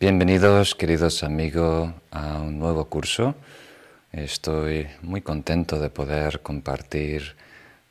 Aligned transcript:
Bienvenidos, 0.00 0.74
queridos 0.74 1.22
amigos, 1.22 1.92
a 2.10 2.40
un 2.40 2.58
nuevo 2.58 2.86
curso. 2.86 3.36
Estoy 4.10 4.88
muy 5.02 5.20
contento 5.20 5.78
de 5.78 5.88
poder 5.88 6.40
compartir 6.40 7.36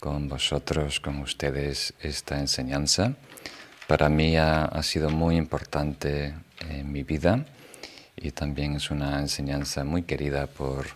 con 0.01 0.27
vosotros, 0.27 0.99
con 0.99 1.19
ustedes, 1.19 1.93
esta 2.01 2.41
enseñanza. 2.41 3.13
Para 3.87 4.09
mí 4.09 4.35
ha, 4.35 4.83
sido 4.83 5.11
muy 5.11 5.37
importante 5.37 6.33
en 6.69 6.91
mi 6.91 7.03
vida 7.03 7.45
y 8.17 8.31
también 8.31 8.75
es 8.75 8.91
una 8.91 9.21
enseñanza 9.21 9.85
muy 9.85 10.03
querida 10.03 10.47
por 10.47 10.87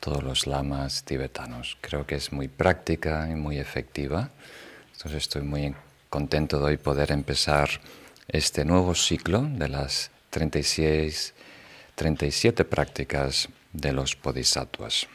todos 0.00 0.24
los 0.24 0.48
lamas 0.48 1.04
tibetanos. 1.04 1.78
Creo 1.80 2.08
que 2.08 2.16
es 2.16 2.32
muy 2.32 2.48
práctica 2.48 3.28
y 3.30 3.36
muy 3.36 3.58
efectiva. 3.58 4.30
Entonces 4.94 5.22
estoy 5.22 5.42
muy 5.42 5.76
contento 6.08 6.58
de 6.58 6.64
hoy 6.64 6.76
poder 6.76 7.12
empezar 7.12 7.68
este 8.26 8.64
nuevo 8.64 8.96
ciclo 8.96 9.42
de 9.42 9.68
las 9.68 10.10
36, 10.30 11.34
37 11.94 12.64
prácticas 12.64 13.48
de 13.72 13.92
los 13.92 14.16
bodhisattvas. 14.20 15.06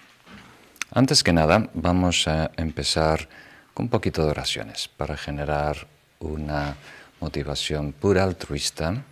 Antes 0.91 1.23
que 1.23 1.33
nada, 1.33 1.69
vamos 1.73 2.27
a 2.27 2.51
empezar 2.57 3.27
con 3.73 3.85
un 3.85 3.89
poquito 3.89 4.23
de 4.23 4.31
oraciones 4.31 4.87
para 4.87 5.17
generar 5.17 5.87
una 6.19 6.75
motivación 7.19 7.91
pura 7.91 8.23
altruista 8.23 9.03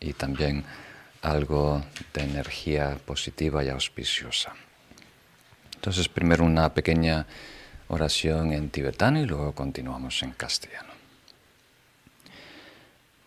y 0.00 0.12
también 0.12 0.64
algo 1.22 1.82
de 2.12 2.22
energía 2.22 2.98
positiva 3.04 3.62
y 3.64 3.68
auspiciosa. 3.68 4.54
Entonces, 5.74 6.08
primero 6.08 6.44
una 6.44 6.74
pequeña 6.74 7.26
oración 7.88 8.52
en 8.52 8.70
tibetano 8.70 9.20
y 9.20 9.26
luego 9.26 9.54
continuamos 9.54 10.22
en 10.22 10.32
castellano. 10.32 10.89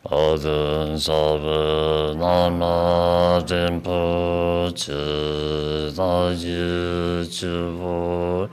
all 0.05 0.37
the 0.37 0.97
songs 0.97 1.07
of 1.07 1.41
the 1.41 2.13
la 2.19 2.47
la 2.47 3.39
demons 3.39 4.89
of 4.89 5.95
the 5.95 6.35
chief 6.41 7.39
of 7.39 8.49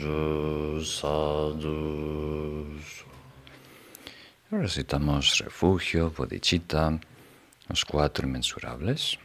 jews 0.05 1.03
of 1.03 1.61
the 1.61 1.61
jews 1.61 3.03
who 4.49 4.57
are 4.57 4.69
the 4.69 4.85
tamarinds 4.85 5.37
to 5.37 5.51
fool 5.51 5.79
her 5.79 6.11
for 6.11 6.27
the 6.27 6.39
chief 6.39 6.63
los 7.69 7.85
cuatro 7.85 8.27
inmensurables. 8.27 9.19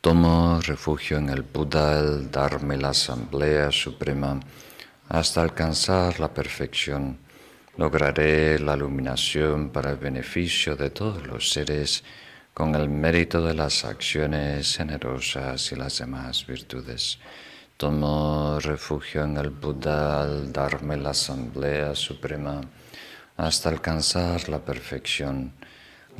Tomo 0.00 0.60
refugio 0.62 1.18
en 1.18 1.28
el 1.28 1.42
Buda, 1.42 2.00
el 2.00 2.30
darme 2.30 2.76
la 2.76 2.88
Asamblea 2.88 3.70
Suprema, 3.70 4.40
hasta 5.08 5.42
alcanzar 5.42 6.18
la 6.20 6.32
perfección. 6.32 7.18
Lograré 7.76 8.58
la 8.58 8.76
iluminación 8.76 9.70
para 9.70 9.90
el 9.90 9.96
beneficio 9.96 10.74
de 10.74 10.90
todos 10.90 11.26
los 11.26 11.50
seres 11.50 12.02
con 12.54 12.74
el 12.74 12.88
mérito 12.88 13.44
de 13.44 13.54
las 13.54 13.84
acciones 13.84 14.76
generosas 14.76 15.70
y 15.72 15.76
las 15.76 15.98
demás 15.98 16.46
virtudes. 16.46 17.18
Tomo 17.76 18.58
refugio 18.60 19.24
en 19.24 19.36
el 19.36 19.50
Buda 19.50 20.22
al 20.22 20.52
darme 20.52 20.96
la 20.96 21.10
Asamblea 21.10 21.94
Suprema 21.94 22.60
hasta 23.36 23.68
alcanzar 23.68 24.48
la 24.48 24.58
perfección 24.58 25.52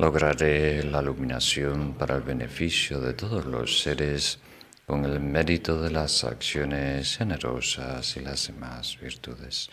lograré 0.01 0.81
la 0.81 0.99
iluminación 0.99 1.93
para 1.93 2.15
el 2.15 2.23
beneficio 2.23 2.99
de 2.99 3.13
todos 3.13 3.45
los 3.45 3.81
seres 3.83 4.39
con 4.87 5.05
el 5.05 5.19
mérito 5.19 5.79
de 5.79 5.91
las 5.91 6.23
acciones 6.23 7.17
generosas 7.17 8.17
y 8.17 8.21
las 8.21 8.47
demás 8.47 8.97
virtudes. 8.99 9.69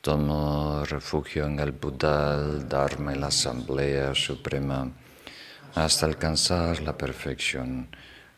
Tomo 0.00 0.84
refugio 0.86 1.46
en 1.46 1.60
el 1.60 1.70
Buda 1.70 2.34
al 2.34 2.68
darme 2.68 3.14
la 3.14 3.28
Asamblea 3.28 4.12
Suprema 4.12 4.90
hasta 5.76 6.04
alcanzar 6.04 6.80
la 6.80 6.98
perfección. 6.98 7.86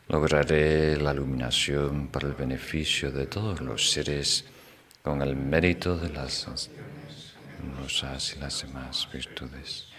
Lograré 0.09 0.99
la 0.99 1.15
iluminación 1.15 2.09
para 2.09 2.29
el 2.29 2.35
beneficio 2.35 3.11
de 3.11 3.25
todos 3.25 3.63
los 3.63 3.91
seres 3.91 4.45
con 5.03 5.23
el 5.23 5.35
mérito 5.35 5.97
de 5.97 6.11
las 6.11 6.47
generosas 7.57 8.35
y 8.37 8.39
las 8.39 8.61
demás 8.61 9.09
virtudes 9.11 9.92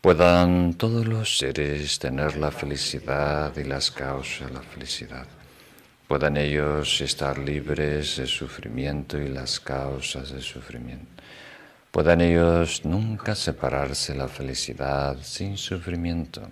puedan 0.00 0.74
todos 0.74 1.06
los 1.06 1.38
seres 1.38 1.98
tener 1.98 2.36
la 2.36 2.50
felicidad 2.50 3.56
y 3.56 3.64
las 3.64 3.90
causas 3.90 4.48
de 4.48 4.54
la 4.54 4.62
felicidad. 4.62 5.26
Puedan 6.06 6.36
ellos 6.36 7.00
estar 7.00 7.38
libres 7.38 8.16
de 8.16 8.26
sufrimiento 8.26 9.18
y 9.18 9.28
las 9.28 9.60
causas 9.60 10.30
del 10.30 10.42
sufrimiento. 10.42 11.22
Puedan 11.90 12.20
ellos 12.20 12.84
nunca 12.84 13.34
separarse 13.34 14.12
de 14.12 14.18
la 14.18 14.28
felicidad 14.28 15.16
sin 15.22 15.56
sufrimiento. 15.56 16.48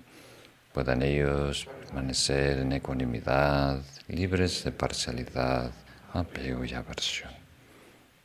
Puedan 0.72 1.02
ellos 1.02 1.66
permanecer 1.80 2.58
en 2.58 2.72
ecuanimidad, 2.72 3.80
libres 4.08 4.64
de 4.64 4.72
parcialidad, 4.72 5.70
apego 6.12 6.64
y 6.64 6.74
aversión. 6.74 7.32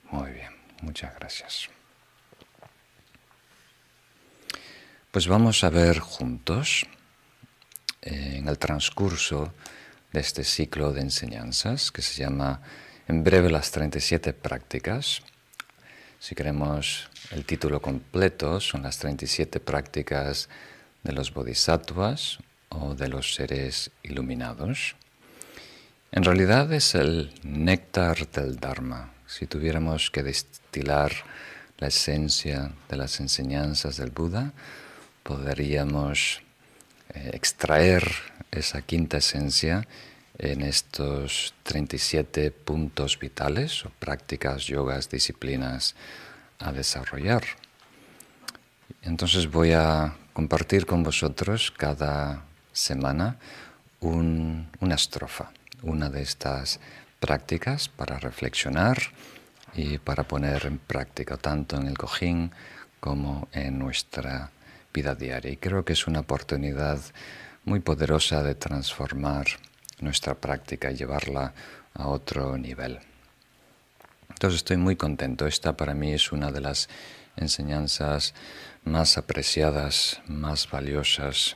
Muy 0.09 0.31
bien, 0.31 0.51
muchas 0.81 1.15
gracias. 1.15 1.69
Pues 5.11 5.27
vamos 5.27 5.65
a 5.65 5.69
ver 5.69 5.99
juntos, 5.99 6.87
eh, 8.01 8.35
en 8.37 8.47
el 8.47 8.57
transcurso 8.57 9.53
de 10.13 10.21
este 10.21 10.45
ciclo 10.45 10.93
de 10.93 11.01
enseñanzas 11.01 11.91
que 11.91 12.01
se 12.01 12.23
llama 12.23 12.61
en 13.09 13.21
breve 13.21 13.51
las 13.51 13.71
37 13.71 14.31
prácticas. 14.31 15.21
Si 16.17 16.33
queremos 16.33 17.09
el 17.31 17.43
título 17.43 17.81
completo, 17.81 18.61
son 18.61 18.83
las 18.83 18.99
37 18.99 19.59
prácticas 19.59 20.47
de 21.03 21.11
los 21.11 21.33
bodhisattvas 21.33 22.39
o 22.69 22.95
de 22.95 23.09
los 23.09 23.35
seres 23.35 23.91
iluminados. 24.03 24.95
En 26.13 26.23
realidad 26.23 26.71
es 26.71 26.95
el 26.95 27.33
néctar 27.43 28.29
del 28.29 28.61
Dharma. 28.61 29.11
Si 29.27 29.45
tuviéramos 29.45 30.09
que 30.09 30.23
destilar 30.23 31.11
la 31.79 31.87
esencia 31.87 32.71
de 32.87 32.95
las 32.95 33.19
enseñanzas 33.19 33.97
del 33.97 34.11
Buda, 34.11 34.53
podríamos 35.23 36.41
eh, 37.13 37.31
extraer 37.33 38.03
esa 38.51 38.81
quinta 38.81 39.17
esencia 39.17 39.87
en 40.37 40.61
estos 40.61 41.53
37 41.63 42.51
puntos 42.51 43.19
vitales 43.19 43.85
o 43.85 43.89
prácticas, 43.89 44.65
yogas, 44.65 45.09
disciplinas 45.09 45.95
a 46.59 46.71
desarrollar. 46.71 47.43
Entonces 49.03 49.49
voy 49.49 49.73
a 49.73 50.15
compartir 50.33 50.85
con 50.85 51.03
vosotros 51.03 51.71
cada 51.71 52.43
semana 52.71 53.37
una 53.99 54.95
estrofa, 54.95 55.51
una 55.83 56.09
de 56.09 56.23
estas 56.23 56.79
prácticas 57.19 57.87
para 57.87 58.17
reflexionar 58.17 58.97
y 59.75 59.99
para 59.99 60.23
poner 60.23 60.65
en 60.65 60.79
práctica 60.79 61.37
tanto 61.37 61.77
en 61.77 61.87
el 61.87 61.97
cojín 61.97 62.51
como 62.99 63.47
en 63.51 63.77
nuestra 63.77 64.51
vida 64.93 65.15
diaria. 65.15 65.51
Y 65.51 65.57
creo 65.57 65.85
que 65.85 65.93
es 65.93 66.07
una 66.07 66.21
oportunidad 66.21 66.99
muy 67.65 67.79
poderosa 67.79 68.43
de 68.43 68.55
transformar 68.55 69.47
nuestra 69.99 70.35
práctica 70.35 70.91
y 70.91 70.95
llevarla 70.95 71.53
a 71.93 72.07
otro 72.07 72.57
nivel. 72.57 72.99
Entonces 74.29 74.57
estoy 74.57 74.77
muy 74.77 74.95
contento. 74.95 75.45
Esta 75.45 75.77
para 75.77 75.93
mí 75.93 76.13
es 76.13 76.31
una 76.31 76.51
de 76.51 76.61
las 76.61 76.89
enseñanzas 77.35 78.33
más 78.83 79.17
apreciadas, 79.17 80.21
más 80.27 80.69
valiosas 80.69 81.55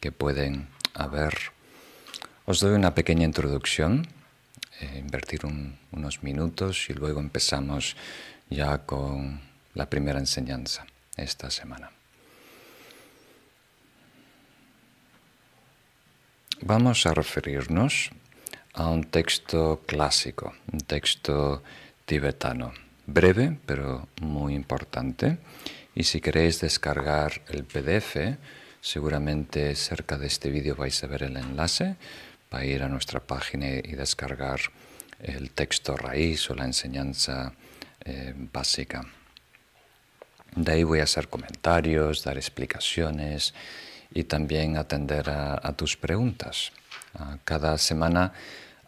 que 0.00 0.12
pueden 0.12 0.68
haber. 0.94 1.34
Os 2.44 2.60
doy 2.60 2.74
una 2.74 2.94
pequeña 2.94 3.24
introducción, 3.24 4.06
eh, 4.80 4.98
invertir 4.98 5.40
unos 5.92 6.22
minutos 6.22 6.90
y 6.90 6.94
luego 6.94 7.20
empezamos 7.20 7.96
ya 8.50 8.78
con 8.86 9.40
la 9.74 9.88
primera 9.88 10.18
enseñanza 10.18 10.86
esta 11.16 11.50
semana. 11.50 11.97
Vamos 16.62 17.06
a 17.06 17.14
referirnos 17.14 18.10
a 18.74 18.88
un 18.88 19.04
texto 19.04 19.84
clásico, 19.86 20.54
un 20.72 20.80
texto 20.80 21.62
tibetano, 22.04 22.72
breve 23.06 23.56
pero 23.64 24.08
muy 24.20 24.54
importante. 24.54 25.38
Y 25.94 26.02
si 26.02 26.20
queréis 26.20 26.60
descargar 26.60 27.42
el 27.48 27.62
PDF, 27.62 28.36
seguramente 28.80 29.76
cerca 29.76 30.18
de 30.18 30.26
este 30.26 30.50
vídeo 30.50 30.74
vais 30.74 31.02
a 31.04 31.06
ver 31.06 31.22
el 31.22 31.36
enlace 31.36 31.94
para 32.48 32.64
ir 32.64 32.82
a 32.82 32.88
nuestra 32.88 33.20
página 33.20 33.68
y 33.68 33.94
descargar 33.94 34.58
el 35.20 35.52
texto 35.52 35.96
raíz 35.96 36.50
o 36.50 36.56
la 36.56 36.64
enseñanza 36.64 37.52
eh, 38.04 38.34
básica. 38.36 39.06
De 40.56 40.72
ahí 40.72 40.82
voy 40.82 40.98
a 40.98 41.04
hacer 41.04 41.28
comentarios, 41.28 42.24
dar 42.24 42.36
explicaciones 42.36 43.54
y 44.12 44.24
también 44.24 44.76
atender 44.76 45.28
a, 45.30 45.72
tus 45.76 45.96
preguntas. 45.96 46.72
cada 47.44 47.76
semana, 47.78 48.32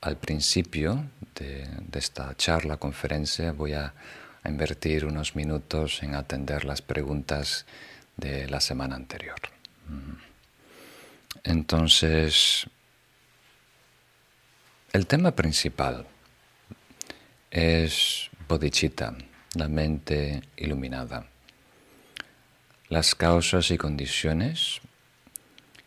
al 0.00 0.16
principio 0.16 1.04
de, 1.34 1.68
esta 1.92 2.36
charla, 2.36 2.76
conferencia, 2.76 3.52
voy 3.52 3.74
a, 3.74 3.92
invertir 4.42 5.04
unos 5.04 5.36
minutos 5.36 6.02
en 6.02 6.14
atender 6.14 6.64
las 6.64 6.80
preguntas 6.80 7.66
de 8.16 8.48
la 8.48 8.58
semana 8.58 8.96
anterior. 8.96 9.38
Entonces, 11.44 12.66
el 14.94 15.06
tema 15.06 15.32
principal 15.32 16.06
es 17.50 18.30
bodhicitta, 18.48 19.14
la 19.54 19.68
mente 19.68 20.42
iluminada. 20.56 21.26
Las 22.88 23.14
causas 23.14 23.70
y 23.70 23.78
condiciones 23.78 24.80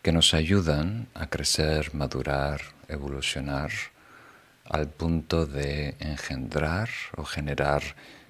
que 0.04 0.12
nos 0.12 0.34
ayudan 0.34 1.08
a 1.14 1.30
crecer, 1.30 1.96
madurar, 1.96 2.62
evolucionar 2.90 3.72
al 4.66 4.90
punto 4.90 5.46
de 5.46 5.96
engendrar 6.00 6.90
o 7.16 7.24
generar 7.24 7.82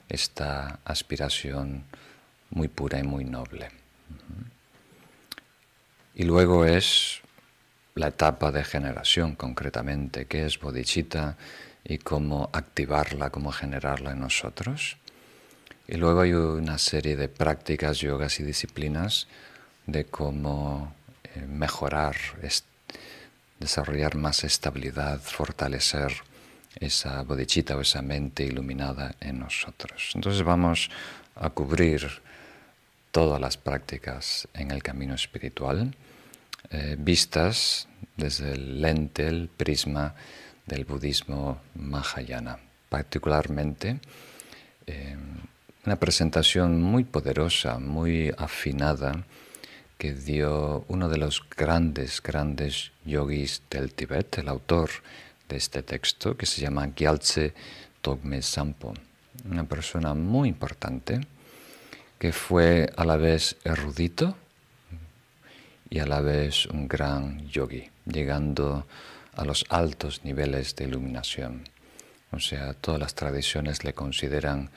esta 0.08 0.80
aspiración 0.86 1.84
muy 2.52 2.68
pura 2.68 3.00
y 3.00 3.04
muy 3.04 3.26
noble. 3.26 3.70
Y 6.14 6.24
luego 6.26 6.64
es 6.66 7.22
la 7.96 8.10
etapa 8.10 8.52
de 8.52 8.64
generación 8.64 9.36
concretamente, 9.36 10.26
que 10.26 10.46
es 10.46 10.60
bodhicitta 10.60 11.38
y 11.84 11.98
cómo 11.98 12.52
activarla, 12.54 13.32
cómo 13.32 13.52
generarla 13.52 14.12
en 14.12 14.20
nosotros. 14.20 14.98
Y 15.88 15.96
luego 15.98 16.22
hay 16.22 16.34
una 16.34 16.78
serie 16.78 17.16
de 17.16 17.30
prácticas, 17.30 17.98
yogas 17.98 18.40
y 18.40 18.44
disciplinas 18.44 19.28
de 19.88 20.06
cómo 20.06 20.94
mejorar, 21.48 22.16
desarrollar 23.60 24.16
más 24.16 24.44
estabilidad, 24.44 25.20
fortalecer 25.22 26.14
esa 26.80 27.22
bodhicitta 27.24 27.78
o 27.78 27.82
esa 27.82 28.02
mente 28.02 28.44
iluminada 28.44 29.16
en 29.20 29.40
nosotros. 29.40 30.12
Entonces 30.16 30.44
vamos 30.44 30.90
a 31.36 31.50
cubrir 31.50 32.22
todas 33.12 33.40
las 33.40 33.58
prácticas 33.58 34.48
en 34.54 34.72
el 34.72 34.82
camino 34.82 35.14
espiritual, 35.14 35.94
eh, 36.72 36.96
vistas 36.98 37.88
desde 38.18 38.54
el 38.54 38.82
lente, 38.82 39.28
el 39.28 39.50
prisma 39.50 40.16
del 40.66 40.86
budismo 40.86 41.62
Mahayana. 41.76 42.58
Particularmente, 42.90 44.00
eh, 44.88 45.16
una 45.86 45.96
presentación 45.98 46.82
muy 46.82 47.04
poderosa, 47.04 47.78
muy 47.80 48.34
afinada, 48.38 49.24
que 49.98 50.14
dio 50.14 50.86
uno 50.88 51.10
de 51.10 51.18
los 51.18 51.44
grandes, 51.50 52.22
grandes 52.22 52.92
yogis 53.06 53.62
del 53.70 53.94
Tíbet, 53.94 54.40
el 54.40 54.50
autor 54.50 54.90
de 55.50 55.58
este 55.58 55.84
texto, 55.84 56.36
que 56.36 56.46
se 56.46 56.62
llama 56.62 56.88
Gyaltse 56.96 57.54
Togme 58.02 58.42
Sampo, 58.42 58.94
una 59.50 59.64
persona 59.64 60.14
muy 60.14 60.50
importante 60.50 61.22
que 62.20 62.32
fue 62.32 62.92
a 62.96 63.06
la 63.06 63.18
vez 63.18 63.58
erudito 63.64 64.38
y 65.90 66.00
a 66.00 66.06
la 66.06 66.22
vez 66.22 66.66
un 66.68 66.88
gran 66.88 67.48
yogi, 67.50 67.90
llegando 68.06 68.88
a 69.36 69.46
los 69.46 69.66
altos 69.70 70.24
niveles 70.24 70.76
de 70.76 70.86
iluminación. 70.86 71.64
O 72.32 72.40
sea, 72.40 72.74
todas 72.74 73.00
las 73.00 73.14
tradiciones 73.14 73.84
le 73.84 73.94
consideran 73.94 74.70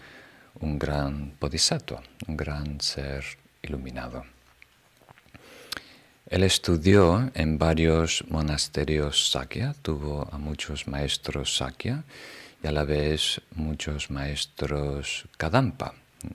un 0.60 0.78
gran 0.78 1.34
bodhisattva, 1.40 2.02
un 2.26 2.36
gran 2.36 2.80
ser 2.80 3.24
iluminado. 3.62 4.24
Él 6.28 6.42
estudió 6.42 7.30
en 7.34 7.56
varios 7.56 8.24
monasterios 8.28 9.30
Sakya, 9.30 9.76
tuvo 9.80 10.28
a 10.32 10.38
muchos 10.38 10.88
maestros 10.88 11.56
Sakya 11.56 12.02
y 12.64 12.66
a 12.66 12.72
la 12.72 12.82
vez 12.82 13.40
muchos 13.54 14.10
maestros 14.10 15.26
Kadampa, 15.36 15.94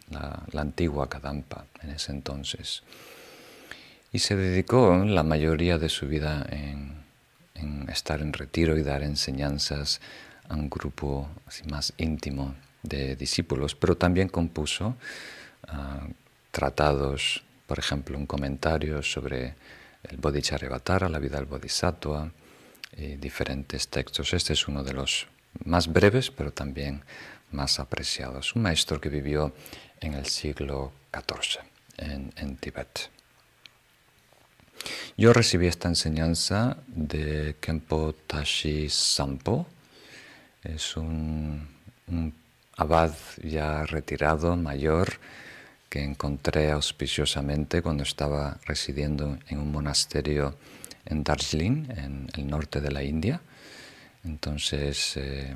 la, 0.09 0.45
antigua 0.55 1.09
Kadampa 1.09 1.65
en 1.83 1.89
ese 1.89 2.13
entonces. 2.13 2.83
Y 4.13 4.19
se 4.19 4.37
dedicó 4.37 5.03
la 5.03 5.23
mayoría 5.23 5.77
de 5.77 5.89
su 5.89 6.07
vida 6.07 6.47
en, 6.49 7.01
estar 7.89 8.21
en 8.21 8.31
retiro 8.31 8.77
y 8.77 8.83
dar 8.83 9.03
enseñanzas 9.03 9.99
a 10.47 10.55
un 10.55 10.69
grupo 10.69 11.27
así 11.45 11.63
más 11.65 11.91
íntimo 11.97 12.55
de 12.81 13.17
discípulos, 13.17 13.75
pero 13.75 13.97
también 13.97 14.29
compuso 14.29 14.95
ah, 15.67 16.07
tratados, 16.51 17.43
por 17.67 17.77
ejemplo, 17.77 18.17
un 18.17 18.25
comentario 18.25 19.03
sobre 19.03 19.55
el 20.03 20.17
Bodhicharyavatara, 20.17 21.09
la 21.09 21.19
vida 21.19 21.37
del 21.37 21.45
Bodhisattva, 21.45 22.31
y 22.95 23.15
diferentes 23.15 23.87
textos. 23.87 24.33
Este 24.33 24.53
es 24.53 24.67
uno 24.67 24.83
de 24.83 24.93
los 24.93 25.27
más 25.63 25.87
breves, 25.87 26.29
pero 26.29 26.51
también 26.51 27.03
más 27.51 27.79
apreciados. 27.79 28.55
Un 28.55 28.63
maestro 28.63 28.99
que 28.99 29.09
vivió 29.09 29.53
en 29.99 30.13
el 30.13 30.25
siglo 30.25 30.91
XIV 31.13 31.61
en, 31.97 32.33
en 32.35 32.57
Tibet. 32.57 33.09
Yo 35.15 35.31
recibí 35.31 35.67
esta 35.67 35.87
enseñanza 35.87 36.77
de 36.87 37.55
Kempo 37.59 38.13
Tashi 38.27 38.89
Sampo. 38.89 39.67
Es 40.63 40.97
un 40.97 41.67
abad 42.77 43.13
ya 43.43 43.85
retirado, 43.85 44.55
mayor, 44.55 45.19
que 45.91 46.01
encontré 46.01 46.71
auspiciosamente 46.71 47.81
cuando 47.81 48.03
estaba 48.03 48.57
residiendo 48.65 49.37
en 49.49 49.59
un 49.59 49.73
monasterio 49.73 50.55
en 51.03 51.21
Darjeeling, 51.21 51.91
en 51.97 52.29
el 52.33 52.47
norte 52.47 52.79
de 52.79 52.91
la 52.91 53.03
India. 53.03 53.41
Entonces 54.23 55.17
eh, 55.17 55.53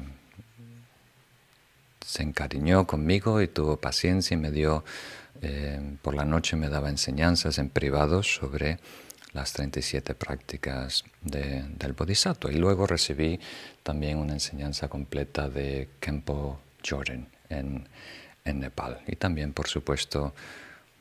se 2.06 2.22
encariñó 2.22 2.86
conmigo 2.86 3.42
y 3.42 3.48
tuvo 3.48 3.78
paciencia 3.78 4.36
y 4.36 4.38
me 4.38 4.52
dio, 4.52 4.84
eh, 5.42 5.80
por 6.02 6.14
la 6.14 6.26
noche 6.26 6.58
me 6.58 6.68
daba 6.68 6.90
enseñanzas 6.90 7.58
en 7.58 7.70
privado 7.70 8.22
sobre 8.22 8.80
las 9.32 9.54
37 9.54 10.16
prácticas 10.16 11.06
del 11.22 11.94
Bodhisattva. 11.94 12.52
Y 12.52 12.56
luego 12.56 12.88
recibí 12.88 13.40
también 13.84 14.18
una 14.18 14.34
enseñanza 14.34 14.90
completa 14.90 15.48
de 15.48 15.88
Kempo 16.02 16.60
Jordan 16.86 17.30
en, 17.48 17.88
en 18.46 18.60
Nepal. 18.60 19.02
Y 19.08 19.16
también, 19.16 19.54
por 19.54 19.68
supuesto, 19.68 20.34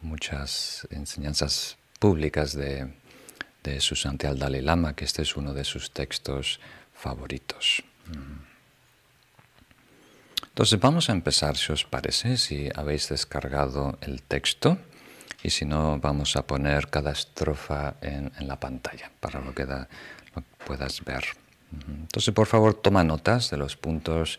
muchas 0.03 0.87
enseñanzas 0.91 1.77
públicas 1.99 2.55
de, 2.55 2.93
de 3.63 3.81
Susantial 3.81 4.39
Dalai 4.39 4.63
Lama, 4.63 4.95
que 4.97 5.05
este 5.05 5.23
es 5.23 5.37
uno 5.37 5.55
de 5.55 5.65
sus 5.65 5.93
textos 5.93 6.61
favoritos. 6.95 7.85
Mm. 8.07 8.55
Entonces 10.55 10.79
vamos 10.79 11.11
a 11.11 11.13
empezar, 11.13 11.57
si 11.57 11.73
os 11.73 11.85
parece, 11.85 12.37
si 12.37 12.69
habéis 12.77 13.09
descargado 13.09 13.99
el 14.01 14.23
texto 14.23 14.79
y 15.43 15.51
si 15.51 15.65
no, 15.65 15.99
vamos 15.99 16.37
a 16.37 16.47
poner 16.47 16.89
cada 16.91 17.11
estrofa 17.11 17.97
en, 18.01 18.31
la 18.39 18.61
pantalla 18.61 19.11
para 19.19 19.41
lo 19.41 19.53
que, 19.53 19.67
da, 19.67 19.89
lo 20.35 20.43
que 20.43 20.65
puedas 20.65 21.05
ver. 21.05 21.25
Entonces, 21.89 22.33
por 22.33 22.47
favor, 22.47 22.75
toma 22.75 23.03
notas 23.03 23.51
de 23.51 23.57
los 23.57 23.77
puntos 23.77 24.39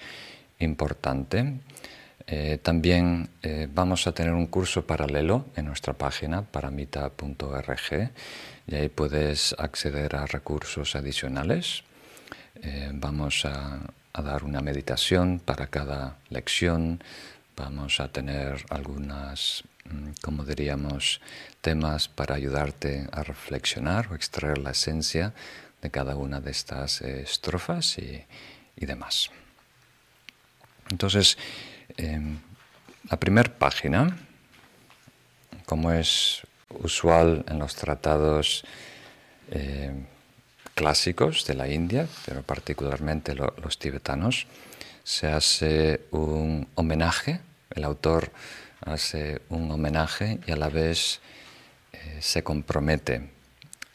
importantes. 0.59 1.45
Eh, 2.27 2.58
también 2.62 3.29
eh, 3.44 3.67
vamos 3.72 4.08
a 4.08 4.12
tener 4.12 4.34
un 4.34 4.48
curso 4.48 4.86
paralelo 4.86 5.46
en 5.55 5.65
nuestra 5.65 5.94
página 5.94 6.41
paramita.org 6.41 8.12
y 8.67 8.75
ahí 8.75 8.89
puedes 8.89 9.55
acceder 9.60 10.15
a 10.15 10.25
recursos 10.25 10.96
adicionales. 10.96 11.84
Eh, 12.62 12.89
vamos 12.94 13.46
a, 13.46 13.79
dar 14.13 14.46
una 14.46 14.62
meditación 14.62 15.39
para 15.44 15.67
cada 15.67 16.17
lección. 16.29 17.03
Vamos 17.58 18.00
a 18.00 18.08
tener 18.08 18.65
algunas, 18.70 19.63
mm, 19.84 20.12
como 20.22 20.46
diríamos, 20.46 21.22
temas 21.62 22.08
para 22.08 22.36
ayudarte 22.36 23.08
a 23.12 23.24
reflexionar 23.24 24.08
o 24.12 24.15
extraer 24.15 24.58
la 24.58 24.72
esencia 24.72 25.34
de 25.82 25.91
cada 25.91 26.15
una 26.15 26.39
de 26.39 26.51
estas 26.51 27.01
estrofas 27.01 28.00
y, 28.00 28.24
y 28.77 28.86
demás. 28.86 29.29
Entonces, 30.89 31.38
Em, 31.98 32.39
la 33.10 33.18
primera 33.18 33.51
página, 33.58 34.18
como 35.65 35.92
es 35.92 36.42
usual 36.70 37.46
en 37.48 37.60
los 37.60 37.75
tratados 37.75 38.63
em, 39.51 40.06
clásicos 40.74 41.46
de 41.46 41.54
la 41.54 41.68
India, 41.68 42.08
pero 42.25 42.42
particularmente 42.42 43.36
los 43.36 43.80
tibetanos, 43.80 44.48
se 45.04 45.27
hace 45.27 46.01
un 46.12 46.68
homenaje, 46.75 47.39
el 47.70 47.84
autor 47.84 48.32
hace 48.82 49.42
un 49.50 49.72
homenaje 49.72 50.39
y 50.48 50.51
a 50.51 50.56
la 50.56 50.70
vez 50.70 51.22
eh, 51.94 52.18
se 52.22 52.44
compromete 52.44 53.30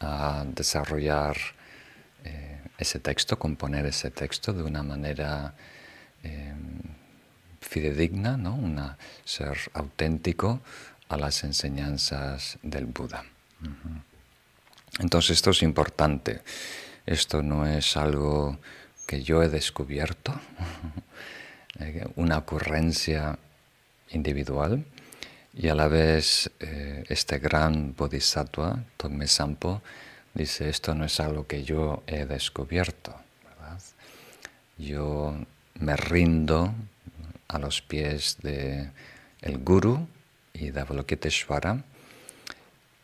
a 0.00 0.44
desarrollar 0.46 1.36
eh, 2.24 2.60
ese 2.78 3.00
texto, 3.00 3.38
componer 3.38 3.86
ese 3.86 4.10
texto 4.10 4.52
de 4.52 4.62
una 4.62 4.82
manera 4.82 5.54
em, 6.22 6.99
fidedigna, 7.60 8.36
¿no? 8.36 8.96
ser 9.24 9.58
auténtico 9.74 10.60
a 11.08 11.16
las 11.16 11.44
enseñanzas 11.44 12.58
del 12.62 12.86
Buda. 12.86 13.24
Entonces 14.98 15.36
esto 15.36 15.50
es 15.50 15.62
importante. 15.62 16.42
Esto 17.06 17.42
no 17.42 17.66
es 17.66 17.96
algo 17.96 18.58
que 19.06 19.22
yo 19.22 19.42
he 19.42 19.48
descubierto, 19.48 20.38
eh, 21.80 22.06
una 22.16 22.38
ocurrencia 22.38 23.38
individual, 24.10 24.84
y 25.52 25.68
a 25.68 25.74
la 25.74 25.88
vez 25.88 26.50
eh, 26.60 27.04
este 27.08 27.38
gran 27.38 27.94
bodhisattva, 27.96 28.84
Tongme 28.96 29.26
Sampo, 29.26 29.82
dice, 30.32 30.68
esto 30.68 30.94
no 30.94 31.04
es 31.04 31.18
algo 31.18 31.46
que 31.46 31.64
yo 31.64 32.02
he 32.06 32.24
descubierto. 32.26 33.16
Yo 34.78 35.36
me 35.74 35.94
rindo 35.94 36.72
a 37.50 37.58
los 37.58 37.82
pies 37.82 38.38
del 38.42 38.92
el 39.42 39.58
Guru 39.58 40.06
y 40.52 40.70
de 40.70 40.80
Avalokiteshvara 40.80 41.82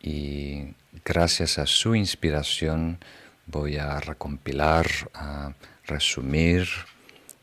y 0.01 0.73
gracias 1.03 1.57
a 1.57 1.65
su 1.65 1.95
inspiración 1.95 2.99
voy 3.45 3.77
a 3.77 3.99
recompilar, 3.99 4.87
a 5.13 5.53
resumir, 5.85 6.67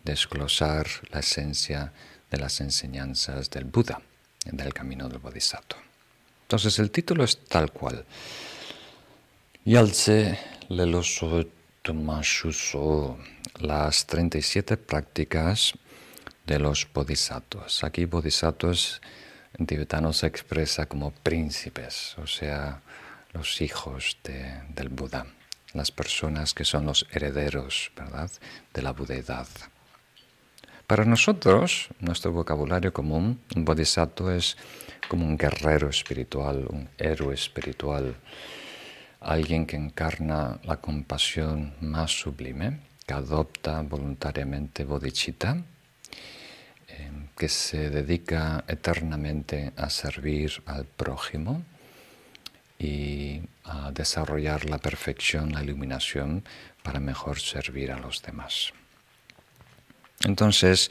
desglosar 0.03 0.87
la 1.11 1.21
esencia 1.21 1.93
de 2.31 2.39
las 2.39 2.61
enseñanzas 2.61 3.51
del 3.51 3.65
Buda, 3.65 4.01
del 4.45 4.73
camino 4.73 5.09
del 5.09 5.19
Bodhisattva. 5.19 5.83
Entonces 6.43 6.79
el 6.79 6.91
título 6.91 7.25
es 7.25 7.39
tal 7.45 7.71
cual. 7.71 8.05
Yalze 9.65 10.39
Leloso 10.69 11.47
Tomashuso, 11.83 13.19
las 13.61 14.07
37 14.07 14.79
prácticas 14.79 15.75
de 16.47 16.59
los 16.59 16.87
bodhisattvas. 16.93 17.85
Aquí 17.85 18.05
bodhisattvas 18.05 19.01
en 19.59 19.67
tibetano 19.67 20.13
se 20.13 20.27
expresa 20.27 20.87
como 20.87 21.13
príncipes, 21.13 22.17
o 22.19 22.27
sea, 22.27 22.83
los 23.33 23.61
hijos 23.61 24.19
del 24.23 24.89
Buda, 24.89 25.27
las 25.73 25.91
personas 25.91 26.55
que 26.55 26.65
son 26.65 26.87
los 26.87 27.07
herederos, 27.11 27.91
¿verdad?, 27.97 28.31
de 28.73 28.83
la 28.83 28.93
budeidad. 28.93 29.49
Para 30.87 31.05
nosotros, 31.05 31.89
nuestro 32.01 32.33
vocabulario 32.33 32.93
común, 32.93 33.41
un 33.57 33.65
bodhisattva 33.65 34.37
es 34.37 34.57
como 35.09 35.27
un 35.27 35.39
guerrero 35.39 35.89
espiritual, 35.89 36.67
un 36.69 36.91
héroe 36.99 37.35
espiritual, 37.35 38.15
alguien 39.21 39.67
que 39.67 39.77
encarna 39.77 40.61
la 40.63 40.77
compasión 40.77 41.75
más 41.81 42.11
sublime, 42.11 42.81
que 43.07 43.15
adopta 43.15 43.81
voluntariamente 43.81 44.85
bodhicitta, 44.85 45.65
que 47.37 47.49
se 47.49 47.91
dedica 47.91 48.65
eternamente 48.69 49.73
a 49.77 49.91
servir 49.91 50.63
al 50.67 50.85
prójimo, 50.85 51.65
y 52.79 53.41
a 53.65 53.91
desarrollar 53.93 54.69
la 54.69 54.79
perfección, 54.79 55.53
la 55.53 55.63
iluminación 55.63 56.45
para 56.83 57.01
mejor 57.01 57.41
servir 57.41 57.93
a 57.93 57.99
los 57.99 58.23
demás. 58.23 58.73
Entonces 60.25 60.91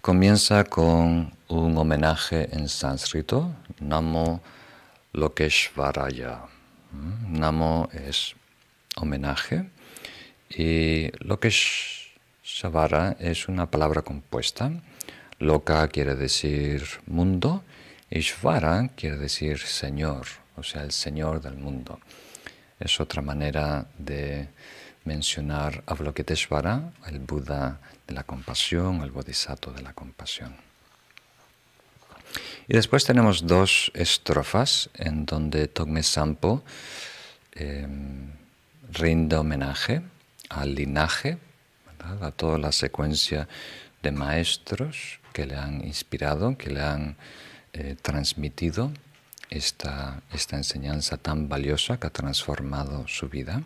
comienza 0.00 0.64
con 0.64 1.32
un 1.48 1.78
homenaje 1.78 2.48
en 2.52 2.68
sánscrito, 2.68 3.54
Namo 3.80 4.42
Lokeshvaraya. 5.12 6.40
¿Mm? 6.92 7.38
Namo 7.38 7.88
es 7.92 8.34
homenaje 8.96 9.70
y 10.50 11.10
Lokeshvara 11.24 13.16
es 13.18 13.48
una 13.48 13.70
palabra 13.70 14.02
compuesta. 14.02 14.70
Loka 15.40 15.88
quiere 15.88 16.14
decir 16.14 16.84
mundo 17.06 17.64
y 18.08 18.20
Shvara 18.20 18.88
quiere 18.96 19.16
decir 19.16 19.58
Señor 19.58 20.26
o 20.60 20.62
sea, 20.62 20.82
el 20.82 20.92
Señor 20.92 21.40
del 21.40 21.56
mundo. 21.56 21.98
Es 22.78 23.00
otra 23.00 23.22
manera 23.22 23.86
de 23.96 24.48
mencionar 25.04 25.82
Avalokiteshvara, 25.86 26.92
el 27.06 27.18
Buda 27.20 27.80
de 28.06 28.14
la 28.14 28.24
compasión, 28.24 29.02
el 29.02 29.10
Bodhisattva 29.10 29.72
de 29.72 29.82
la 29.82 29.94
compasión. 29.94 30.54
Y 32.68 32.74
después 32.74 33.04
tenemos 33.04 33.46
dos 33.46 33.90
estrofas 33.94 34.90
en 34.94 35.24
donde 35.26 35.66
Togme 35.66 36.02
Sampo 36.02 36.62
em, 37.52 38.30
rinde 38.92 39.36
homenaje 39.36 40.02
al 40.50 40.74
linaje, 40.74 41.38
a 42.20 42.30
toda 42.30 42.58
la 42.58 42.72
secuencia 42.72 43.48
de 44.02 44.10
maestros 44.10 45.19
que 45.32 45.46
le 45.46 45.56
han 45.56 45.84
inspirado, 45.84 46.56
que 46.56 46.70
le 46.70 46.80
han 46.80 47.16
eh, 47.72 47.96
transmitido 48.00 48.92
esta, 49.48 50.22
esta 50.32 50.56
enseñanza 50.56 51.16
tan 51.16 51.48
valiosa 51.48 51.98
que 51.98 52.06
ha 52.06 52.10
transformado 52.10 53.06
su 53.08 53.28
vida 53.28 53.62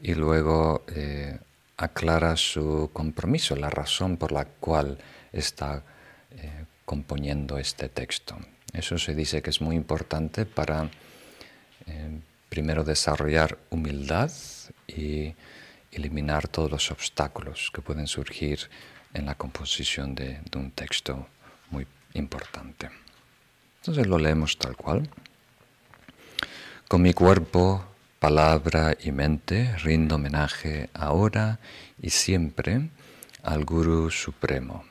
y 0.00 0.14
luego 0.14 0.84
eh, 0.88 1.38
aclara 1.76 2.36
su 2.36 2.90
compromiso, 2.92 3.56
la 3.56 3.70
razón 3.70 4.16
por 4.16 4.32
la 4.32 4.44
cual 4.44 4.98
está 5.32 5.82
eh, 6.30 6.64
componiendo 6.84 7.58
este 7.58 7.88
texto. 7.88 8.36
Eso 8.72 8.98
se 8.98 9.14
dice 9.14 9.42
que 9.42 9.50
es 9.50 9.60
muy 9.60 9.76
importante 9.76 10.44
para 10.44 10.90
primero 12.48 12.82
desarrollar 12.82 13.58
humildad 13.70 14.30
y 14.88 15.34
eliminar 15.92 16.48
todos 16.48 16.70
los 16.70 16.90
obstáculos 16.90 17.70
que 17.72 17.80
pueden 17.80 18.06
surgir 18.06 18.68
en 19.14 19.26
la 19.26 19.34
composición 19.34 20.14
de 20.14 20.40
un 20.54 20.70
texto 20.70 21.28
muy 21.70 21.86
importante. 22.14 22.90
Entonces 23.80 24.06
lo 24.06 24.18
leemos 24.18 24.58
tal 24.58 24.76
cual. 24.76 25.08
Con 26.88 27.02
mi 27.02 27.12
cuerpo, 27.12 27.84
palabra 28.18 28.96
y 29.00 29.12
mente 29.12 29.76
rindo 29.78 30.16
homenaje 30.16 30.90
ahora 30.94 31.60
y 32.00 32.10
siempre 32.10 32.90
al 33.42 33.64
Guru 33.64 34.10
Supremo 34.10 34.84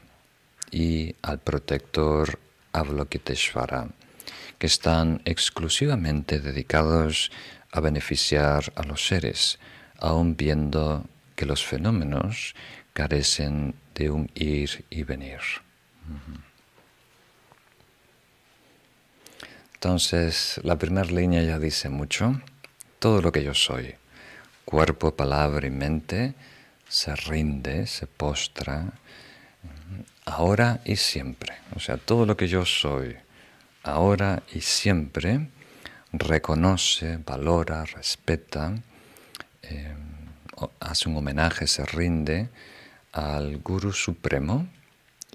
y 0.72 1.16
al 1.22 1.40
protector 1.40 2.40
Avalokiteshvara, 2.72 3.90
que 4.58 4.68
están 4.68 5.22
exclusivamente 5.26 6.40
dedicados 6.40 7.32
a 7.72 7.80
beneficiar 7.82 8.72
a 8.76 8.84
los 8.84 9.08
seres, 9.08 9.60
aun 10.00 10.38
viendo 10.38 11.06
que 11.36 11.46
los 11.46 11.66
fenómenos 11.66 12.56
carecen 12.94 13.76
de 13.96 14.10
un 14.12 14.30
ir 14.36 14.86
y 14.90 15.04
venir. 15.04 15.40
Entonces, 19.74 20.60
la 20.64 20.78
primera 20.78 21.08
línea 21.08 21.42
ya 21.42 21.60
dice 21.60 21.90
mucho. 21.90 22.42
Todo 23.00 23.22
lo 23.22 23.32
que 23.32 23.44
yo 23.44 23.54
soy, 23.54 23.96
cuerpo, 24.66 25.16
palabra 25.16 25.66
y 25.68 25.70
mente, 25.70 26.34
se 26.88 27.16
rinde, 27.16 27.88
se 27.88 28.08
postra, 28.08 28.94
ahora 30.26 30.82
y 30.86 30.96
siempre. 30.96 31.56
O 31.76 31.80
sea, 31.80 31.98
todo 31.98 32.26
lo 32.26 32.36
que 32.36 32.48
yo 32.48 32.66
soy, 32.66 33.16
ahora 33.84 34.44
y 34.54 34.62
siempre, 34.62 35.50
reconoce, 36.12 37.18
valora, 37.18 37.86
respeta, 37.86 38.74
eh, 39.62 39.94
hace 40.80 41.10
un 41.10 41.18
homenaje, 41.18 41.68
se 41.68 41.86
rinde 41.86 42.50
al 43.16 43.60
Guru 43.60 43.94
Supremo 43.94 44.68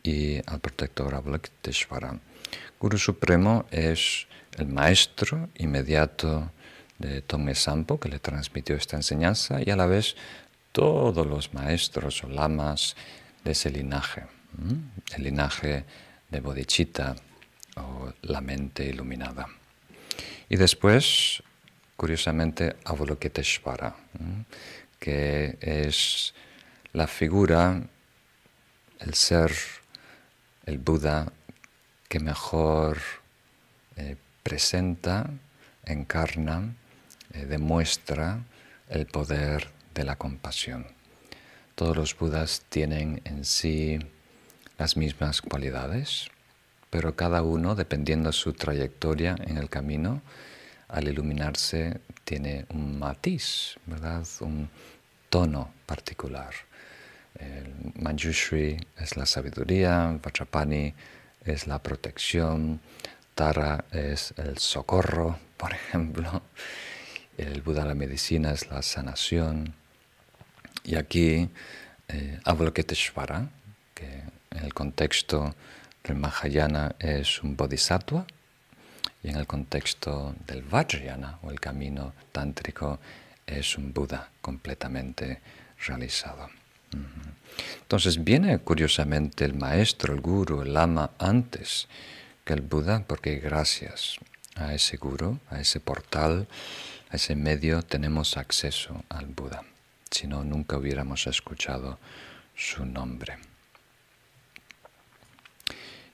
y 0.02 0.36
al 0.46 0.60
protector 0.60 1.14
Avalokiteshvara. 1.14 2.20
Guru 2.78 2.98
Supremo 2.98 3.64
es 3.70 4.26
el 4.58 4.66
maestro 4.68 5.48
inmediato 5.56 6.52
de 6.98 7.22
Tongme 7.22 7.54
Sampo, 7.54 7.98
que 7.98 8.10
le 8.10 8.18
transmitió 8.18 8.76
esta 8.76 8.96
enseñanza, 8.96 9.60
y 9.64 9.70
a 9.70 9.76
la 9.76 9.86
vez 9.86 10.14
todos 10.72 11.26
los 11.26 11.54
maestros 11.54 12.22
o 12.22 12.28
lamas 12.28 12.96
de 13.44 13.52
ese 13.52 13.70
linaje, 13.70 14.24
el 15.16 15.22
linaje 15.22 15.84
de 16.28 16.40
Bodhicitta 16.40 17.16
o 17.76 18.12
la 18.22 18.42
mente 18.42 18.84
iluminada. 18.84 19.46
Y 20.50 20.56
después, 20.56 21.42
curiosamente, 21.96 22.76
Avalokiteshvara, 22.84 23.96
que 24.98 25.56
es 25.62 26.34
la 26.92 27.06
figura, 27.06 27.82
el 28.98 29.14
ser, 29.14 29.52
el 30.66 30.78
Buda 30.78 31.32
que 32.08 32.18
mejor 32.18 32.98
eh, 33.96 34.16
presenta, 34.42 35.30
encarna, 35.84 36.74
eh, 37.32 37.46
demuestra 37.46 38.42
el 38.88 39.06
poder 39.06 39.68
de 39.94 40.04
la 40.04 40.16
compasión. 40.16 40.86
Todos 41.76 41.96
los 41.96 42.18
Budas 42.18 42.62
tienen 42.68 43.22
en 43.24 43.44
sí 43.44 44.00
las 44.76 44.96
mismas 44.96 45.40
cualidades, 45.40 46.28
pero 46.90 47.14
cada 47.14 47.42
uno, 47.42 47.76
dependiendo 47.76 48.30
de 48.30 48.32
su 48.32 48.52
trayectoria 48.52 49.36
en 49.46 49.58
el 49.58 49.70
camino, 49.70 50.22
al 50.88 51.06
iluminarse 51.06 52.00
tiene 52.24 52.66
un 52.70 52.98
matiz, 52.98 53.76
¿verdad? 53.86 54.26
un 54.40 54.68
tono 55.28 55.72
particular. 55.86 56.52
El 57.38 57.92
Manjushri 58.00 58.76
es 58.98 59.16
la 59.16 59.26
sabiduría, 59.26 60.18
Vajrapani 60.22 60.94
es 61.44 61.66
la 61.66 61.78
protección, 61.78 62.80
Tara 63.34 63.84
es 63.92 64.34
el 64.36 64.58
socorro, 64.58 65.38
por 65.56 65.72
ejemplo. 65.72 66.42
el 67.38 67.62
Buda 67.62 67.84
la 67.84 67.94
medicina 67.94 68.52
es 68.52 68.68
la 68.68 68.82
sanación. 68.82 69.74
Y 70.84 70.96
aquí 70.96 71.48
eh, 72.08 72.40
Avalokiteshvara, 72.44 73.48
que 73.94 74.22
en 74.50 74.64
el 74.64 74.74
contexto 74.74 75.54
del 76.04 76.16
Mahayana 76.16 76.96
es 76.98 77.42
un 77.42 77.56
bodhisattva, 77.56 78.26
y 79.22 79.28
en 79.28 79.36
el 79.36 79.46
contexto 79.46 80.34
del 80.46 80.62
Vajrayana 80.62 81.38
o 81.42 81.50
el 81.50 81.60
camino 81.60 82.14
tántrico 82.32 82.98
es 83.46 83.76
un 83.76 83.92
Buda 83.92 84.30
completamente 84.40 85.40
realizado. 85.86 86.59
Entonces 87.82 88.22
viene 88.22 88.58
curiosamente 88.58 89.44
el 89.44 89.54
maestro, 89.54 90.14
el 90.14 90.20
guru, 90.20 90.62
el 90.62 90.74
lama 90.74 91.10
antes 91.18 91.88
que 92.44 92.52
el 92.52 92.60
Buda, 92.60 93.04
porque 93.06 93.36
gracias 93.36 94.16
a 94.54 94.74
ese 94.74 94.96
guru, 94.96 95.38
a 95.50 95.60
ese 95.60 95.80
portal, 95.80 96.46
a 97.10 97.16
ese 97.16 97.34
medio 97.34 97.82
tenemos 97.82 98.36
acceso 98.36 99.04
al 99.08 99.26
Buda. 99.26 99.64
Si 100.10 100.26
no, 100.26 100.44
nunca 100.44 100.76
hubiéramos 100.76 101.26
escuchado 101.26 101.98
su 102.54 102.84
nombre. 102.84 103.38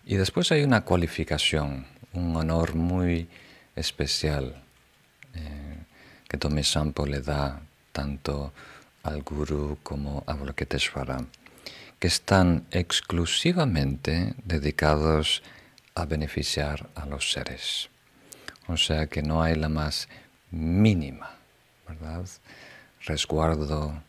Y 0.05 0.17
después 0.17 0.53
hay 0.53 0.63
una 0.63 0.83
cualificación, 0.85 1.87
un 2.13 2.37
honor 2.37 2.75
muy 2.75 3.29
especial 3.75 4.63
eh, 5.35 5.79
que 6.29 6.39
Tome 6.39 6.63
Sampo 6.63 7.07
le 7.07 7.21
da 7.21 7.61
tanto 7.93 8.53
al 9.07 9.23
Guru 9.23 9.79
como 9.83 10.25
Avalokiteshvara, 10.27 11.25
que 11.99 12.09
están 12.09 12.67
exclusivamente 12.71 14.35
dedicados 14.45 15.43
a 15.95 16.05
beneficiar 16.05 16.91
a 16.95 17.07
los 17.07 17.31
seres. 17.33 17.89
O 18.69 18.77
sea 18.77 19.07
que 19.07 19.23
no 19.23 19.43
hay 19.43 19.55
la 19.55 19.69
más 19.69 20.09
mínima, 20.51 21.31
¿verdad? 21.89 22.27
Resguardo, 23.03 24.03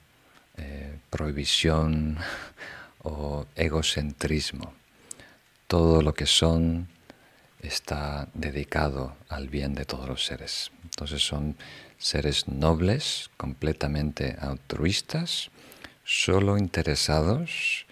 eh, 0.58 1.00
prohibición 1.10 2.18
o 3.04 3.46
egocentrismo. 3.56 4.74
Todo 5.68 6.02
lo 6.02 6.14
que 6.14 6.26
son 6.26 6.88
está 7.68 8.28
dedicado 8.34 9.16
al 9.30 9.50
bien 9.50 9.76
de 9.76 9.86
todos 9.86 10.08
los 10.08 10.26
seres. 10.26 10.72
Entonces 10.84 11.22
son 11.22 11.56
seres 11.98 12.48
nobles, 12.48 13.30
completamente 13.38 14.36
altruistas, 14.40 15.50
solo 16.04 16.58
interesados 16.58 17.86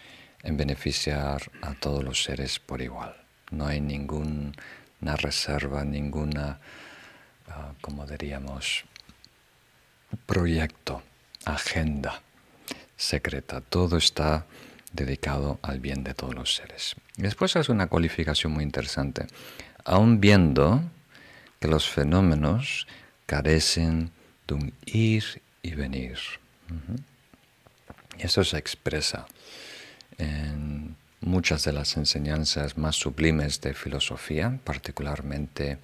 en 0.43 0.57
beneficiar 0.57 1.51
a 1.61 1.73
todos 1.73 2.03
los 2.03 2.23
seres 2.23 2.59
por 2.59 2.81
igual. 2.81 3.15
No 3.51 3.67
hay 3.67 3.81
ninguna 3.81 4.53
reserva, 5.17 5.83
ninguna, 5.83 6.59
ah, 7.49 7.73
como 7.81 8.05
diríamos, 8.05 8.85
proyecto, 10.25 11.01
agenda 11.45 12.21
secreta. 12.97 13.61
Todo 13.61 13.97
está 13.97 14.45
dedicado 14.95 15.59
al 15.61 15.79
bien 15.79 16.03
de 16.03 16.13
todos 16.13 16.33
los 16.33 16.55
seres. 16.55 16.95
Después 17.17 17.55
hace 17.55 17.71
una 17.71 17.87
cualificación 17.87 18.53
muy 18.53 18.63
interesante. 18.63 19.27
Aun 19.83 20.19
viendo 20.19 20.81
que 21.59 21.67
los 21.67 21.89
fenómenos 21.89 22.87
carecen 23.25 24.11
de 24.47 24.53
un 24.53 24.73
ir 24.85 25.41
y 25.61 25.75
venir. 25.75 26.17
Y 28.17 28.25
eso 28.25 28.43
se 28.43 28.57
expresa 28.57 29.25
en 30.17 30.95
muchas 31.21 31.63
de 31.63 31.73
las 31.73 31.97
enseñanzas 31.97 32.77
más 32.77 32.95
sublimes 32.95 33.61
de 33.61 33.73
filosofía, 33.73 34.59
particularmente 34.63 35.79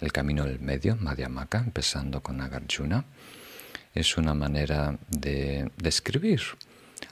el 0.00 0.12
camino 0.12 0.44
del 0.44 0.60
medio, 0.60 0.96
Madhyamaka, 0.96 1.58
empezando 1.58 2.22
con 2.22 2.38
Nagarjuna. 2.38 3.04
Es 3.94 4.16
una 4.16 4.34
manera 4.34 4.98
de 5.08 5.70
describir 5.76 6.42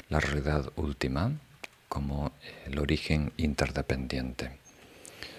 la 0.09 0.21
realidad 0.21 0.73
última 0.77 1.33
como 1.89 2.33
el 2.67 2.79
origen 2.79 3.33
interdependiente. 3.37 4.59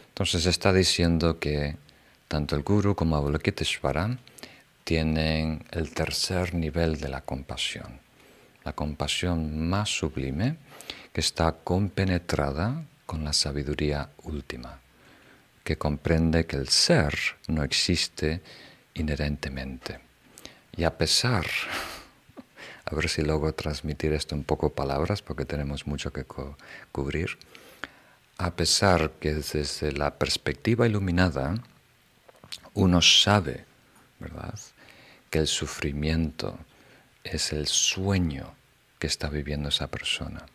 Entonces 0.09 0.45
está 0.45 0.71
diciendo 0.71 1.39
que 1.39 1.75
tanto 2.27 2.55
el 2.55 2.63
Guru 2.63 2.95
como 2.95 3.15
Avalokiteshvara 3.15 4.17
tienen 4.83 5.65
el 5.71 5.91
tercer 5.91 6.53
nivel 6.53 6.99
de 6.99 7.09
la 7.09 7.21
compasión, 7.21 7.99
la 8.63 8.73
compasión 8.73 9.67
más 9.67 9.89
sublime 9.89 10.57
que 11.11 11.21
está 11.21 11.51
compenetrada 11.63 12.83
con 13.05 13.23
la 13.23 13.33
sabiduría 13.33 14.09
última, 14.23 14.79
que 15.63 15.77
comprende 15.77 16.45
que 16.45 16.57
el 16.57 16.69
ser 16.69 17.15
no 17.47 17.63
existe 17.63 18.41
inherentemente. 18.93 19.99
Y 20.75 20.83
a 20.83 20.97
pesar, 20.97 21.45
a 22.93 22.95
ver 22.95 23.09
si 23.09 23.23
logro 23.23 23.53
transmitir 23.53 24.13
esto 24.13 24.35
en 24.35 24.43
poco 24.43 24.69
palabras 24.69 25.21
porque 25.21 25.45
tenemos 25.45 25.87
mucho 25.87 26.13
que 26.13 26.25
cubrir, 26.91 27.37
a 28.37 28.55
pesar 28.55 29.11
que 29.19 29.33
desde 29.33 29.91
la 29.91 30.15
perspectiva 30.17 30.85
iluminada 30.85 31.55
uno 32.73 33.01
sabe, 33.01 33.65
¿verdad?, 34.19 34.59
que 35.29 35.39
el 35.39 35.47
sufrimiento 35.47 36.59
es 37.23 37.53
el 37.53 37.67
sueño 37.67 38.53
que 38.99 39.07
está 39.07 39.29
viviendo 39.29 39.69
esa 39.69 39.87
persona. 39.87 40.45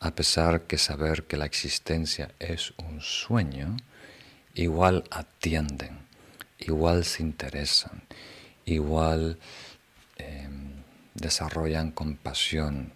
A 0.00 0.14
pesar 0.14 0.62
que 0.62 0.78
saber 0.78 1.24
que 1.24 1.36
la 1.36 1.46
existencia 1.46 2.30
es 2.38 2.74
un 2.76 3.00
sueño, 3.00 3.76
igual 4.54 5.04
atienden, 5.10 5.98
igual 6.58 7.04
se 7.04 7.22
interesan, 7.22 8.02
igual 8.64 9.38
em, 10.18 10.65
desarrollan 11.16 11.90
compasión 11.90 12.92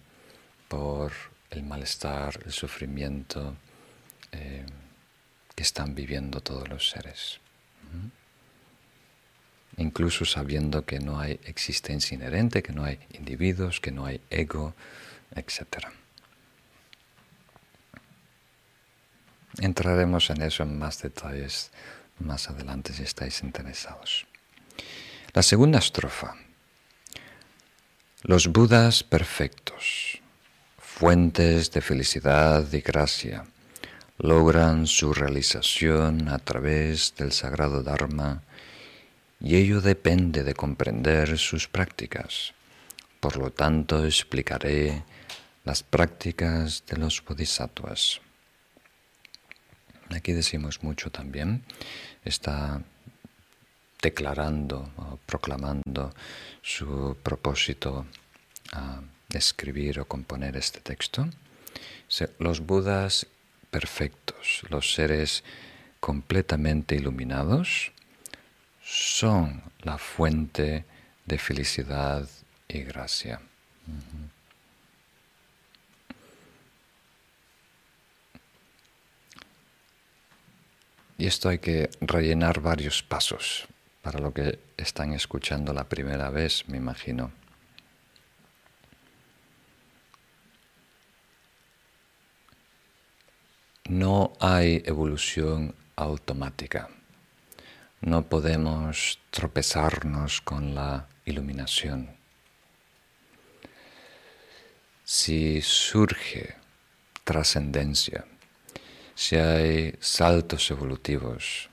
por 0.67 1.11
el 1.49 1.63
malestar, 1.63 2.39
el 2.45 2.51
sufrimiento 2.51 3.55
em, 4.31 4.65
que 5.55 5.63
están 5.63 5.93
viviendo 5.95 6.41
todos 6.41 6.69
los 6.69 6.89
seres 6.89 7.39
incluso 9.77 10.25
sabiendo 10.25 10.85
que 10.85 10.99
no 10.99 11.19
hay 11.19 11.39
existencia 11.45 12.15
inherente, 12.15 12.63
que 12.63 12.73
no 12.73 12.83
hay 12.83 12.99
individuos, 13.13 13.79
que 13.79 13.91
no 13.91 14.05
hay 14.05 14.21
ego, 14.29 14.73
etc. 15.35 15.87
Entraremos 19.59 20.29
en 20.29 20.41
eso 20.41 20.63
en 20.63 20.77
más 20.77 21.01
detalles 21.01 21.71
más 22.19 22.49
adelante 22.49 22.93
si 22.93 23.03
estáis 23.03 23.41
interesados. 23.41 24.27
La 25.33 25.41
segunda 25.41 25.79
estrofa. 25.79 26.35
Los 28.23 28.49
Budas 28.49 29.01
perfectos, 29.01 30.21
fuentes 30.77 31.71
de 31.71 31.81
felicidad 31.81 32.71
y 32.71 32.81
gracia, 32.81 33.45
logran 34.19 34.85
su 34.85 35.11
realización 35.11 36.29
a 36.29 36.37
través 36.37 37.15
del 37.17 37.31
sagrado 37.31 37.81
Dharma 37.81 38.43
y 39.39 39.55
ello 39.55 39.81
depende 39.81 40.43
de 40.43 40.53
comprender 40.53 41.39
sus 41.39 41.67
prácticas. 41.67 42.53
Por 43.19 43.37
lo 43.37 43.49
tanto, 43.49 44.05
explicaré 44.05 45.03
las 45.63 45.81
prácticas 45.81 46.83
de 46.85 46.97
los 46.97 47.25
bodhisattvas. 47.25 48.21
Aquí 50.11 50.31
decimos 50.31 50.83
mucho 50.83 51.09
también, 51.09 51.63
está 52.23 52.83
declarando 54.01 54.91
o 54.97 55.17
proclamando 55.25 56.13
su 56.61 57.15
propósito 57.21 58.05
a 58.73 59.01
escribir 59.29 59.99
o 59.99 60.05
componer 60.05 60.57
este 60.57 60.79
texto. 60.79 61.27
Los 62.39 62.59
budas 62.59 63.27
perfectos, 63.69 64.63
los 64.69 64.93
seres 64.93 65.43
completamente 65.99 66.95
iluminados, 66.95 67.91
son 68.83 69.63
la 69.83 69.97
fuente 69.97 70.85
de 71.25 71.37
felicidad 71.37 72.27
y 72.67 72.79
gracia. 72.79 73.39
Y 81.17 81.27
esto 81.27 81.49
hay 81.49 81.59
que 81.59 81.89
rellenar 82.01 82.61
varios 82.61 83.03
pasos 83.03 83.67
para 84.01 84.19
lo 84.19 84.33
que 84.33 84.59
están 84.77 85.13
escuchando 85.13 85.73
la 85.73 85.87
primera 85.87 86.29
vez, 86.29 86.67
me 86.67 86.77
imagino. 86.77 87.31
No 93.87 94.33
hay 94.39 94.81
evolución 94.85 95.75
automática. 95.95 96.89
No 97.99 98.23
podemos 98.23 99.19
tropezarnos 99.29 100.41
con 100.41 100.73
la 100.73 101.07
iluminación. 101.25 102.15
Si 105.03 105.61
surge 105.61 106.55
trascendencia, 107.23 108.25
si 109.13 109.35
hay 109.35 109.95
saltos 109.99 110.71
evolutivos, 110.71 111.70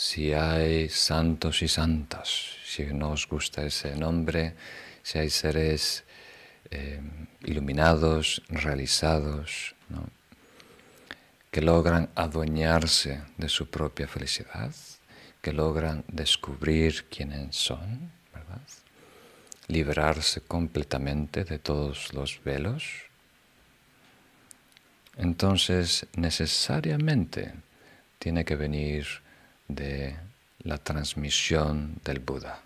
si 0.00 0.32
hay 0.32 0.88
santos 0.88 1.60
y 1.60 1.68
santas, 1.68 2.56
si 2.64 2.84
no 2.86 3.10
os 3.10 3.28
gusta 3.28 3.66
ese 3.66 3.94
nombre, 3.96 4.54
si 5.02 5.18
hay 5.18 5.28
seres 5.28 6.04
eh, 6.70 7.02
iluminados, 7.42 8.40
realizados, 8.48 9.74
que 11.50 11.60
logran 11.60 12.08
adueñarse 12.14 13.20
de 13.36 13.50
su 13.50 13.68
propia 13.68 14.08
felicidad, 14.08 14.74
que 15.42 15.52
logran 15.52 16.02
descubrir 16.08 17.04
quiénes 17.10 17.54
son, 17.54 18.10
liberarse 19.68 20.40
completamente 20.40 21.44
de 21.44 21.58
todos 21.58 22.14
los 22.14 22.42
velos, 22.42 22.84
entonces 25.18 26.06
necesariamente 26.16 27.52
tiene 28.18 28.46
que 28.46 28.56
venir 28.56 29.06
de 29.74 30.16
la 30.62 30.78
transmisión 30.78 32.00
del 32.04 32.20
Buda, 32.20 32.62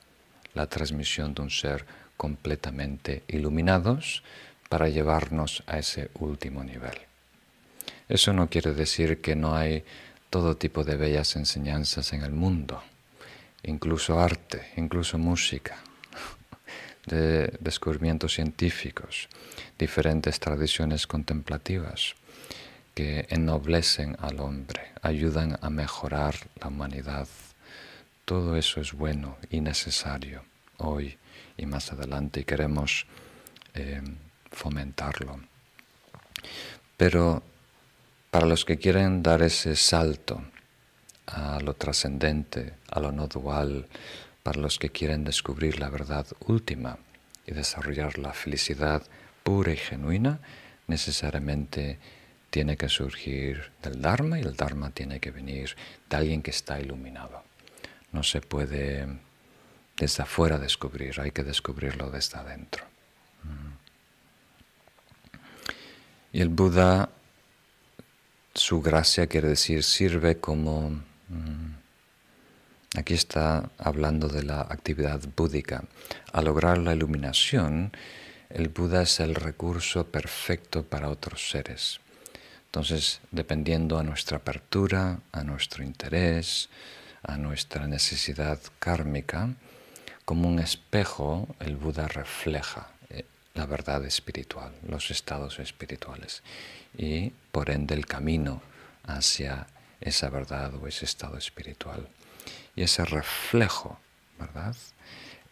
la 0.54 0.66
transmisión 0.66 1.34
de 1.34 1.42
un 1.42 1.50
ser 1.50 1.84
completamente 2.16 3.22
iluminados 3.28 4.22
para 4.68 4.88
llevarnos 4.88 5.62
a 5.66 5.78
ese 5.78 6.10
último 6.14 6.64
nivel. 6.64 6.94
Eso 8.08 8.32
no 8.32 8.48
quiere 8.48 8.72
decir 8.72 9.20
que 9.20 9.36
no 9.36 9.54
hay 9.54 9.84
todo 10.30 10.56
tipo 10.56 10.84
de 10.84 10.96
bellas 10.96 11.36
enseñanzas 11.36 12.12
en 12.12 12.22
el 12.22 12.32
mundo, 12.32 12.82
incluso 13.62 14.18
arte, 14.18 14.72
incluso 14.76 15.16
música, 15.18 15.76
de 17.06 17.56
descubrimientos 17.60 18.34
científicos, 18.34 19.28
diferentes 19.78 20.40
tradiciones 20.40 21.06
contemplativas 21.06 22.14
que 22.94 23.26
ennoblecen 23.28 24.16
al 24.20 24.40
hombre, 24.40 24.92
ayudan 25.02 25.58
a 25.60 25.70
mejorar 25.70 26.34
la 26.60 26.68
humanidad. 26.68 27.28
Todo 28.24 28.56
eso 28.56 28.80
es 28.80 28.92
bueno 28.92 29.36
y 29.50 29.60
necesario 29.60 30.44
hoy 30.78 31.18
y 31.56 31.66
más 31.66 31.92
adelante 31.92 32.40
y 32.40 32.44
queremos 32.44 33.06
eh, 33.74 34.02
fomentarlo. 34.50 35.40
Pero 36.96 37.42
para 38.30 38.46
los 38.46 38.64
que 38.64 38.78
quieren 38.78 39.22
dar 39.22 39.42
ese 39.42 39.76
salto 39.76 40.42
a 41.26 41.60
lo 41.60 41.74
trascendente, 41.74 42.74
a 42.90 43.00
lo 43.00 43.12
no 43.12 43.26
dual, 43.26 43.88
para 44.42 44.60
los 44.60 44.78
que 44.78 44.90
quieren 44.90 45.24
descubrir 45.24 45.78
la 45.78 45.88
verdad 45.88 46.26
última 46.46 46.98
y 47.46 47.52
desarrollar 47.52 48.18
la 48.18 48.32
felicidad 48.32 49.02
pura 49.42 49.72
y 49.72 49.76
genuina, 49.76 50.40
necesariamente 50.86 51.98
tiene 52.54 52.76
que 52.76 52.88
surgir 52.88 53.72
del 53.82 54.00
Dharma 54.00 54.38
y 54.38 54.42
el 54.42 54.54
Dharma 54.54 54.90
tiene 54.90 55.18
que 55.18 55.32
venir 55.32 55.74
de 56.08 56.16
alguien 56.16 56.40
que 56.40 56.52
está 56.52 56.78
iluminado. 56.78 57.42
No 58.12 58.22
se 58.22 58.40
puede 58.40 59.08
desde 59.96 60.22
afuera 60.22 60.56
descubrir, 60.56 61.20
hay 61.20 61.32
que 61.32 61.42
descubrirlo 61.42 62.12
desde 62.12 62.38
adentro. 62.38 62.84
Mm. 63.42 63.72
Y 66.34 66.40
el 66.42 66.48
Buda, 66.48 67.10
su 68.54 68.80
gracia 68.80 69.26
quiere 69.26 69.48
decir, 69.48 69.82
sirve 69.82 70.36
como... 70.36 70.90
Mm, 71.30 71.74
aquí 72.96 73.14
está 73.14 73.68
hablando 73.78 74.28
de 74.28 74.44
la 74.44 74.60
actividad 74.60 75.20
búdica. 75.36 75.82
Al 76.32 76.44
lograr 76.44 76.78
la 76.78 76.94
iluminación, 76.94 77.90
el 78.48 78.68
Buda 78.68 79.02
es 79.02 79.18
el 79.18 79.34
recurso 79.34 80.06
perfecto 80.06 80.84
para 80.84 81.08
otros 81.08 81.50
seres. 81.50 81.98
Entonces, 82.74 83.20
dependiendo 83.30 84.00
a 84.00 84.02
nuestra 84.02 84.38
apertura, 84.38 85.20
a 85.30 85.44
nuestro 85.44 85.84
interés, 85.84 86.68
a 87.22 87.36
nuestra 87.36 87.86
necesidad 87.86 88.58
kármica, 88.80 89.54
como 90.24 90.48
un 90.48 90.58
espejo, 90.58 91.54
el 91.60 91.76
Buda 91.76 92.08
refleja 92.08 92.88
eh, 93.10 93.26
la 93.54 93.66
verdad 93.66 94.04
espiritual, 94.04 94.72
los 94.88 95.12
estados 95.12 95.60
espirituales 95.60 96.42
y 96.98 97.30
por 97.52 97.70
ende 97.70 97.94
el 97.94 98.06
camino 98.06 98.60
hacia 99.04 99.68
esa 100.00 100.28
verdad 100.28 100.74
o 100.74 100.88
ese 100.88 101.04
estado 101.04 101.38
espiritual. 101.38 102.08
Y 102.74 102.82
ese 102.82 103.04
reflejo, 103.04 104.00
¿verdad? 104.36 104.74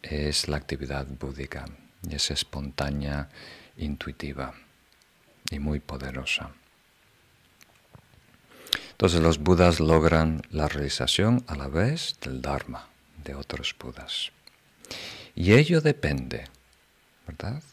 Es 0.03 0.49
la 0.49 0.57
actividad 0.57 1.07
búdica 1.07 1.67
y 2.03 2.17
es 2.17 2.33
espontánea, 2.33 3.29
intuitiva 3.77 4.55
y 5.53 5.61
muy 5.61 5.79
poderosa. 5.79 6.51
Entonces 9.03 9.21
los 9.21 9.41
budas 9.41 9.81
logran 9.81 10.43
la 10.53 10.69
realización 10.69 11.43
a 11.49 11.57
la 11.57 11.67
vez 11.67 12.15
del 12.21 12.41
Dharma 12.41 12.87
de 13.25 13.35
otros 13.35 13.75
budas. 13.77 14.31
Y 15.35 15.55
ello 15.55 15.81
depende, 15.81 16.45
¿verdad? 17.27 17.65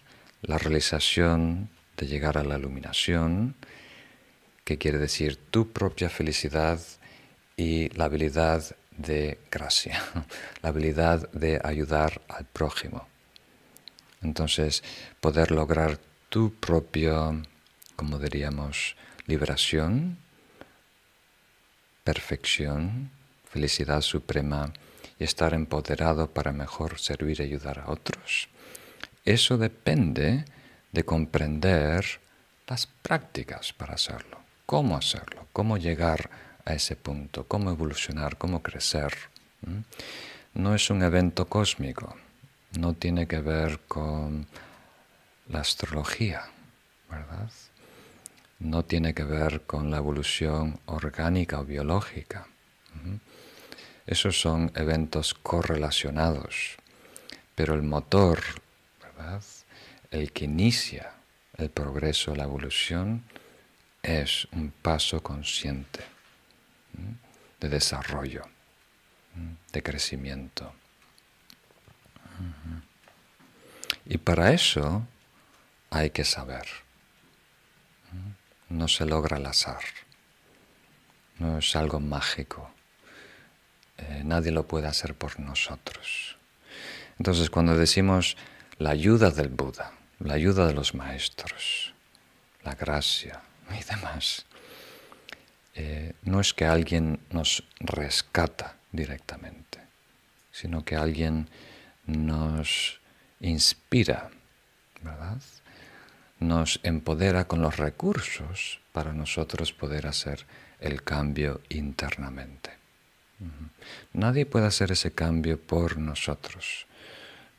La 0.41 0.57
realización 0.57 1.69
de 1.97 2.07
llegar 2.07 2.39
a 2.39 2.43
la 2.43 2.57
iluminación, 2.57 3.53
que 4.63 4.79
quiere 4.79 4.97
decir 4.97 5.35
tu 5.35 5.71
propia 5.71 6.09
felicidad 6.09 6.79
y 7.55 7.89
la 7.89 8.05
habilidad 8.05 8.63
de 8.97 9.37
gracia, 9.51 10.01
la 10.63 10.69
habilidad 10.69 11.31
de 11.31 11.61
ayudar 11.63 12.23
al 12.27 12.45
prójimo. 12.45 13.07
Entonces, 14.23 14.83
poder 15.21 15.51
lograr 15.51 15.99
tu 16.29 16.55
propia, 16.55 17.39
como 17.95 18.17
diríamos, 18.17 18.95
liberación, 19.27 20.17
perfección, 22.09 23.11
felicidad 23.51 24.01
suprema 24.01 24.73
y 25.19 25.25
estar 25.25 25.53
empoderado 25.53 26.31
para 26.31 26.51
mejor 26.51 26.99
servir 26.99 27.39
y 27.39 27.43
ayudar 27.43 27.77
a 27.77 27.91
otros. 27.91 28.49
Eso 29.25 29.59
depende 29.59 30.43
de 30.91 31.03
comprender 31.05 32.03
las 32.67 32.87
prácticas 32.87 33.73
para 33.73 33.93
hacerlo, 33.93 34.39
cómo 34.65 34.97
hacerlo, 34.97 35.45
cómo 35.53 35.77
llegar 35.77 36.31
a 36.65 36.73
ese 36.73 36.95
punto, 36.95 37.43
cómo 37.47 37.69
evolucionar, 37.69 38.39
cómo 38.39 38.63
crecer. 38.63 39.13
No 40.55 40.73
es 40.73 40.89
un 40.89 41.03
evento 41.03 41.45
cósmico, 41.45 42.15
no 42.79 42.95
tiene 42.95 43.27
que 43.27 43.39
ver 43.39 43.81
con 43.87 44.47
la 45.47 45.59
astrología, 45.59 46.41
¿verdad? 47.07 47.51
No 48.59 48.83
tiene 48.83 49.13
que 49.13 49.23
ver 49.23 49.61
con 49.61 49.89
la 49.89 49.97
evolución 49.97 50.79
orgánica 50.85 51.59
o 51.59 51.65
biológica. 51.65 52.47
Esos 54.05 54.39
son 54.39 54.71
eventos 54.75 55.33
correlacionados, 55.33 56.75
pero 57.55 57.73
el 57.73 57.83
motor, 57.83 58.41
el 60.11 60.31
que 60.31 60.45
inicia 60.45 61.13
el 61.57 61.69
progreso, 61.69 62.35
la 62.35 62.43
evolución, 62.43 63.23
es 64.01 64.47
un 64.51 64.71
paso 64.71 65.21
consciente 65.21 66.03
de 67.59 67.69
desarrollo, 67.69 68.43
de 69.71 69.83
crecimiento. 69.83 70.73
Y 74.05 74.17
para 74.17 74.53
eso 74.53 75.05
hay 75.91 76.09
que 76.09 76.23
saber 76.23 76.65
no 78.69 78.87
se 78.87 79.05
logra 79.05 79.37
al 79.37 79.45
azar, 79.45 79.83
no 81.39 81.57
es 81.57 81.75
algo 81.75 81.99
mágico, 81.99 82.71
eh, 83.97 84.21
nadie 84.23 84.51
lo 84.51 84.67
puede 84.67 84.87
hacer 84.87 85.15
por 85.15 85.39
nosotros. 85.39 86.37
Entonces 87.17 87.49
cuando 87.49 87.77
decimos 87.77 88.37
la 88.77 88.91
ayuda 88.91 89.31
del 89.31 89.49
Buda, 89.49 89.91
la 90.19 90.35
ayuda 90.35 90.67
de 90.67 90.73
los 90.73 90.93
maestros, 90.93 91.93
la 92.63 92.75
gracia 92.75 93.41
y 93.69 93.83
demás, 93.83 94.45
eh, 95.75 96.13
no 96.23 96.39
es 96.39 96.53
que 96.53 96.65
alguien 96.65 97.19
nos 97.29 97.63
rescata 97.79 98.75
directamente, 98.91 99.79
sino 100.51 100.83
que 100.83 100.95
alguien 100.95 101.49
nos 102.05 102.99
inspira, 103.39 104.29
¿verdad? 105.01 105.41
Nos 106.39 106.79
empodera 106.83 107.47
con 107.47 107.61
los 107.61 107.77
recursos 107.77 108.79
para 108.91 109.13
nosotros 109.13 109.73
poder 109.73 110.07
hacer 110.07 110.45
el 110.79 111.03
cambio 111.03 111.61
internamente. 111.69 112.71
Nadie 114.13 114.45
puede 114.45 114.67
hacer 114.67 114.91
ese 114.91 115.11
cambio 115.11 115.59
por 115.59 115.97
nosotros. 115.97 116.87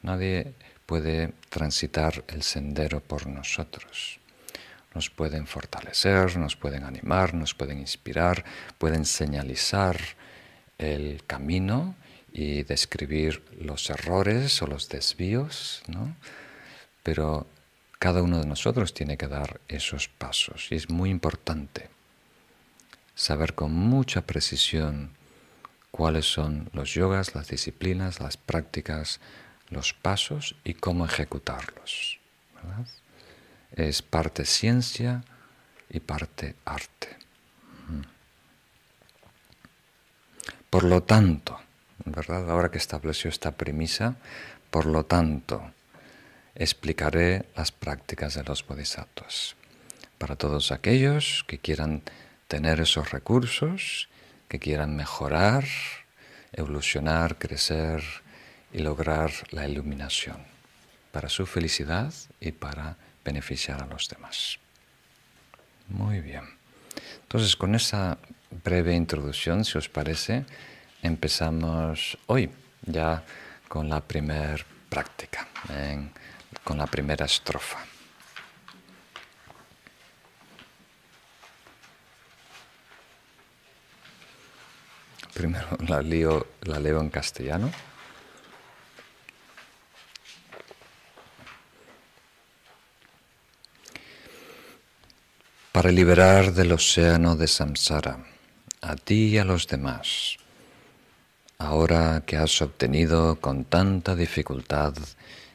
Nadie 0.03 0.55
puede 0.87 1.33
transitar 1.49 2.25
el 2.29 2.43
sendero 2.43 3.01
por 3.01 3.27
nosotros. 3.27 4.19
Nos 4.95 5.09
pueden 5.09 5.47
fortalecer, 5.47 6.37
nos 6.37 6.57
pueden 6.57 6.85
animar, 6.85 7.33
nos 7.35 7.55
pueden 7.55 7.79
inspirar, 7.79 8.45
pueden 8.79 9.05
señalizar 9.05 9.99
el 10.79 11.23
camino 11.27 11.95
y 12.33 12.65
describir 12.65 13.43
los 13.61 13.89
errores 13.91 14.61
o 14.63 14.67
los 14.67 14.89
desvíos, 14.89 15.83
¿no? 15.87 16.17
Pero 17.03 17.47
cada 18.01 18.23
uno 18.23 18.41
de 18.41 18.47
nosotros 18.47 18.95
tiene 18.95 19.19
que 19.19 19.29
dar 19.29 19.61
esos 19.69 20.09
pasos 20.09 20.69
y 20.73 20.75
es 20.75 20.89
muy 20.89 21.11
importante 21.11 21.91
saber 23.15 23.55
con 23.55 23.73
mucha 23.75 24.23
precisión 24.23 25.11
cuáles 25.91 26.25
son 26.25 26.71
los 26.73 26.95
yogas, 26.95 27.35
las 27.35 27.49
disciplinas, 27.49 28.19
las 28.19 28.39
prácticas, 28.39 29.21
los 29.69 29.93
pasos 29.93 30.57
y 30.65 30.73
cómo 30.73 31.05
ejecutarlos. 31.05 32.19
Es 33.73 34.01
parte 34.01 34.47
ciencia 34.47 35.23
y 35.91 36.01
parte 36.01 36.57
arte. 36.65 37.19
Por 40.71 40.85
lo 40.85 41.03
tanto, 41.03 41.61
¿verdad? 42.07 42.51
Ahora 42.51 42.71
que 42.71 42.79
estableció 42.79 43.29
esta 43.29 43.51
premisa, 43.51 44.17
por 44.71 44.87
lo 44.87 45.05
tanto, 45.05 45.71
explicaré 46.55 47.47
las 47.57 47.73
prácticas 47.73 48.35
de 48.35 48.45
los 48.45 48.67
bodhisattvas. 48.67 49.57
Para 50.19 50.37
todos 50.37 50.73
aquellos 50.73 51.45
que 51.47 51.59
quieran 51.59 52.03
tener 52.49 52.81
esos 52.81 53.11
recursos, 53.11 54.09
que 54.49 54.59
quieran 54.59 54.97
mejorar, 54.97 55.65
evolucionar, 56.53 57.39
crecer 57.39 58.03
y 58.73 58.81
lograr 58.81 59.31
la 59.51 59.69
iluminación 59.69 60.39
para 61.13 61.29
su 61.29 61.47
felicidad 61.47 62.13
y 62.41 62.53
para 62.53 62.97
beneficiar 63.25 63.83
a 63.83 63.87
los 63.87 64.09
demás. 64.09 64.59
Muy 65.89 66.21
bien. 66.21 66.45
Entonces, 67.23 67.57
con 67.57 67.75
esa 67.75 68.19
breve 68.65 68.95
introducción, 68.95 69.65
si 69.65 69.79
os 69.79 69.89
parece, 69.89 70.45
empezamos 71.03 72.19
hoy 72.27 72.51
ya 72.83 73.23
con 73.69 73.89
la 73.89 74.01
primera 74.01 74.57
práctica, 74.89 75.47
con 76.65 76.79
la 76.79 76.87
primera 76.87 77.27
estrofa. 77.27 77.79
Primero 85.35 85.69
la, 85.87 86.03
la 86.03 86.79
leo 86.79 87.01
en 87.01 87.11
castellano. 87.11 87.71
Para 95.73 95.93
liberar 95.93 96.53
del 96.53 96.73
océano 96.73 97.37
de 97.37 97.47
samsara 97.47 98.19
a 98.83 98.97
ti 98.97 99.29
y 99.29 99.39
a 99.39 99.45
los 99.45 99.67
demás, 99.67 100.37
ahora 101.59 102.23
que 102.27 102.37
has 102.37 102.61
obtenido 102.61 103.37
con 103.41 103.65
tanta 103.65 104.15
dificultad 104.15 104.95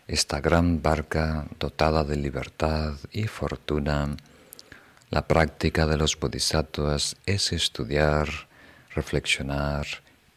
esta 0.08 0.40
gran 0.40 0.82
barca 0.82 1.46
dotada 1.60 2.04
de 2.04 2.16
libertad 2.16 2.94
y 3.12 3.28
fortuna, 3.28 4.16
la 5.10 5.28
práctica 5.28 5.86
de 5.88 5.98
los 5.98 6.20
bodhisattvas 6.20 7.16
es 7.26 7.52
estudiar, 7.52 8.28
reflexionar 8.94 9.88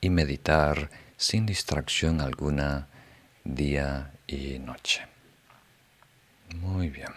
y 0.00 0.10
meditar 0.10 0.90
sin 1.16 1.46
distracción 1.46 2.20
alguna 2.20 2.88
día 3.44 4.12
y 4.26 4.58
noche. 4.58 5.06
Muy 6.56 6.88
bien. 6.88 7.12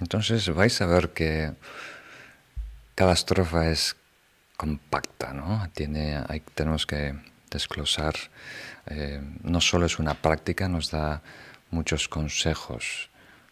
Entonces 0.00 0.48
vais 0.48 0.80
a 0.80 0.86
ver 0.86 1.10
que 1.10 1.52
cada 2.94 3.12
estrofa 3.12 3.68
es 3.70 3.96
compacta, 4.56 5.32
¿no? 5.32 5.68
Tiene, 5.74 6.22
tenemos 6.54 6.86
que 6.86 7.14
desglosar. 7.50 8.14
Eh, 8.90 9.22
no 9.44 9.60
solo 9.60 9.86
es 9.86 9.98
una 9.98 10.14
práctica, 10.14 10.68
nos 10.68 10.90
da 10.90 11.22
muchos 11.70 12.08
consejos 12.08 13.08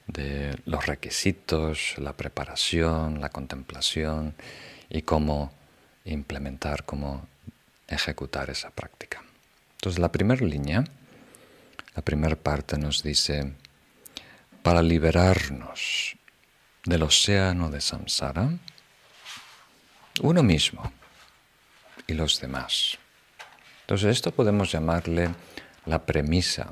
de 0.09 0.59
los 0.65 0.87
requisitos, 0.87 1.95
la 1.99 2.13
preparación, 2.15 3.21
la 3.21 3.29
contemplación 3.29 4.35
y 4.91 5.03
cómo 5.03 5.53
implementar, 6.05 6.85
cómo 6.85 7.29
ejecutar 7.87 8.51
esa 8.51 8.71
práctica. 8.71 9.23
Entonces 9.77 10.01
la 10.01 10.11
primera 10.11 10.45
línea, 10.45 10.83
la 11.95 12.03
primera 12.03 12.35
parte 12.35 12.77
nos 12.77 13.03
dice, 13.05 13.53
para 14.63 14.83
liberarnos 14.83 16.17
del 16.85 17.03
océano 17.03 17.71
de 17.71 17.81
samsara, 17.81 18.51
uno 20.21 20.43
mismo 20.43 20.93
y 22.09 22.15
los 22.15 22.41
demás. 22.41 22.99
Entonces 23.89 24.17
esto 24.17 24.33
podemos 24.33 24.71
llamarle 24.71 25.31
la 25.87 26.05
premisa 26.05 26.71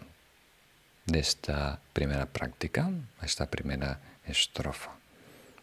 de 1.07 1.19
esta 1.19 1.81
primera 1.95 2.27
práctica, 2.27 2.91
esta 3.23 3.47
primera 3.47 3.99
estrofa, 4.27 4.91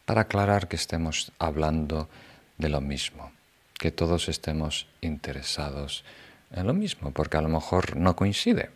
para 0.04 0.22
aclarar 0.22 0.68
que 0.68 0.78
estemos 0.78 1.32
hablando 1.38 2.10
de 2.58 2.70
lo 2.70 2.82
mismo, 2.82 3.32
que 3.78 3.92
todos 3.92 4.30
estemos 4.30 4.88
interesados 5.02 6.04
en 6.50 6.66
lo 6.66 6.74
mismo, 6.74 7.12
porque 7.12 7.38
a 7.38 7.42
lo 7.42 7.50
mejor 7.50 7.98
no 7.98 8.16
coincide 8.16 8.72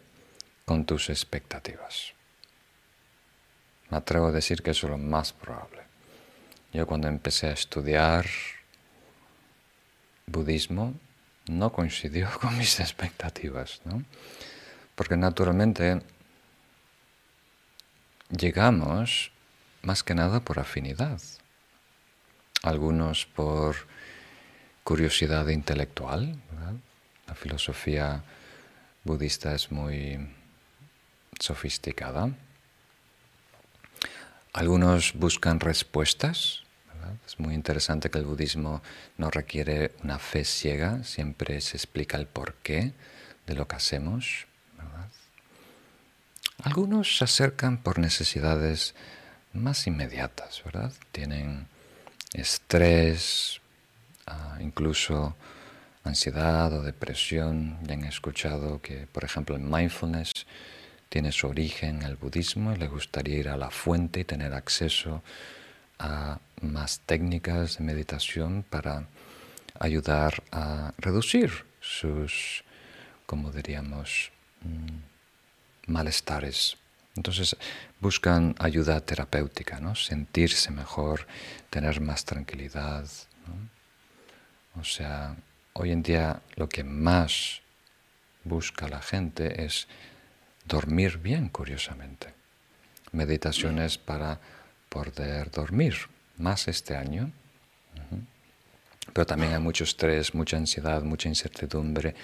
con 0.65 0.85
tus 0.85 1.09
expectativas. 1.09 2.13
Me 3.89 3.97
atrevo 3.97 4.27
a 4.27 4.31
decir 4.31 4.61
que 4.61 4.69
eso 4.69 4.85
es 4.85 4.91
lo 4.91 4.99
más 4.99 5.33
probable. 5.33 5.81
Yo 6.73 6.85
cuando 6.85 7.07
empecé 7.07 7.47
a 7.47 7.53
estudiar 7.53 8.27
budismo 10.27 10.93
no 11.47 11.71
coincidió 11.71 12.29
con 12.41 12.57
mis 12.57 12.79
expectativas, 12.79 13.81
¿no? 13.85 14.03
Porque 14.95 15.17
naturalmente 15.17 16.01
llegamos 18.29 19.31
más 19.81 20.03
que 20.03 20.15
nada 20.15 20.39
por 20.39 20.59
afinidad, 20.59 21.21
algunos 22.63 23.25
por 23.25 23.75
curiosidad 24.83 25.47
intelectual, 25.47 26.39
la 27.27 27.35
filosofía 27.35 28.23
budista 29.03 29.53
es 29.53 29.71
muy 29.71 30.17
sofisticada, 31.39 32.31
algunos 34.53 35.13
buscan 35.13 35.59
respuestas, 35.59 36.63
es 37.25 37.39
muy 37.39 37.53
interesante 37.53 38.09
que 38.09 38.19
el 38.19 38.25
budismo 38.25 38.81
no 39.17 39.29
requiere 39.29 39.91
una 40.03 40.19
fe 40.19 40.43
ciega, 40.43 41.03
siempre 41.03 41.61
se 41.61 41.77
explica 41.77 42.17
el 42.17 42.27
porqué 42.27 42.93
de 43.45 43.55
lo 43.55 43.67
que 43.67 43.75
hacemos. 43.75 44.45
Algunos 46.63 47.17
se 47.17 47.23
acercan 47.23 47.77
por 47.77 47.99
necesidades 47.99 48.95
más 49.53 49.85
inmediatas, 49.85 50.63
¿verdad? 50.65 50.91
Tienen 51.11 51.67
estrés, 52.33 53.61
ah, 54.25 54.57
incluso 54.59 55.35
ansiedad 56.03 56.73
o 56.73 56.81
depresión. 56.81 57.77
Ya 57.83 57.93
han 57.93 58.05
escuchado 58.05 58.81
que, 58.81 59.07
por 59.07 59.23
ejemplo, 59.23 59.55
el 59.55 59.61
mindfulness 59.61 60.31
tiene 61.09 61.31
su 61.31 61.47
origen 61.47 61.97
en 61.97 62.03
el 62.03 62.15
budismo 62.15 62.73
y 62.73 62.77
le 62.77 62.87
gustaría 62.87 63.37
ir 63.37 63.49
a 63.49 63.57
la 63.57 63.69
fuente 63.69 64.21
y 64.21 64.23
tener 64.25 64.53
acceso 64.53 65.23
más 66.61 66.99
técnicas 67.05 67.77
de 67.77 67.83
meditación 67.83 68.63
para 68.63 69.07
ayudar 69.79 70.43
a 70.51 70.93
reducir 70.97 71.65
sus, 71.81 72.63
como 73.25 73.51
diríamos, 73.51 74.31
mm, 74.61 75.91
malestares. 75.91 76.77
Entonces 77.15 77.55
buscan 77.99 78.55
ayuda 78.59 79.01
terapéutica, 79.01 79.79
¿no? 79.79 79.95
sentirse 79.95 80.71
mejor, 80.71 81.25
tener 81.69 81.99
más 81.99 82.25
tranquilidad. 82.25 83.07
O 84.79 84.83
sea, 84.83 85.35
hoy 85.73 85.91
en 85.91 86.03
día 86.03 86.41
lo 86.55 86.69
que 86.69 86.83
más 86.83 87.61
busca 88.43 88.87
la 88.87 89.01
gente 89.01 89.65
es 89.65 89.87
dormir 90.65 91.17
bien, 91.17 91.49
curiosamente. 91.49 92.33
Meditaciones 93.11 93.97
para 93.97 94.39
poder 94.89 95.51
dormir 95.51 95.95
más 96.37 96.67
este 96.67 96.95
año. 96.95 97.31
Pero 99.13 99.25
también 99.25 99.53
hay 99.53 99.59
mucho 99.59 99.83
estrés, 99.83 100.35
mucha 100.35 100.57
ansiedad, 100.57 101.01
mucha 101.01 101.29
incertidumbre, 101.29 102.15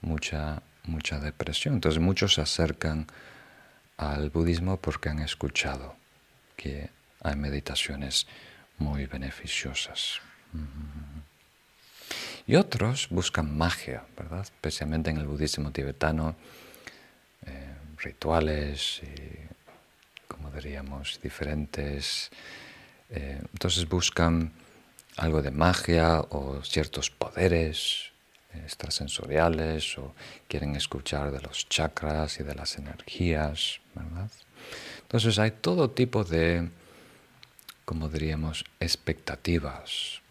mucha, 0.00 0.62
mucha 0.84 1.18
depresión. 1.18 1.74
Entonces 1.74 2.00
muchos 2.00 2.34
se 2.34 2.40
acercan 2.40 3.06
al 3.96 4.30
budismo 4.30 4.76
porque 4.76 5.08
han 5.08 5.18
escuchado 5.18 5.96
que 6.56 6.90
hay 7.22 7.36
meditaciones 7.36 8.26
muy 8.78 9.06
beneficiosas. 9.06 10.20
Y 12.46 12.56
otros 12.56 13.08
buscan 13.10 13.56
magia, 13.58 14.04
¿verdad? 14.16 14.42
Especialmente 14.42 15.10
en 15.10 15.18
el 15.18 15.26
budismo 15.26 15.70
tibetano, 15.70 16.36
eh, 17.44 17.74
rituales 17.98 19.02
y 19.02 19.47
como 20.38 20.50
diríamos, 20.52 21.20
diferentes. 21.22 22.30
Eh, 23.10 23.40
entonces 23.52 23.88
buscan 23.88 24.52
algo 25.16 25.42
de 25.42 25.50
magia 25.50 26.20
o 26.20 26.62
ciertos 26.62 27.10
poderes 27.10 28.12
extrasensoriales 28.54 29.98
o 29.98 30.14
quieren 30.46 30.76
escuchar 30.76 31.30
de 31.32 31.40
los 31.40 31.68
chakras 31.68 32.40
y 32.40 32.44
de 32.44 32.54
las 32.54 32.78
energías, 32.78 33.80
¿verdad? 33.94 34.30
Entonces 35.02 35.38
hay 35.38 35.50
todo 35.50 35.90
tipo 35.90 36.24
de, 36.24 36.70
como 37.84 38.08
diríamos, 38.08 38.64
expectativas 38.80 40.22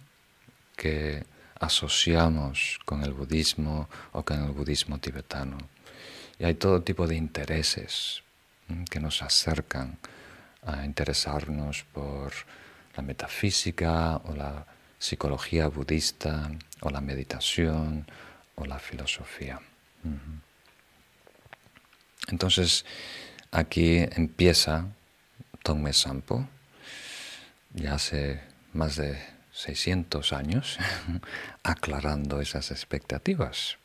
que 0.76 1.26
asociamos 1.60 2.80
con 2.86 3.04
el 3.04 3.14
budismo 3.14 3.90
o 4.14 4.24
con 4.24 4.44
el 4.44 4.52
budismo 4.52 5.00
tibetano. 5.00 5.58
Y 6.40 6.46
hay 6.46 6.54
todo 6.54 6.82
tipo 6.82 7.08
de 7.08 7.16
intereses 7.16 8.24
que 8.90 9.00
nos 9.00 9.22
acercan 9.22 9.98
a 10.66 10.86
interesarnos 10.86 11.86
por 11.94 12.34
la 12.96 13.04
metafísica 13.04 14.18
o 14.18 14.36
la 14.36 14.66
psicología 15.00 15.68
budista 15.68 16.52
o 16.82 16.90
la 16.90 17.02
meditación 17.02 18.06
o 18.56 18.66
la 18.66 18.80
filosofía. 18.80 19.60
Entonces, 22.28 22.86
aquí 23.52 23.98
empieza 23.98 24.86
Tongme 25.64 25.94
Sampo, 25.94 26.48
ya 27.74 27.96
hace 27.96 28.42
más 28.74 28.96
de 28.96 29.22
600 29.54 30.34
años, 30.34 30.78
aclarando 31.64 32.42
esas 32.42 32.72
expectativas, 32.72 33.78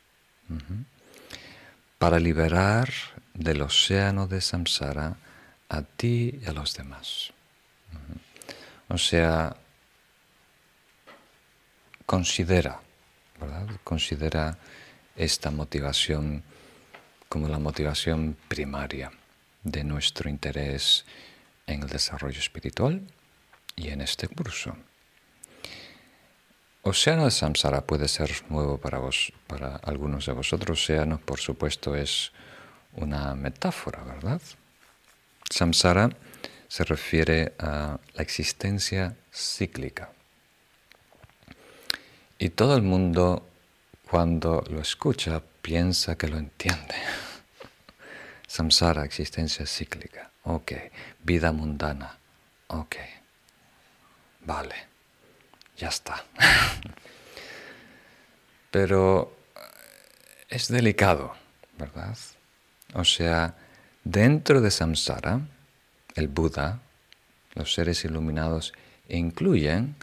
para 1.99 2.18
liberar 2.18 2.88
del 3.35 3.62
océano 3.62 4.27
de 4.27 4.40
samsara 4.40 5.16
a 5.68 5.83
ti 5.83 6.38
y 6.42 6.47
a 6.49 6.53
los 6.53 6.75
demás. 6.75 7.33
O 8.88 8.99
sea, 8.99 9.57
considera, 12.05 12.81
¿verdad? 13.40 13.66
Considera 13.85 14.59
esta 15.16 15.51
motivación 15.51 16.42
como 17.29 17.49
la 17.49 17.59
motivación 17.59 18.37
primaria 18.49 19.11
de 19.62 19.85
nuestro 19.85 20.29
interés 20.29 21.07
en 21.66 21.83
el 21.83 21.88
desarrollo 21.88 22.38
espiritual 22.38 23.01
y 23.77 23.88
en 23.88 24.03
este 24.03 24.29
curso. 24.29 24.77
Océano 26.83 27.25
de 27.25 27.31
Samsara 27.31 27.87
puede 27.87 28.09
ser 28.09 28.31
nuevo 28.51 28.77
para 28.77 28.99
vos, 28.99 29.33
para 29.47 29.77
algunos 29.77 30.27
de 30.27 30.33
vosotros. 30.33 30.83
Océano, 30.83 31.18
por 31.18 31.38
supuesto, 31.38 31.95
es 31.95 32.33
una 32.94 33.35
metáfora, 33.35 34.02
¿verdad? 34.02 34.40
Samsara 35.48 36.11
se 36.68 36.85
refiere 36.85 37.55
a 37.59 37.98
la 38.14 38.22
existencia 38.22 39.16
cíclica. 39.33 40.11
Y 42.38 42.50
todo 42.50 42.76
el 42.76 42.83
mundo, 42.83 43.46
cuando 44.11 44.64
lo 44.70 44.81
escucha, 44.81 45.42
piensa 45.61 46.16
que 46.16 46.28
lo 46.28 46.38
entiende. 46.38 46.94
Samsara, 48.46 49.05
existencia 49.05 49.66
cíclica. 49.66 50.31
Ok. 50.44 50.72
Vida 51.22 51.52
mundana. 51.52 52.18
Ok. 52.68 52.96
Vale. 54.40 54.74
Ya 55.76 55.88
está. 55.88 56.24
Pero 58.70 59.37
es 60.48 60.68
delicado, 60.68 61.35
¿verdad? 61.78 62.16
O 62.94 63.05
sea, 63.05 63.55
dentro 64.05 64.61
de 64.61 64.70
samsara, 64.70 65.40
el 66.14 66.28
Buda, 66.28 66.81
los 67.55 67.72
seres 67.72 68.05
iluminados, 68.05 68.72
incluyen 69.09 69.96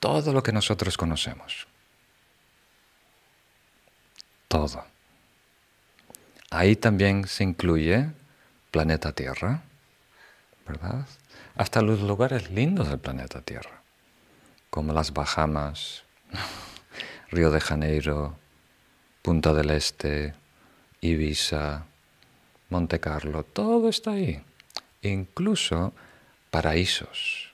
todo 0.00 0.32
lo 0.32 0.42
que 0.42 0.52
nosotros 0.52 0.96
conocemos. 0.96 1.66
Todo. 4.48 4.84
Ahí 6.50 6.76
también 6.76 7.26
se 7.26 7.42
incluye 7.42 8.10
planeta 8.70 9.12
Tierra, 9.12 9.62
¿verdad? 10.66 11.06
Hasta 11.56 11.82
los 11.82 12.00
lugares 12.00 12.50
lindos 12.50 12.88
del 12.88 12.98
planeta 12.98 13.40
Tierra, 13.40 13.82
como 14.70 14.92
las 14.92 15.12
Bahamas, 15.12 16.02
Río 17.30 17.50
de 17.50 17.60
Janeiro, 17.60 18.36
Punta 19.22 19.54
del 19.54 19.70
Este, 19.70 20.34
Ibiza, 21.04 21.84
Monte 22.70 22.98
Carlo, 22.98 23.42
todo 23.42 23.90
está 23.90 24.12
ahí. 24.12 24.42
Incluso 25.02 25.92
paraísos 26.50 27.52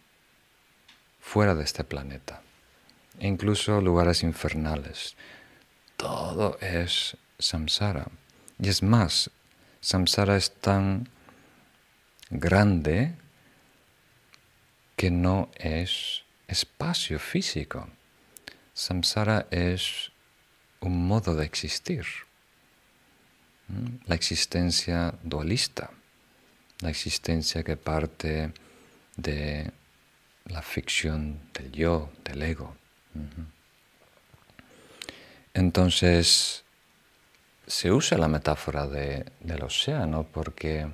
fuera 1.20 1.56
de 1.56 1.64
este 1.64 1.82
planeta, 1.82 2.42
incluso 3.18 3.80
lugares 3.80 4.22
infernales. 4.22 5.16
Todo 5.96 6.58
es 6.60 7.16
samsara. 7.40 8.06
Y 8.60 8.68
es 8.68 8.84
más, 8.84 9.30
samsara 9.80 10.36
es 10.36 10.52
tan 10.52 11.08
grande 12.30 13.16
que 14.94 15.10
no 15.10 15.50
es 15.56 16.22
espacio 16.46 17.18
físico. 17.18 17.88
Samsara 18.74 19.48
es 19.50 20.12
un 20.78 21.08
modo 21.08 21.34
de 21.34 21.44
existir, 21.44 22.06
la 24.06 24.14
existencia 24.14 25.14
dualista, 25.22 25.90
la 26.80 26.90
existencia 26.90 27.62
que 27.62 27.76
parte 27.76 28.52
de 29.16 29.70
la 30.46 30.62
ficción 30.62 31.40
del 31.52 31.72
yo, 31.72 32.10
del 32.24 32.42
ego. 32.42 32.76
Entonces, 35.54 36.64
se 37.66 37.92
usa 37.92 38.18
la 38.18 38.28
metáfora 38.28 38.86
del 38.86 39.62
océano 39.62 40.26
porque, 40.32 40.88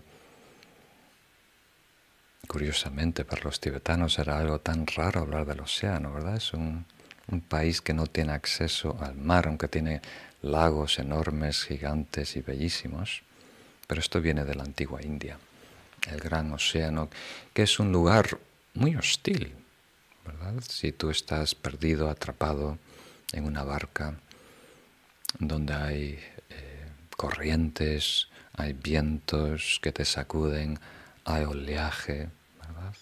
curiosamente, 2.46 3.24
para 3.24 3.44
los 3.44 3.60
tibetanos 3.60 4.18
era 4.18 4.38
algo 4.38 4.60
tan 4.60 4.86
raro 4.86 5.20
hablar 5.20 5.46
del 5.46 5.60
océano, 5.60 6.12
¿verdad? 6.12 6.36
Es 6.36 6.52
un, 6.52 6.84
un 7.28 7.40
país 7.40 7.80
que 7.80 7.92
no 7.92 8.06
tiene 8.06 8.32
acceso 8.32 8.96
al 9.00 9.16
mar, 9.16 9.46
aunque 9.46 9.68
tiene 9.68 10.00
lagos 10.50 10.98
enormes, 10.98 11.64
gigantes 11.64 12.36
y 12.36 12.40
bellísimos, 12.40 13.22
pero 13.86 14.00
esto 14.00 14.20
viene 14.20 14.44
de 14.44 14.54
la 14.54 14.64
antigua 14.64 15.02
India, 15.02 15.38
el 16.10 16.20
gran 16.20 16.52
océano, 16.52 17.08
que 17.52 17.62
es 17.62 17.78
un 17.78 17.92
lugar 17.92 18.38
muy 18.74 18.96
hostil, 18.96 19.54
¿verdad? 20.24 20.54
Si 20.68 20.92
tú 20.92 21.10
estás 21.10 21.54
perdido, 21.54 22.08
atrapado 22.08 22.78
en 23.32 23.44
una 23.44 23.62
barca 23.62 24.18
donde 25.38 25.74
hay 25.74 26.18
corrientes, 27.16 28.28
hay 28.54 28.72
vientos 28.72 29.80
que 29.82 29.92
te 29.92 30.04
sacuden, 30.04 30.78
hay 31.24 31.44
oleaje, 31.44 32.28
¿verdad? 32.60 32.94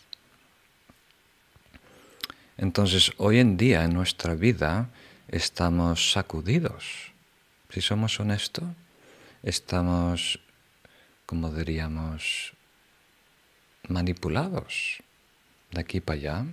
Entonces, 2.57 3.12
hoy 3.18 3.38
en 3.38 3.57
día 3.57 3.85
en 3.85 3.94
nuestra 3.94 4.35
vida 4.35 4.88
estamos 5.28 6.12
sacudidos. 6.12 7.13
Si 7.74 7.80
somos 7.80 8.20
honestos, 8.20 8.62
estamos, 9.42 10.38
como 11.26 11.50
diríamos, 11.50 12.52
manipulados 13.88 15.02
de 15.72 15.80
aquí 15.80 15.98
para 15.98 16.18
allá 16.20 16.46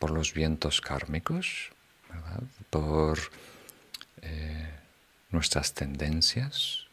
por 0.00 0.10
los 0.10 0.34
vientos 0.34 0.80
kármicos, 0.80 1.70
¿verdad? 2.08 2.42
por 2.70 3.20
eh, 4.22 4.68
nuestras 5.30 5.74
tendencias, 5.74 6.86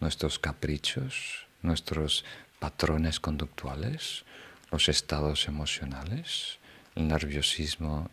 nuestros 0.00 0.38
caprichos, 0.38 1.44
nuestros 1.60 2.24
patrones 2.60 3.20
conductuales, 3.20 4.24
los 4.70 4.88
estados 4.88 5.48
emocionales, 5.48 6.56
el 6.94 7.08
nerviosismo 7.08 8.08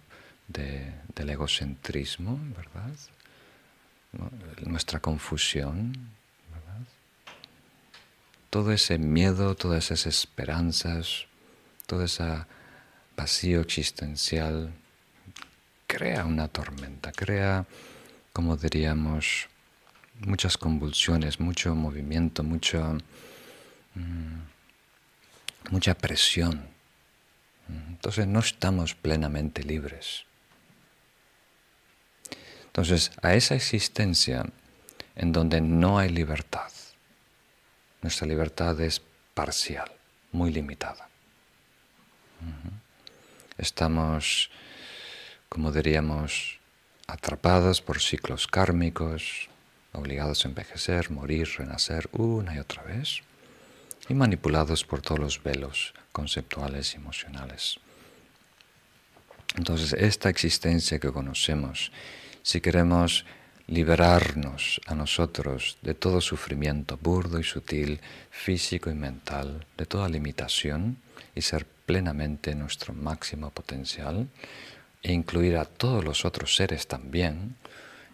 del 0.49 1.29
egocentrismo, 1.29 2.37
¿verdad? 2.53 2.91
Nuestra 4.65 4.99
confusión, 4.99 5.93
¿verdad? 6.51 6.87
Todo 8.49 8.71
ese 8.71 8.97
miedo, 8.97 9.55
todas 9.55 9.91
esas 9.91 10.07
esperanzas, 10.07 11.27
todo 11.85 12.03
ese 12.03 12.45
vacío 13.15 13.61
existencial 13.61 14.73
crea 15.85 16.25
una 16.25 16.47
tormenta, 16.47 17.11
crea, 17.11 17.65
como 18.31 18.55
diríamos, 18.57 19.47
muchas 20.19 20.57
convulsiones, 20.57 21.39
mucho 21.39 21.75
movimiento, 21.75 22.43
mucho, 22.43 22.97
mm, 23.95 25.71
mucha 25.71 25.95
presión. 25.95 26.67
Entonces 27.67 28.27
no 28.27 28.39
estamos 28.39 28.95
plenamente 28.95 29.63
libres. 29.63 30.25
Entonces, 32.79 33.11
a 33.21 33.33
esa 33.33 33.55
existencia 33.55 34.45
en 35.17 35.33
donde 35.33 35.59
no 35.59 35.99
hay 35.99 36.07
libertad, 36.07 36.71
nuestra 38.01 38.25
libertad 38.25 38.79
es 38.79 39.01
parcial, 39.33 39.91
muy 40.31 40.53
limitada. 40.53 41.09
Estamos, 43.57 44.49
como 45.49 45.73
diríamos, 45.73 46.57
atrapados 47.05 47.81
por 47.81 47.99
ciclos 47.99 48.47
kármicos, 48.47 49.49
obligados 49.91 50.45
a 50.45 50.47
envejecer, 50.47 51.11
morir, 51.11 51.49
renacer 51.57 52.07
una 52.13 52.55
y 52.55 52.59
otra 52.59 52.83
vez, 52.83 53.23
y 54.07 54.13
manipulados 54.13 54.85
por 54.85 55.01
todos 55.01 55.19
los 55.19 55.43
velos 55.43 55.93
conceptuales 56.13 56.93
y 56.93 56.95
emocionales. 56.95 57.77
Entonces, 59.57 59.91
esta 59.91 60.29
existencia 60.29 60.97
que 60.97 61.11
conocemos, 61.11 61.91
si 62.49 62.61
queremos 62.61 63.25
liberarnos 63.67 64.81
a 64.87 64.95
nosotros 64.95 65.77
de 65.83 65.93
todo 65.93 66.19
sufrimiento 66.19 66.97
burdo 66.97 67.39
y 67.39 67.43
sutil, 67.43 68.01
físico 68.31 68.89
y 68.89 68.95
mental, 68.95 69.67
de 69.77 69.85
toda 69.85 70.09
limitación 70.09 70.97
y 71.35 71.43
ser 71.43 71.67
plenamente 71.85 72.55
nuestro 72.55 72.95
máximo 72.95 73.51
potencial, 73.51 74.27
e 75.03 75.13
incluir 75.13 75.57
a 75.57 75.65
todos 75.65 76.03
los 76.03 76.25
otros 76.25 76.55
seres 76.55 76.87
también 76.87 77.55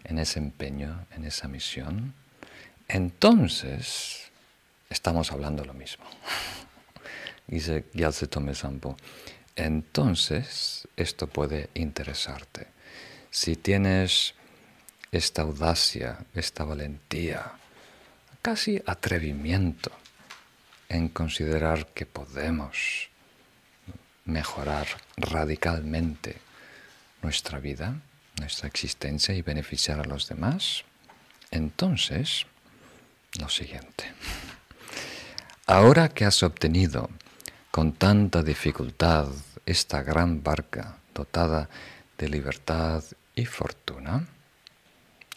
en 0.04 0.18
ese 0.18 0.38
empeño, 0.38 1.06
en 1.16 1.24
esa 1.24 1.48
misión, 1.48 2.12
entonces 2.88 4.30
estamos 4.90 5.32
hablando 5.32 5.64
lo 5.64 5.72
mismo. 5.72 6.04
Dice 7.46 7.86
Gyaltse 7.94 8.26
Tome 8.26 8.54
Sampo. 8.54 8.98
Entonces 9.56 10.86
esto 10.94 11.26
puede 11.26 11.70
interesarte. 11.72 12.75
Si 13.30 13.56
tienes 13.56 14.34
esta 15.12 15.42
audacia, 15.42 16.18
esta 16.34 16.64
valentía, 16.64 17.52
casi 18.42 18.82
atrevimiento 18.86 19.90
en 20.88 21.08
considerar 21.08 21.88
que 21.88 22.06
podemos 22.06 23.08
mejorar 24.24 24.86
radicalmente 25.16 26.36
nuestra 27.22 27.58
vida, 27.58 28.00
nuestra 28.38 28.68
existencia 28.68 29.34
y 29.34 29.42
beneficiar 29.42 30.00
a 30.00 30.04
los 30.04 30.28
demás, 30.28 30.84
entonces 31.50 32.46
lo 33.40 33.48
siguiente. 33.48 34.12
Ahora 35.66 36.08
que 36.08 36.24
has 36.24 36.42
obtenido 36.42 37.10
con 37.70 37.92
tanta 37.92 38.42
dificultad 38.42 39.28
esta 39.64 40.02
gran 40.02 40.42
barca 40.42 40.98
dotada 41.12 41.68
de 42.18 42.28
libertad 42.28 43.04
y 43.34 43.44
fortuna, 43.44 44.26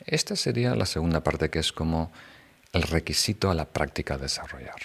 esta 0.05 0.35
sería 0.35 0.75
la 0.75 0.85
segunda 0.85 1.23
parte 1.23 1.49
que 1.49 1.59
es 1.59 1.71
como 1.71 2.11
el 2.71 2.83
requisito 2.83 3.49
a 3.49 3.55
la 3.55 3.65
práctica 3.65 4.15
a 4.15 4.17
desarrollar. 4.17 4.79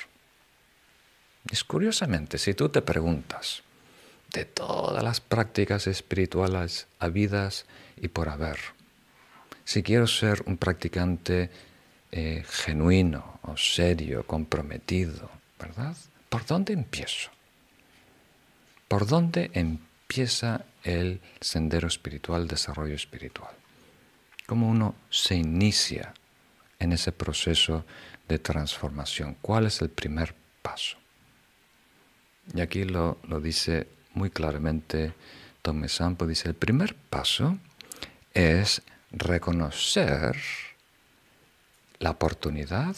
Es 1.50 1.62
curiosamente, 1.64 2.38
si 2.38 2.54
tú 2.54 2.68
te 2.68 2.82
preguntas 2.82 3.62
de 4.32 4.44
todas 4.44 5.02
las 5.04 5.20
prácticas 5.20 5.86
espirituales 5.86 6.86
habidas 6.98 7.66
y 7.96 8.08
por 8.08 8.28
haber, 8.28 8.58
si 9.64 9.82
quiero 9.82 10.06
ser 10.06 10.42
un 10.46 10.56
practicante 10.56 11.50
eh, 12.10 12.44
genuino 12.48 13.40
o 13.42 13.56
serio, 13.56 14.26
comprometido, 14.26 15.30
¿verdad? 15.58 15.96
¿Por 16.28 16.46
dónde 16.46 16.72
empiezo? 16.72 17.30
¿Por 18.88 19.06
dónde 19.06 19.50
empieza 20.14 20.64
el 20.84 21.20
sendero 21.40 21.88
espiritual, 21.88 22.46
desarrollo 22.46 22.94
espiritual? 22.94 23.50
cómo 24.46 24.68
uno 24.68 24.94
se 25.10 25.34
inicia 25.34 26.14
en 26.78 26.92
ese 26.92 27.10
proceso 27.10 27.84
de 28.28 28.38
transformación. 28.38 29.36
¿Cuál 29.40 29.66
es 29.66 29.80
el 29.80 29.88
primer 29.88 30.36
paso? 30.62 30.98
Y 32.54 32.60
aquí 32.60 32.84
lo, 32.84 33.18
dice 33.42 33.88
muy 34.12 34.30
claramente 34.30 35.14
Tomé 35.62 35.88
Sampo, 35.88 36.26
dice, 36.26 36.48
el 36.48 36.54
primer 36.54 36.94
paso 36.94 37.58
es 38.34 38.82
reconocer 39.10 40.36
la 41.98 42.10
oportunidad 42.10 42.94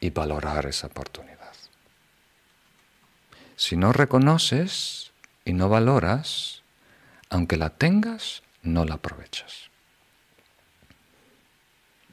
y 0.00 0.10
valorar 0.10 0.64
esa 0.64 0.86
oportunidad. 0.86 1.52
Si 3.56 3.76
no 3.76 3.92
reconoces 3.92 5.12
y 5.44 5.52
no 5.52 5.68
valoras, 5.68 6.62
aunque 7.28 7.56
la 7.56 7.70
tengas, 7.70 8.42
no 8.62 8.84
la 8.84 8.94
aprovechas. 8.94 9.70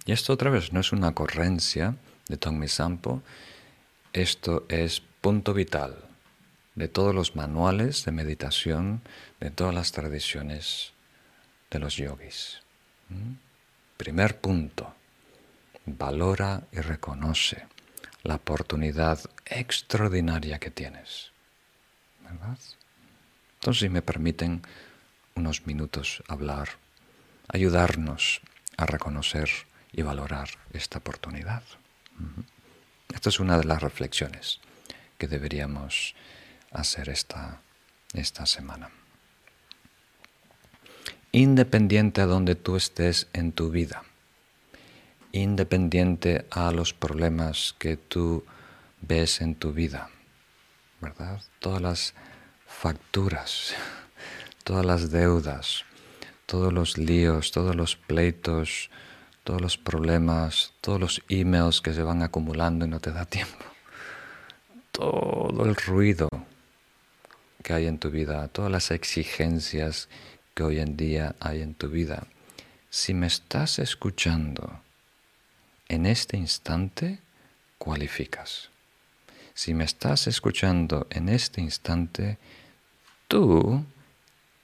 Y 0.05 0.11
esto 0.11 0.33
otra 0.33 0.49
vez 0.49 0.73
no 0.73 0.79
es 0.79 0.91
una 0.91 1.09
ocurrencia 1.09 1.95
de 2.27 2.37
Tongmi 2.37 2.67
Sampo, 2.67 3.21
esto 4.13 4.65
es 4.67 5.01
punto 5.21 5.53
vital 5.53 5.95
de 6.75 6.87
todos 6.87 7.13
los 7.13 7.35
manuales 7.35 8.05
de 8.05 8.11
meditación, 8.11 9.01
de 9.39 9.51
todas 9.51 9.73
las 9.73 9.91
tradiciones 9.91 10.93
de 11.69 11.79
los 11.79 11.95
yogis. 11.97 12.59
¿Mm? 13.09 13.33
Primer 13.97 14.39
punto, 14.39 14.93
valora 15.85 16.63
y 16.71 16.79
reconoce 16.79 17.67
la 18.23 18.35
oportunidad 18.35 19.19
extraordinaria 19.45 20.59
que 20.59 20.71
tienes. 20.71 21.31
¿Verdad? 22.23 22.57
Entonces, 23.61 23.81
si 23.81 23.89
me 23.89 24.01
permiten 24.01 24.63
unos 25.35 25.67
minutos 25.67 26.23
hablar, 26.27 26.69
ayudarnos 27.47 28.41
a 28.75 28.87
reconocer 28.87 29.51
y 29.91 30.01
valorar 30.01 30.49
esta 30.73 30.97
oportunidad. 30.97 31.61
Esta 33.13 33.29
es 33.29 33.39
una 33.39 33.59
de 33.59 33.65
las 33.65 33.83
reflexiones 33.83 34.61
que 35.19 35.27
deberíamos 35.27 36.15
hacer 36.71 37.09
esta, 37.09 37.61
esta 38.13 38.47
semana. 38.47 38.89
Independiente 41.31 42.21
a 42.21 42.25
donde 42.25 42.55
tú 42.55 42.77
estés 42.77 43.27
en 43.31 43.51
tu 43.51 43.69
vida, 43.69 44.01
independiente 45.33 46.47
a 46.49 46.71
los 46.71 46.95
problemas 46.95 47.75
que 47.77 47.95
tú 47.95 48.43
ves 49.01 49.39
en 49.39 49.53
tu 49.53 49.71
vida, 49.71 50.09
¿verdad? 50.99 51.43
Todas 51.59 51.79
las 51.79 52.15
facturas, 52.71 53.73
todas 54.63 54.85
las 54.85 55.11
deudas, 55.11 55.83
todos 56.45 56.73
los 56.73 56.97
líos, 56.97 57.51
todos 57.51 57.75
los 57.75 57.95
pleitos, 57.95 58.89
todos 59.43 59.61
los 59.61 59.77
problemas, 59.77 60.73
todos 60.81 60.99
los 60.99 61.21
emails 61.29 61.81
que 61.81 61.93
se 61.93 62.03
van 62.03 62.23
acumulando 62.23 62.85
y 62.85 62.87
no 62.87 62.99
te 62.99 63.11
da 63.11 63.25
tiempo, 63.25 63.65
todo 64.91 65.65
el 65.65 65.75
ruido 65.75 66.27
que 67.63 67.73
hay 67.73 67.87
en 67.87 67.99
tu 67.99 68.09
vida, 68.09 68.47
todas 68.47 68.71
las 68.71 68.91
exigencias 68.91 70.09
que 70.53 70.63
hoy 70.63 70.79
en 70.79 70.97
día 70.97 71.35
hay 71.39 71.61
en 71.61 71.73
tu 71.73 71.89
vida. 71.89 72.25
Si 72.89 73.13
me 73.13 73.27
estás 73.27 73.79
escuchando 73.79 74.81
en 75.87 76.05
este 76.05 76.37
instante, 76.37 77.19
cualificas. 77.77 78.69
Si 79.53 79.73
me 79.73 79.83
estás 79.83 80.27
escuchando 80.27 81.07
en 81.09 81.29
este 81.29 81.61
instante, 81.61 82.37
tú 83.31 83.85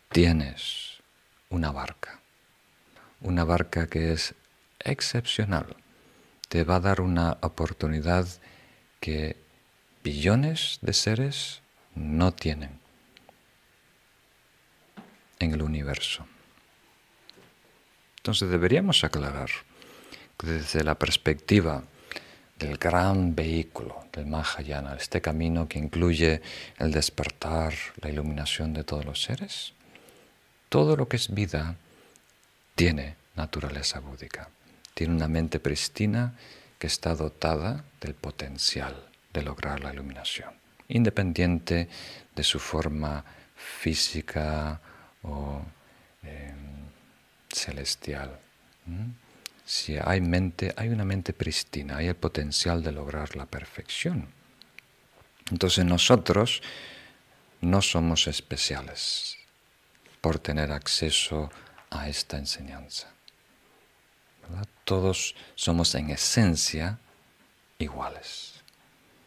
tienes 0.10 0.98
una 1.50 1.72
barca. 1.72 2.20
Una 3.22 3.46
barca 3.46 3.88
que 3.88 4.12
es 4.12 4.36
excepcional. 4.80 5.78
Te 6.50 6.66
va 6.66 6.76
a 6.76 6.80
dar 6.82 7.00
una 7.00 7.38
oportunidad 7.40 8.28
que 9.00 9.38
billones 10.04 10.80
de 10.82 10.92
seres 10.92 11.62
no 11.96 12.34
tienen 12.34 12.78
en 15.40 15.54
el 15.54 15.62
universo. 15.62 16.28
Entonces 18.18 18.50
deberíamos 18.50 19.06
aclarar 19.06 19.50
que 20.38 20.48
desde 20.48 20.84
la 20.84 20.96
perspectiva 20.96 21.84
del 22.60 22.78
gran 22.78 23.36
vehículo 23.36 24.06
del 24.12 24.26
Mahayana, 24.26 24.96
este 24.96 25.22
camino 25.22 25.68
que 25.68 25.80
incluye 25.80 26.42
el 26.80 26.92
despertar, 26.92 27.74
la 28.02 28.10
iluminación 28.10 28.74
de 28.74 28.84
todos 28.84 29.06
los 29.06 29.22
seres, 29.22 29.74
todo 30.70 30.96
lo 30.96 31.08
que 31.08 31.18
es 31.18 31.34
vida 31.34 31.76
tiene 32.76 33.16
naturaleza 33.36 34.00
búdica 34.00 34.50
tiene 34.98 35.14
una 35.14 35.28
mente 35.28 35.60
pristina 35.60 36.34
que 36.80 36.88
está 36.88 37.14
dotada 37.14 37.84
del 38.02 38.16
potencial 38.16 38.96
de 39.32 39.44
lograr 39.44 39.80
la 39.80 39.94
iluminación, 39.94 40.50
independiente 40.88 41.88
de 42.36 42.44
su 42.44 42.58
forma 42.58 43.24
física 43.56 44.82
o 45.22 45.62
em, 46.24 46.90
celestial. 47.48 48.40
Si 49.68 49.98
hay 50.02 50.22
mente, 50.22 50.74
hay 50.78 50.88
una 50.88 51.04
mente 51.04 51.34
pristina, 51.34 51.98
hay 51.98 52.08
el 52.08 52.16
potencial 52.16 52.82
de 52.82 52.94
lograr 52.94 53.36
la 53.36 53.46
perfección. 53.46 54.30
Entonces 55.52 55.84
nosotros 55.84 56.62
no 57.60 57.82
somos 57.82 58.28
especiales 58.28 59.36
por 60.22 60.40
tener 60.40 60.72
acceso 60.72 61.52
a 61.90 62.08
esta 62.08 62.38
enseñanza. 62.38 63.10
Todos 64.86 65.36
somos 65.56 65.94
en 65.96 66.12
esencia 66.12 66.98
iguales 67.78 68.64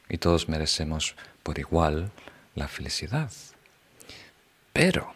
y 0.09 0.17
todos 0.17 0.49
merecemos 0.49 1.17
por 1.43 1.59
igual 1.59 2.11
la 2.55 2.67
felicidad. 2.67 3.31
Pero 4.73 5.13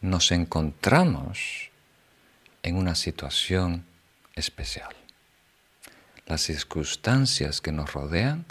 nos 0.00 0.30
encontramos 0.30 1.70
en 2.62 2.76
una 2.76 2.94
situación 2.94 3.92
especial. 4.34 4.94
Las 6.26 6.42
circunstancias 6.42 7.60
que 7.60 7.72
nos 7.72 7.92
rodean 7.92 8.46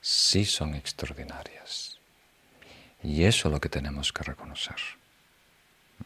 sí 0.00 0.44
son 0.44 0.74
extraordinarias. 0.74 1.98
Y 3.02 3.24
eso 3.24 3.48
es 3.48 3.52
lo 3.52 3.60
que 3.60 3.68
tenemos 3.68 4.12
que 4.12 4.22
reconocer. 4.24 4.76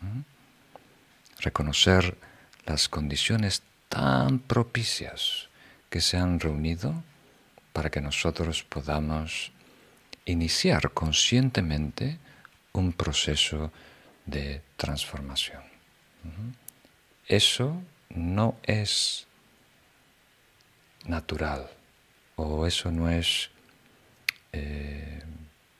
¿Mm? 0.01 0.21
Reconocer 1.41 2.17
las 2.65 2.89
condiciones 2.89 3.63
tan 3.89 4.39
propicias 4.39 5.49
que 5.91 6.01
se 6.01 6.17
han 6.17 6.41
reunido 6.41 7.03
para 7.73 7.91
que 7.91 8.01
nosotros 8.01 8.63
podamos 8.65 9.53
iniciar 10.25 10.91
conscientemente 10.93 12.19
un 12.73 12.93
proceso 12.93 13.73
de 14.27 14.63
transformación. 14.77 15.63
Eso 17.29 17.81
no 18.17 18.57
es 18.65 19.27
natural 21.05 21.71
o 22.35 22.67
eso 22.67 22.91
no 22.91 23.09
es 23.09 23.51
eh, 24.53 25.23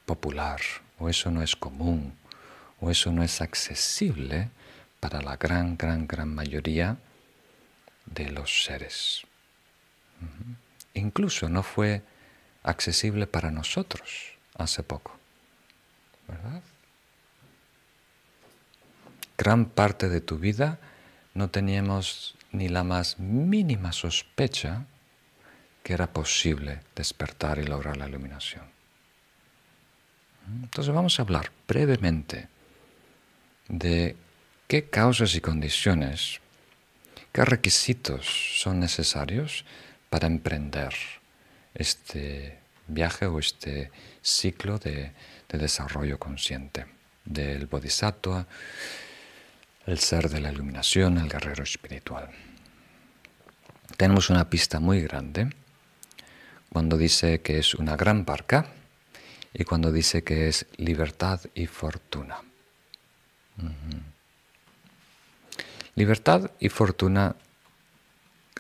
popular 0.05 0.61
o 0.99 1.09
eso 1.09 1.31
no 1.31 1.43
es 1.43 1.57
común 1.57 2.15
o 2.81 2.91
eso 2.91 3.11
no 3.11 3.23
es 3.23 3.41
accesible 3.41 4.51
para 5.01 5.23
la 5.23 5.37
gran, 5.37 5.77
gran, 5.77 6.07
gran 6.07 6.35
mayoría 6.35 6.99
de 8.07 8.31
los 8.31 8.65
seres. 8.65 9.23
Incluso 10.95 11.49
no 11.49 11.63
fue 11.63 12.03
accesible 12.63 13.27
para 13.27 13.51
nosotros 13.51 14.33
hace 14.57 14.83
poco, 14.83 15.17
¿verdad? 16.29 16.63
Gran 19.37 19.67
parte 19.67 20.09
de 20.09 20.21
tu 20.21 20.39
vida 20.39 20.79
no 21.37 21.51
teníamos 21.51 22.35
ni 22.51 22.69
la 22.69 22.83
más 22.83 23.19
mínima 23.19 23.93
sospecha 23.93 24.87
que 25.83 25.93
era 25.93 26.13
posible 26.13 26.81
despertar 26.97 27.59
y 27.59 27.65
lograr 27.65 27.97
la 27.97 28.09
iluminación. 28.09 28.65
Entonces 30.63 30.95
vamos 30.95 31.19
a 31.19 31.23
hablar 31.23 31.53
brevemente 31.69 32.49
de 33.69 34.17
qué 34.67 34.89
causas 34.89 35.35
y 35.35 35.41
condiciones, 35.41 36.41
qué 37.33 37.45
requisitos 37.45 38.27
son 38.61 38.81
necesarios 38.81 39.65
para 40.09 40.27
emprender 40.27 40.95
este 41.75 42.59
viaje 42.89 43.27
o 43.27 43.39
este 43.39 43.91
ciclo 44.23 44.79
de, 44.79 45.13
desarrollo 45.49 46.19
consciente 46.19 46.87
del 47.25 47.67
bodhisattva, 47.67 48.47
el 49.87 50.01
ser 50.01 50.29
de 50.29 50.41
la 50.41 50.53
iluminación, 50.53 51.19
el 51.19 51.29
guerrero 51.29 51.63
espiritual. 51.63 52.29
Tenemos 53.97 54.31
una 54.31 54.51
pista 54.51 54.81
muy 54.81 55.01
grande 55.03 55.51
cuando 56.71 56.99
dice 56.99 57.41
que 57.41 57.59
es 57.59 57.75
una 57.75 57.97
gran 57.97 58.25
barca 58.25 58.67
y 59.55 59.65
cuando 59.65 59.93
dice 59.93 60.23
que 60.25 60.49
es 60.49 60.67
libertad 60.77 61.41
y 61.55 61.67
fortuna. 61.67 62.39
Libertad 65.95 66.51
y 66.59 66.69
fortuna, 66.69 67.37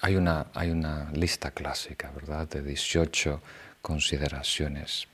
hay 0.01 0.17
una, 0.17 0.47
hay 0.55 0.71
una 0.71 1.11
lista 1.13 1.51
clásica, 1.51 2.11
¿verdad? 2.13 2.49
De 2.49 2.63
18 2.63 3.43
consideraciones. 3.83 5.07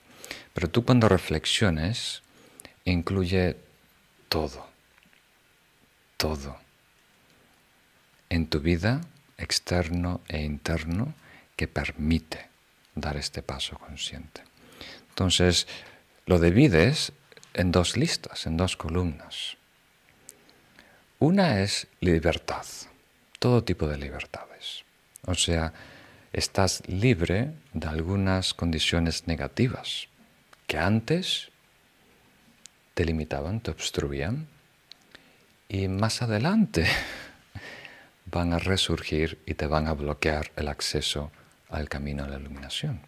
Pero 0.55 0.71
tú 0.71 0.85
cuando 0.85 1.09
reflexiones, 1.09 2.23
incluye 2.85 3.57
todo, 4.29 4.72
todo, 6.23 6.57
en 8.31 8.47
tu 8.47 8.61
vida 8.61 9.01
externo 9.39 10.21
e 10.29 10.39
interno 10.39 11.15
que 11.57 11.67
permite 11.67 12.47
dar 12.95 13.17
este 13.17 13.43
paso 13.43 13.77
consciente. 13.77 14.45
Entonces, 15.09 15.67
lo 16.27 16.39
divides 16.39 17.11
en 17.55 17.73
dos 17.73 17.97
listas, 17.97 18.47
en 18.47 18.57
dos 18.57 18.77
columnas. 18.77 19.57
Una 21.19 21.59
es 21.59 21.89
libertad, 21.99 22.67
todo 23.41 23.65
tipo 23.65 23.89
de 23.89 23.99
libertades. 23.99 24.85
O 25.27 25.35
sea, 25.35 25.73
estás 26.33 26.87
libre 26.87 27.51
de 27.73 27.89
algunas 27.89 28.55
condiciones 28.55 29.27
negativas 29.27 30.07
que 30.69 30.79
antes 30.79 31.51
te 32.95 33.05
limitaban, 33.05 33.59
te 33.59 33.73
obstruían 33.73 34.47
y 35.73 35.89
más 35.89 36.21
adelante 36.21 36.87
van 38.27 38.53
a 38.53 38.59
resurgir 38.59 39.39
y 39.47 39.55
te 39.55 39.67
van 39.67 39.89
a 39.89 39.95
bloquear 39.95 40.53
el 40.55 40.69
acceso 40.69 41.33
al 41.71 41.89
camino 41.89 42.25
a 42.25 42.29
la 42.29 42.39
iluminación. 42.39 43.01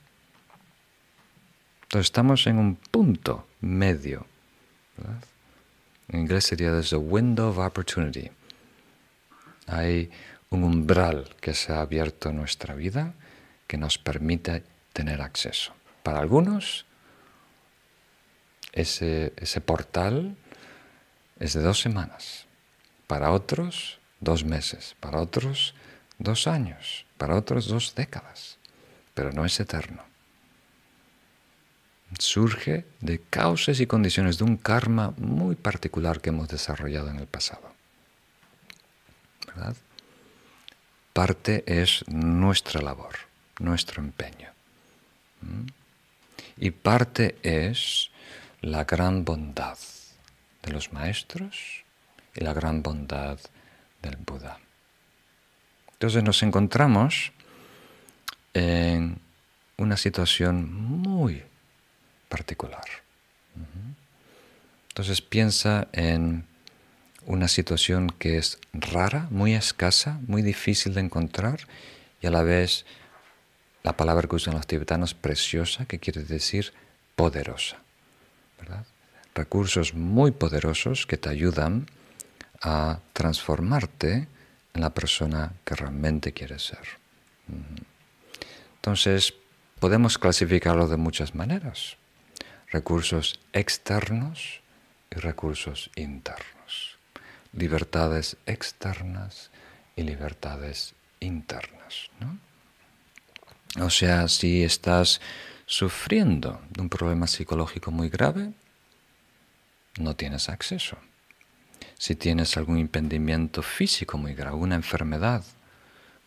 Entonces 1.82 2.06
estamos 2.06 2.46
en 2.46 2.58
un 2.58 2.76
punto 2.76 3.46
medio. 3.60 4.26
En 6.08 6.20
inglés 6.20 6.46
sería 6.46 6.72
desde 6.72 6.96
window 6.96 7.50
of 7.50 7.58
opportunity. 7.58 8.30
Hay 9.66 10.10
un 10.48 10.64
umbral 10.64 11.36
que 11.42 11.52
se 11.52 11.74
ha 11.74 11.82
abierto 11.82 12.30
en 12.30 12.36
nuestra 12.36 12.74
vida 12.74 13.12
que 13.66 13.76
nos 13.76 13.98
permite 13.98 14.64
tener 14.94 15.20
acceso. 15.20 15.74
Para 16.02 16.20
algunos, 16.20 16.86
ese, 18.72 19.34
ese 19.36 19.60
portal 19.60 20.34
es 21.38 21.52
de 21.52 21.60
dos 21.60 21.78
semanas. 21.78 22.43
Para 23.14 23.30
otros, 23.30 24.00
dos 24.18 24.44
meses. 24.44 24.96
Para 24.98 25.20
otros, 25.20 25.76
dos 26.18 26.48
años. 26.48 27.06
Para 27.16 27.36
otros, 27.36 27.68
dos 27.68 27.94
décadas. 27.94 28.58
Pero 29.14 29.30
no 29.30 29.44
es 29.44 29.60
eterno 29.60 30.02
surge 32.18 32.84
de 33.00 33.20
causas 33.20 33.80
y 33.80 33.86
condiciones 33.86 34.38
de 34.38 34.44
un 34.44 34.56
karma 34.56 35.14
muy 35.16 35.54
particular 35.54 36.20
que 36.20 36.30
hemos 36.30 36.48
desarrollado 36.48 37.10
en 37.10 37.18
el 37.18 37.26
pasado. 37.26 37.72
¿Verdad? 39.48 39.76
Parte 41.12 41.64
es 41.66 42.04
nuestra 42.06 42.80
labor, 42.82 43.14
nuestro 43.58 44.00
empeño. 44.00 44.48
Y 46.56 46.70
parte 46.70 47.36
es 47.42 48.10
la 48.60 48.84
gran 48.84 49.24
bondad 49.24 49.78
de 50.62 50.72
los 50.72 50.92
maestros 50.92 51.83
y 52.34 52.42
la 52.42 52.52
gran 52.52 52.82
bondad 52.82 53.38
del 54.02 54.16
Buda. 54.16 54.58
Entonces 55.92 56.22
nos 56.22 56.42
encontramos 56.42 57.32
en 58.52 59.18
una 59.76 59.96
situación 59.96 60.72
muy 60.72 61.42
particular. 62.28 62.84
Entonces 64.88 65.20
piensa 65.22 65.88
en 65.92 66.46
una 67.26 67.48
situación 67.48 68.10
que 68.18 68.38
es 68.38 68.58
rara, 68.72 69.28
muy 69.30 69.54
escasa, 69.54 70.20
muy 70.26 70.42
difícil 70.42 70.94
de 70.94 71.00
encontrar 71.00 71.60
y 72.20 72.26
a 72.26 72.30
la 72.30 72.42
vez 72.42 72.84
la 73.82 73.96
palabra 73.96 74.28
que 74.28 74.36
usan 74.36 74.54
los 74.54 74.66
tibetanos, 74.66 75.14
preciosa, 75.14 75.84
que 75.86 75.98
quiere 75.98 76.22
decir 76.22 76.72
poderosa. 77.16 77.78
Recursos 79.34 79.94
muy 79.94 80.30
poderosos 80.30 81.06
que 81.06 81.16
te 81.16 81.28
ayudan 81.28 81.86
a 82.64 82.98
transformarte 83.12 84.26
en 84.72 84.80
la 84.80 84.90
persona 84.90 85.52
que 85.64 85.76
realmente 85.76 86.32
quieres 86.32 86.64
ser. 86.64 86.86
Entonces, 88.76 89.34
podemos 89.78 90.18
clasificarlo 90.18 90.88
de 90.88 90.96
muchas 90.96 91.34
maneras 91.34 91.96
recursos 92.70 93.38
externos 93.52 94.60
y 95.08 95.20
recursos 95.20 95.90
internos, 95.94 96.98
libertades 97.52 98.36
externas 98.46 99.50
y 99.94 100.02
libertades 100.02 100.94
internas. 101.20 102.10
O 103.80 103.90
sea, 103.90 104.26
si 104.26 104.64
estás 104.64 105.20
sufriendo 105.66 106.60
de 106.70 106.80
un 106.80 106.88
problema 106.88 107.28
psicológico 107.28 107.92
muy 107.92 108.08
grave, 108.08 108.52
no 109.98 110.16
tienes 110.16 110.48
acceso. 110.48 110.98
Si 112.04 112.16
tienes 112.16 112.58
algún 112.58 112.76
impedimento 112.76 113.62
físico 113.62 114.18
muy 114.18 114.34
grave, 114.34 114.56
una 114.56 114.74
enfermedad 114.74 115.42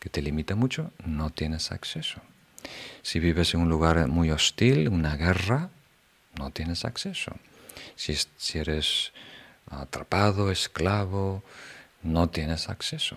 que 0.00 0.08
te 0.08 0.20
limita 0.20 0.56
mucho, 0.56 0.90
no 1.06 1.30
tienes 1.30 1.70
acceso. 1.70 2.20
Si 3.02 3.20
vives 3.20 3.54
en 3.54 3.60
un 3.60 3.68
lugar 3.68 4.08
muy 4.08 4.32
hostil, 4.32 4.88
una 4.88 5.14
guerra, 5.14 5.70
no 6.36 6.50
tienes 6.50 6.84
acceso. 6.84 7.30
Si, 7.94 8.18
eres 8.58 9.12
atrapado, 9.70 10.50
esclavo, 10.50 11.44
no 12.02 12.28
tienes 12.28 12.68
acceso. 12.68 13.16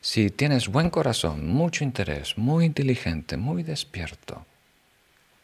Si 0.00 0.30
tienes 0.30 0.66
buen 0.66 0.90
corazón, 0.90 1.46
mucho 1.46 1.84
interés, 1.84 2.36
muy 2.36 2.64
inteligente, 2.64 3.36
muy 3.36 3.62
despierto, 3.62 4.44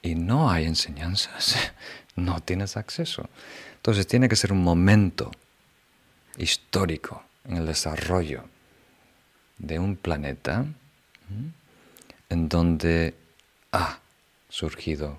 y 0.03 0.16
no 0.16 0.51
hay 0.51 0.64
enseñanzas, 0.64 1.70
no 2.16 2.40
tienes 2.40 2.76
acceso. 2.76 3.30
Entonces 3.76 4.09
tiene 4.09 4.28
que 4.28 4.34
ser 4.34 4.53
un 4.53 4.64
momento 4.64 5.30
histórico 6.37 7.24
en 7.45 7.57
el 7.57 7.66
desarrollo 7.66 8.45
de 9.59 9.78
un 9.78 9.97
planeta 9.97 10.64
en 12.28 12.49
donde 12.49 13.14
ha 13.72 14.01
surgido 14.49 15.18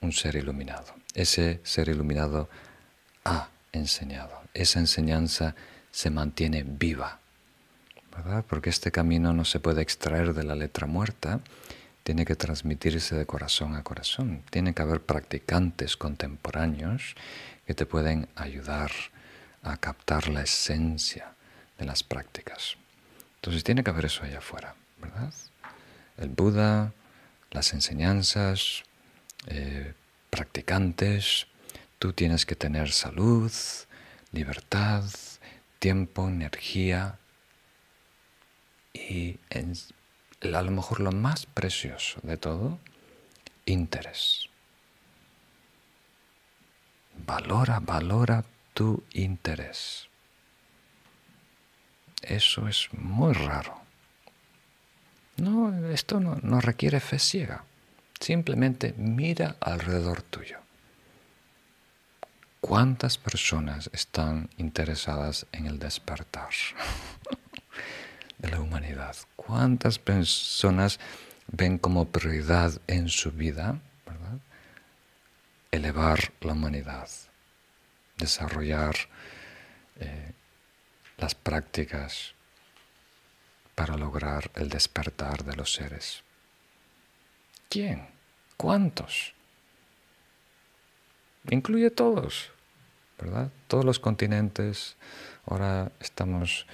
un 0.00 0.12
ser 0.12 0.36
iluminado. 0.36 0.94
Ese 1.14 1.60
ser 1.64 1.88
iluminado 1.88 2.48
ha 3.24 3.48
enseñado. 3.72 4.40
Esa 4.54 4.78
enseñanza 4.78 5.54
se 5.90 6.10
mantiene 6.10 6.64
viva. 6.64 7.20
¿verdad? 8.16 8.44
Porque 8.48 8.70
este 8.70 8.90
camino 8.90 9.32
no 9.32 9.44
se 9.44 9.60
puede 9.60 9.82
extraer 9.82 10.34
de 10.34 10.42
la 10.44 10.56
letra 10.56 10.86
muerta, 10.86 11.40
tiene 12.02 12.24
que 12.24 12.36
transmitirse 12.36 13.14
de 13.14 13.26
corazón 13.26 13.76
a 13.76 13.84
corazón. 13.84 14.42
Tiene 14.50 14.74
que 14.74 14.82
haber 14.82 15.00
practicantes 15.00 15.96
contemporáneos 15.96 17.14
que 17.66 17.74
te 17.74 17.86
pueden 17.86 18.28
ayudar 18.34 18.90
a 19.62 19.76
captar 19.76 20.28
la 20.28 20.42
esencia 20.42 21.34
de 21.78 21.84
las 21.84 22.02
prácticas. 22.02 22.76
Entonces 23.36 23.64
tiene 23.64 23.84
que 23.84 23.90
haber 23.90 24.06
eso 24.06 24.24
allá 24.24 24.38
afuera, 24.38 24.74
¿verdad? 25.00 25.32
El 26.16 26.30
Buda, 26.30 26.92
las 27.50 27.72
enseñanzas, 27.72 28.82
eh, 29.46 29.94
practicantes, 30.30 31.46
tú 31.98 32.12
tienes 32.12 32.44
que 32.44 32.56
tener 32.56 32.90
salud, 32.90 33.52
libertad, 34.32 35.04
tiempo, 35.78 36.28
energía 36.28 37.18
y 38.92 39.38
a 40.42 40.62
lo 40.62 40.70
mejor 40.70 41.00
lo 41.00 41.12
más 41.12 41.46
precioso 41.46 42.20
de 42.22 42.36
todo, 42.36 42.78
interés. 43.64 44.48
Valora, 47.26 47.80
valora 47.80 48.44
tu 48.78 49.02
interés. 49.10 50.06
Eso 52.22 52.68
es 52.68 52.88
muy 52.92 53.32
raro. 53.32 53.74
No, 55.38 55.74
esto 55.88 56.20
no, 56.20 56.36
no 56.44 56.60
requiere 56.60 57.00
fe 57.00 57.18
ciega. 57.18 57.64
Simplemente 58.20 58.94
mira 58.96 59.56
alrededor 59.58 60.22
tuyo. 60.22 60.58
¿Cuántas 62.60 63.18
personas 63.18 63.90
están 63.92 64.48
interesadas 64.58 65.46
en 65.50 65.66
el 65.66 65.80
despertar 65.80 66.50
de 68.38 68.48
la 68.48 68.60
humanidad? 68.60 69.16
¿Cuántas 69.34 69.98
personas 69.98 71.00
ven 71.48 71.78
como 71.78 72.04
prioridad 72.04 72.80
en 72.86 73.08
su 73.08 73.32
vida 73.32 73.80
elevar 75.70 76.32
la 76.40 76.52
humanidad, 76.52 77.08
desarrollar 78.18 78.94
eh, 80.00 80.32
las 81.16 81.34
prácticas 81.34 82.34
para 83.74 83.96
lograr 83.96 84.50
el 84.54 84.68
despertar 84.68 85.44
de 85.44 85.56
los 85.56 85.72
seres? 85.72 86.22
¿Quién? 87.68 88.08
¿Cuántos? 88.56 89.34
incluye 91.50 91.90
todos, 91.90 92.50
¿verdad? 93.18 93.50
Todos 93.68 93.84
los 93.84 93.98
continentes. 93.98 94.96
Ahora 95.46 95.90
estamos 96.00 96.66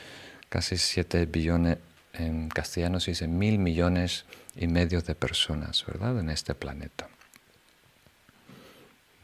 casi 0.49 0.77
7 0.77 1.27
billones, 1.27 1.79
en 2.13 2.49
castellano 2.49 3.01
se 3.01 3.13
dice 3.13 3.29
mil 3.29 3.59
millones 3.59 4.25
y 4.57 4.67
medio 4.67 5.01
de 5.01 5.15
personas, 5.15 5.85
¿verdad? 5.87 6.19
En 6.19 6.31
este 6.31 6.55
planeta. 6.55 7.09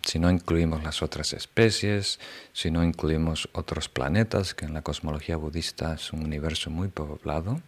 Si 0.03 0.19
no 0.19 0.31
incluimos 0.31 0.83
las 0.83 1.03
otras 1.03 1.33
especies, 1.33 2.19
si 2.53 2.71
no 2.71 2.83
incluimos 2.83 3.49
otros 3.53 3.89
planetas, 3.89 4.55
que 4.55 4.65
en 4.65 4.75
la 4.75 4.83
cosmología 4.83 5.37
budista 5.37 5.95
es 5.95 6.13
un 6.13 6.25
universo 6.25 6.71
muy 6.71 6.89
poblado, 6.89 7.61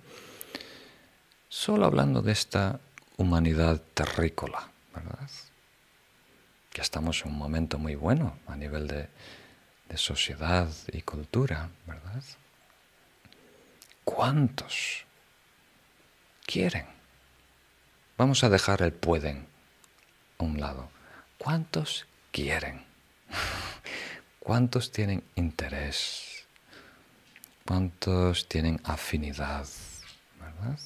solo 1.48 1.86
hablando 1.86 2.22
de 2.22 2.32
esta 2.32 2.80
humanidad 3.16 3.80
terrícola, 3.94 4.70
¿verdad? 4.94 5.28
Ya 6.74 6.82
estamos 6.82 7.22
en 7.24 7.32
un 7.32 7.38
momento 7.38 7.78
muy 7.78 7.94
bueno 7.94 8.38
a 8.46 8.56
nivel 8.56 8.88
de, 8.88 9.08
sociedad 9.94 10.70
y 10.90 11.02
cultura, 11.02 11.68
¿verdad? 11.86 12.22
¿Cuántos 14.04 15.04
quieren? 16.46 16.86
Vamos 18.16 18.42
a 18.42 18.48
dejar 18.48 18.80
el 18.80 18.94
pueden 18.94 19.46
a 20.38 20.44
un 20.44 20.58
lado. 20.58 20.88
¿Cuántos 21.36 22.06
quieren? 22.32 22.84
¿Cuántos 24.40 24.90
tienen 24.90 25.22
interés? 25.36 26.44
¿Cuántos 27.64 28.48
tienen 28.48 28.80
afinidad? 28.82 29.66
¿Verdad? 30.40 30.80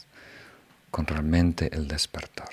Con 0.91 1.07
realmente 1.07 1.75
el 1.75 1.89
despertar 1.89 2.51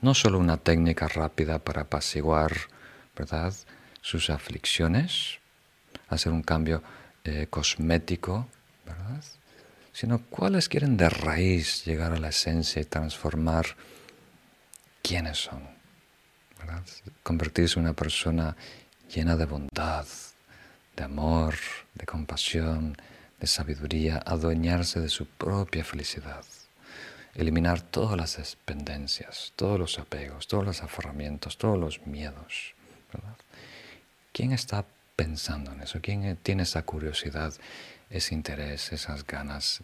no 0.00 0.14
solo 0.14 0.38
una 0.38 0.56
técnica 0.56 1.08
rápida 1.08 1.58
para 1.58 1.82
apaciguar 1.82 2.52
¿verdad? 3.16 3.54
sus 4.00 4.30
aflicciones, 4.30 5.38
hacer 6.08 6.32
un 6.32 6.42
cambio 6.42 6.82
eh, 7.24 7.46
cosmético, 7.50 8.46
¿verdad? 8.86 9.24
sino 9.92 10.22
cuáles 10.30 10.68
quieren 10.68 10.96
de 10.96 11.08
raíz 11.08 11.84
llegar 11.84 12.12
a 12.12 12.18
la 12.18 12.28
esencia 12.28 12.80
y 12.80 12.84
transformar 12.84 13.76
quiénes 15.02 15.38
son, 15.38 15.62
¿verdad? 16.58 16.84
convertirse 17.22 17.78
en 17.78 17.86
una 17.86 17.94
persona 17.94 18.56
llena 19.12 19.36
de 19.36 19.46
bondad, 19.46 20.06
de 20.96 21.04
amor, 21.04 21.54
de 21.94 22.06
compasión, 22.06 22.96
de 23.40 23.46
sabiduría, 23.46 24.22
adueñarse 24.24 25.00
de 25.00 25.08
su 25.08 25.26
propia 25.26 25.84
felicidad 25.84 26.44
eliminar 27.38 27.80
todas 27.80 28.16
las 28.16 28.36
dependencias, 28.36 29.52
todos 29.54 29.78
los 29.78 29.98
apegos, 30.00 30.48
todos 30.48 30.64
los 30.64 30.82
aferramientos, 30.82 31.56
todos 31.56 31.78
los 31.78 32.04
miedos. 32.04 32.74
¿Quién 34.32 34.52
está 34.52 34.84
pensando 35.14 35.72
en 35.72 35.82
eso? 35.82 36.00
¿Quién 36.02 36.36
tiene 36.42 36.64
esa 36.64 36.82
curiosidad, 36.82 37.54
ese 38.10 38.34
interés, 38.34 38.92
esas 38.92 39.24
ganas? 39.24 39.82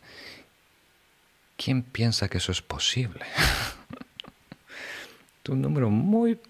¿Quién 1.57 1.85
piensa 1.85 2.29
que 2.29 2.39
eso 2.39 2.51
es 2.51 2.61
posible? 2.61 3.25
un 5.49 5.61
número 5.61 5.91
muy 5.91 6.41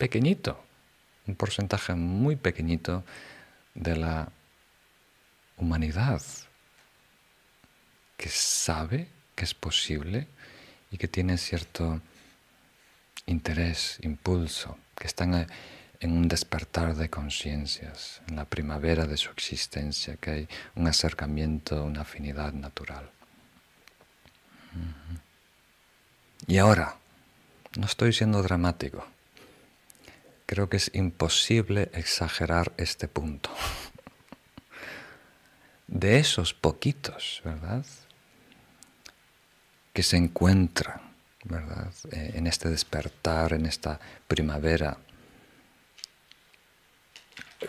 pequeñito, 0.00 0.58
un 1.26 1.34
porcentaje 1.36 1.94
muy 1.94 2.34
pequeñito 2.34 3.04
de 3.74 3.96
la 3.96 4.32
humanidad 5.58 6.22
que 8.16 8.30
sabe 8.30 9.08
que 9.34 9.44
es 9.44 9.52
posible 9.52 10.26
y 10.90 10.96
que 10.96 11.06
tiene 11.06 11.36
cierto 11.36 12.00
interés, 13.26 13.98
impulso, 14.00 14.78
que 14.96 15.06
están 15.06 15.34
eh, 15.34 15.46
en 16.00 16.12
un 16.12 16.28
despertar 16.28 16.96
de 16.96 17.10
conciencias, 17.10 18.22
en 18.26 18.36
la 18.36 18.46
primavera 18.46 19.04
de 19.04 19.18
su 19.18 19.30
existencia, 19.30 20.16
que 20.16 20.30
hay 20.30 20.48
un 20.76 20.86
acercamiento, 20.86 21.84
una 21.84 22.00
afinidad 22.00 22.54
natural. 22.54 23.10
Y 26.46 26.56
ahora, 26.56 26.96
no 27.76 27.84
estoy 27.84 28.14
siendo 28.14 28.42
dramático, 28.42 29.06
creo 30.50 30.68
que 30.68 30.78
es 30.78 30.90
imposible 30.94 31.92
exagerar 31.94 32.72
este 32.76 33.06
punto. 33.06 33.50
De 35.86 36.18
esos 36.18 36.54
poquitos, 36.54 37.40
¿verdad? 37.44 37.86
que 39.92 40.02
se 40.02 40.16
encuentran, 40.16 41.00
¿verdad? 41.44 41.92
Eh, 42.10 42.32
en 42.34 42.48
este 42.48 42.68
despertar, 42.68 43.52
en 43.52 43.64
esta 43.64 44.00
primavera. 44.26 44.98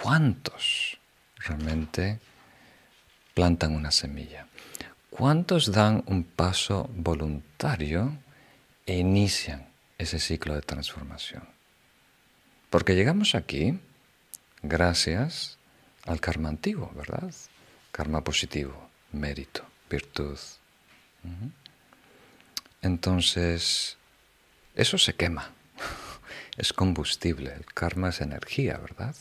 ¿Cuántos 0.01 0.97
realmente 1.36 2.19
plantan 3.36 3.75
una 3.75 3.91
semilla? 3.91 4.47
¿Cuántos 5.11 5.71
dan 5.71 6.03
un 6.07 6.23
paso 6.23 6.89
voluntario 6.95 8.17
e 8.88 8.97
inician 8.97 9.67
ese 9.99 10.17
ciclo 10.17 10.55
de 10.55 10.63
transformación? 10.63 11.51
Porque 12.72 12.95
llegamos 12.95 13.36
aquí 13.36 13.78
gracias 14.63 15.57
al 16.05 16.22
karma 16.22 16.47
antiguo, 16.47 16.89
¿verdad? 16.95 17.30
Karma 17.91 18.24
positivo, 18.24 18.89
mérito, 19.11 19.65
virtud. 19.89 20.39
Entonces, 22.82 23.97
eso 24.74 24.97
se 24.97 25.13
quema, 25.13 25.51
es 26.57 26.72
combustible, 26.72 27.53
el 27.53 27.65
karma 27.65 28.07
es 28.07 28.22
energía, 28.22 28.78
¿verdad? 28.78 29.17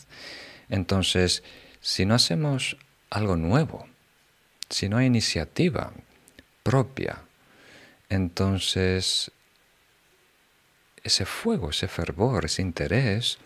Entonces, 0.69 1.43
si 1.81 2.05
no 2.05 2.15
hacemos 2.15 2.77
algo 3.09 3.35
nuevo, 3.35 3.85
si 4.69 4.87
no 4.87 4.95
hay 4.95 5.07
iniciativa 5.07 5.91
propia, 6.63 7.21
entonces 8.07 9.29
ese 11.03 11.25
fuego, 11.25 11.69
ese 11.69 11.87
fervor, 11.87 12.45
ese 12.45 12.61
interés 12.61 13.37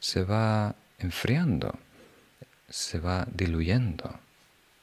se 0.00 0.24
va 0.24 0.74
enfriando, 0.98 1.78
se 2.68 2.98
va 2.98 3.26
diluyendo, 3.32 4.18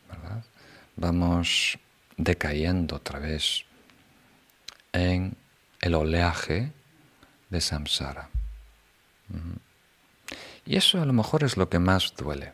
¿verdad? 0.10 0.44
Vamos 0.96 1.78
decayendo 2.18 2.96
otra 2.96 3.20
vez 3.20 3.66
en 4.94 5.36
el 5.82 5.94
oleaje 5.94 6.72
de 7.50 7.62
samsara. 7.62 8.30
Y 10.66 10.78
eso 10.78 11.02
a 11.02 11.06
lo 11.06 11.14
mejor 11.14 11.44
es 11.44 11.58
lo 11.58 11.70
que 11.70 11.80
más 11.80 12.14
duele. 12.16 12.54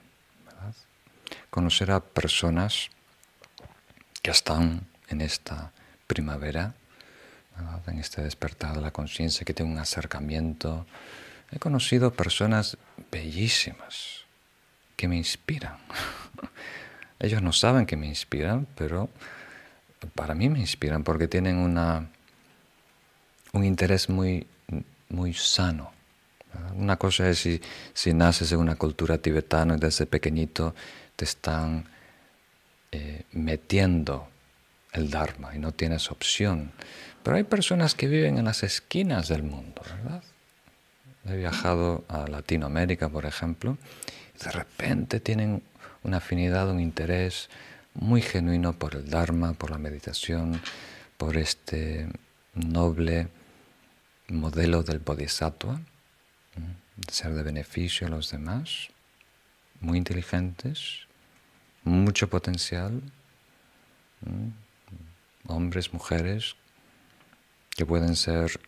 Conocer 1.49 1.91
a 1.91 1.99
personas 1.99 2.89
que 4.21 4.31
están 4.31 4.87
en 5.07 5.21
esta 5.21 5.71
primavera, 6.07 6.73
en 7.87 7.99
este 7.99 8.21
despertar 8.21 8.75
de 8.75 8.81
la 8.81 8.91
conciencia, 8.91 9.45
que 9.45 9.53
tienen 9.53 9.73
un 9.73 9.79
acercamiento. 9.79 10.85
He 11.51 11.59
conocido 11.59 12.11
personas 12.13 12.77
bellísimas 13.11 14.25
que 14.95 15.07
me 15.07 15.17
inspiran. 15.17 15.77
Ellos 17.19 17.41
no 17.41 17.53
saben 17.53 17.85
que 17.85 17.97
me 17.97 18.07
inspiran, 18.07 18.67
pero 18.75 19.09
para 20.15 20.33
mí 20.33 20.49
me 20.49 20.59
inspiran 20.59 21.03
porque 21.03 21.27
tienen 21.27 21.57
una, 21.57 22.09
un 23.53 23.63
interés 23.63 24.09
muy, 24.09 24.47
muy 25.09 25.33
sano. 25.33 25.91
Una 26.75 26.97
cosa 26.97 27.29
es 27.29 27.39
si, 27.39 27.61
si, 27.93 28.13
naces 28.13 28.51
en 28.51 28.59
una 28.59 28.75
cultura 28.75 29.17
tibetana 29.17 29.75
y 29.75 29.79
desde 29.79 30.05
pequeñito 30.05 30.75
te 31.15 31.25
están 31.25 31.85
eh, 32.91 33.23
metiendo 33.31 34.30
el 34.93 35.09
Dharma 35.09 35.55
y 35.55 35.59
no 35.59 35.71
tienes 35.71 36.11
opción. 36.11 36.71
Pero 37.23 37.37
hay 37.37 37.43
personas 37.43 37.95
que 37.95 38.07
viven 38.07 38.37
en 38.37 38.45
las 38.45 38.63
esquinas 38.63 39.27
del 39.27 39.43
mundo, 39.43 39.81
¿verdad? 39.83 40.23
He 41.27 41.37
viajado 41.37 42.03
a 42.07 42.27
Latinoamérica, 42.27 43.09
por 43.09 43.25
ejemplo, 43.25 43.77
y 44.35 44.43
de 44.43 44.51
repente 44.51 45.19
tienen 45.19 45.61
una 46.03 46.17
afinidad, 46.17 46.69
un 46.69 46.79
interés 46.79 47.49
muy 47.93 48.21
genuino 48.21 48.73
por 48.73 48.95
el 48.95 49.09
Dharma, 49.09 49.53
por 49.53 49.69
la 49.69 49.77
meditación, 49.77 50.61
por 51.17 51.37
este 51.37 52.07
noble 52.55 53.27
modelo 54.27 54.81
del 54.83 54.99
Bodhisattva, 54.99 55.79
de 56.95 57.13
ser 57.13 57.33
de 57.33 57.43
beneficio 57.43 58.07
a 58.07 58.09
los 58.09 58.31
demás, 58.31 58.89
muy 59.79 59.97
inteligentes, 59.97 61.01
mucho 61.83 62.29
potencial, 62.29 63.01
hombres, 65.47 65.93
mujeres, 65.93 66.55
que 67.69 67.85
pueden 67.85 68.15
ser, 68.15 68.59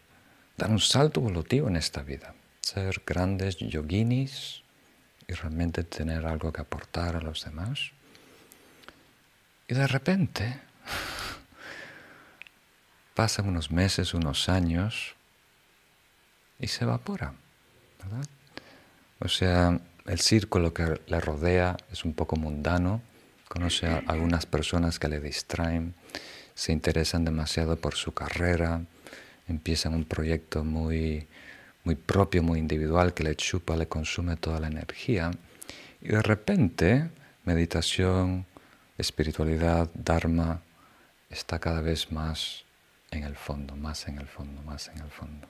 dar 0.58 0.70
un 0.70 0.80
salto 0.80 1.20
evolutivo 1.20 1.68
en 1.68 1.76
esta 1.76 2.04
vida, 2.04 2.36
ser 2.62 3.02
grandes 3.06 3.58
yoginis 3.58 4.64
y 5.28 5.34
realmente 5.34 5.84
tener 5.84 6.26
algo 6.26 6.52
que 6.52 6.62
aportar 6.62 7.16
a 7.16 7.22
los 7.22 7.44
demás. 7.44 7.92
Y 9.68 9.74
de 9.74 9.88
repente, 9.88 10.60
pasan 13.14 13.48
unos 13.48 13.72
meses, 13.72 14.14
unos 14.14 14.50
años, 14.50 15.16
y 16.60 16.68
se 16.68 16.84
evapora, 16.84 17.34
¿verdad? 18.04 18.26
O 19.20 19.28
sea, 19.28 19.80
el 20.06 20.20
círculo 20.20 20.74
que 20.74 21.00
le 21.08 21.20
rodea 21.20 21.78
es 21.92 22.06
un 22.06 22.14
poco 22.14 22.36
mundano, 22.36 23.02
conoce 23.48 23.88
a 23.88 24.04
algunas 24.08 24.46
personas 24.46 25.00
que 25.00 25.08
le 25.08 25.20
distraen, 25.20 25.94
se 26.56 26.72
interesan 26.72 27.26
demasiado 27.26 27.76
por 27.78 27.96
su 27.96 28.14
carrera, 28.14 28.82
empiezan 29.48 29.94
un 29.94 30.06
proyecto 30.06 30.64
muy, 30.64 31.28
muy 31.84 31.96
propio, 31.96 32.44
muy 32.44 32.60
individual, 32.60 33.14
que 33.14 33.24
le 33.24 33.36
chupa, 33.36 33.76
le 33.76 33.88
consume 33.88 34.36
toda 34.38 34.60
la 34.60 34.68
energía, 34.68 35.32
y 36.02 36.10
de 36.10 36.22
repente 36.22 37.10
meditación, 37.46 38.46
espiritualidad, 38.98 39.90
dharma, 39.94 40.62
está 41.30 41.60
cada 41.60 41.82
vez 41.82 42.12
más 42.12 42.64
en 43.12 43.24
el 43.24 43.36
fondo, 43.36 43.76
más 43.76 44.08
en 44.08 44.18
el 44.18 44.28
fondo, 44.28 44.62
más 44.62 44.90
en 44.90 45.00
el 45.00 45.10
fondo, 45.10 45.48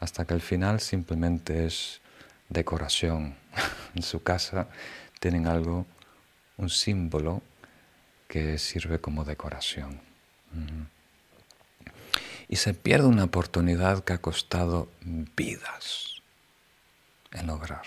hasta 0.00 0.24
que 0.24 0.34
al 0.34 0.40
final 0.40 0.80
simplemente 0.80 1.66
es 1.66 2.00
decoración. 2.48 3.36
en 3.94 4.02
su 4.02 4.22
casa 4.22 4.68
tienen 5.20 5.46
algo, 5.46 5.86
un 6.56 6.70
símbolo 6.70 7.42
que 8.28 8.58
sirve 8.58 9.00
como 9.00 9.24
decoración. 9.24 10.07
Y 12.48 12.56
se 12.56 12.74
pierde 12.74 13.06
una 13.06 13.24
oportunidad 13.24 14.04
que 14.04 14.14
ha 14.14 14.18
costado 14.18 14.88
vidas 15.02 16.22
en 17.32 17.46
lograr. 17.46 17.84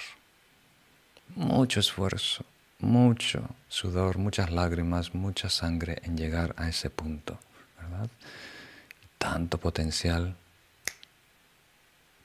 Mucho 1.35 1.79
esfuerzo, 1.79 2.45
mucho 2.79 3.49
sudor, 3.69 4.17
muchas 4.17 4.51
lágrimas, 4.51 5.15
mucha 5.15 5.49
sangre 5.49 5.99
en 6.03 6.17
llegar 6.17 6.53
a 6.57 6.67
ese 6.67 6.89
punto, 6.89 7.39
¿verdad? 7.79 8.09
Tanto 9.17 9.57
potencial. 9.57 10.35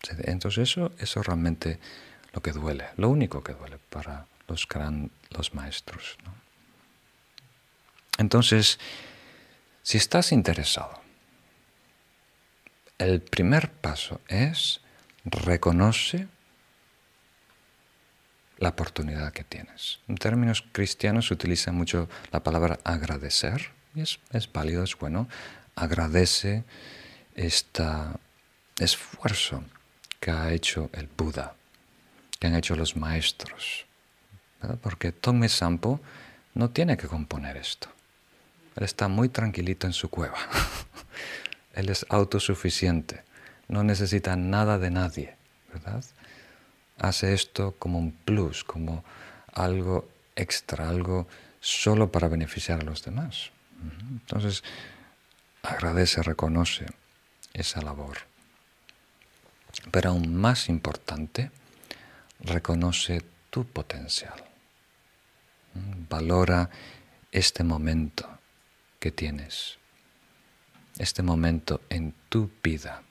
Entonces 0.09 0.70
eso, 0.70 0.93
eso 0.99 1.22
realmente 1.22 1.78
lo 2.32 2.43
que 2.43 2.53
duele, 2.53 2.87
lo 2.97 3.09
único 3.09 3.43
que 3.43 3.55
duele 3.55 3.78
para 3.91 4.26
los, 4.49 4.68
gran, 4.68 5.11
los 5.30 5.55
maestros. 5.55 6.16
Entonces, 8.18 8.78
si 9.87 9.99
estás 9.99 10.32
interesado, 10.32 11.01
el 12.99 13.22
primer 13.22 13.70
paso 13.70 14.20
es 14.26 14.80
reconoce 15.24 16.26
la 18.59 18.70
oportunidad 18.70 19.32
que 19.32 19.45
tienes. 19.45 20.01
En 20.09 20.16
términos 20.16 20.64
cristianos 20.72 21.28
se 21.28 21.34
utiliza 21.34 21.70
mucho 21.70 22.09
la 22.32 22.43
palabra 22.43 22.80
agradecer, 22.82 23.70
y 23.95 24.01
es, 24.01 24.18
es 24.32 24.53
válido, 24.53 24.82
es 24.82 24.99
bueno. 24.99 25.28
Agradece 25.76 26.64
este 27.37 27.84
esfuerzo 28.80 29.62
que 30.18 30.32
ha 30.32 30.53
hecho 30.53 30.91
el 30.95 31.07
Buda, 31.07 31.55
que 32.41 32.49
han 32.49 32.57
hecho 32.57 32.74
los 32.74 32.97
maestros. 32.97 33.87
Porque 34.82 35.12
Tome 35.12 35.49
Sampo 35.49 36.01
no 36.55 36.70
tiene 36.70 36.97
que 36.97 37.07
componer 37.07 37.57
esto. 37.57 37.95
Él 38.76 38.84
está 38.84 39.08
muy 39.08 39.30
tranquilito 39.30 39.86
en 39.86 39.94
su 39.94 40.10
cueva. 40.10 40.38
Él 41.74 41.88
es 41.88 42.04
autosuficiente. 42.10 43.24
No 43.68 43.82
necesita 43.82 44.36
nada 44.36 44.78
de 44.78 44.90
nadie, 44.90 45.36
¿verdad? 45.72 46.04
Hace 46.98 47.32
esto 47.32 47.74
como 47.78 47.98
un 47.98 48.12
plus, 48.12 48.64
como 48.64 49.04
algo 49.52 50.08
extra, 50.36 50.88
algo 50.88 51.26
solo 51.60 52.12
para 52.12 52.28
beneficiar 52.28 52.80
a 52.80 52.84
los 52.84 53.02
demás. 53.02 53.50
Entonces, 54.10 54.62
agradece, 55.62 56.22
reconoce 56.22 56.86
esa 57.54 57.80
labor. 57.80 58.18
Pero 59.90 60.10
aún 60.10 60.36
más 60.36 60.68
importante, 60.68 61.50
reconoce 62.40 63.22
tu 63.50 63.64
potencial. 63.64 64.44
Valora 66.08 66.70
este 67.32 67.64
momento 67.64 68.36
que 69.07 69.12
tienes, 69.12 69.78
este 70.98 71.22
momento 71.22 71.80
en 71.90 72.12
tu 72.28 72.50
vida. 72.61 73.04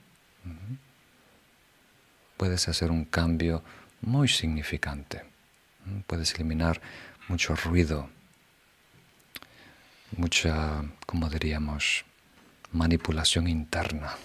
Puedes 2.35 2.67
hacer 2.67 2.91
un 2.91 3.05
cambio 3.05 3.63
muy 4.01 4.27
significante. 4.27 5.23
Puedes 6.05 6.33
eliminar 6.33 6.81
mucho 7.29 7.55
ruido, 7.55 8.09
mucha, 10.17 10.83
como 11.05 11.29
diríamos, 11.29 12.03
manipulación 12.73 13.47
interna 13.47 14.17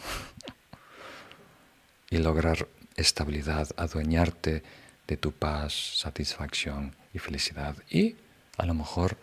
y 2.11 2.18
lograr 2.18 2.66
estabilidad, 2.97 3.68
adueñarte 3.77 4.64
de 5.07 5.16
tu 5.16 5.31
paz, 5.31 5.73
satisfacción 5.99 6.97
y 7.14 7.21
felicidad. 7.21 7.77
Y 7.89 8.16
a 8.59 8.66
lo 8.66 8.75
mejor 8.75 9.16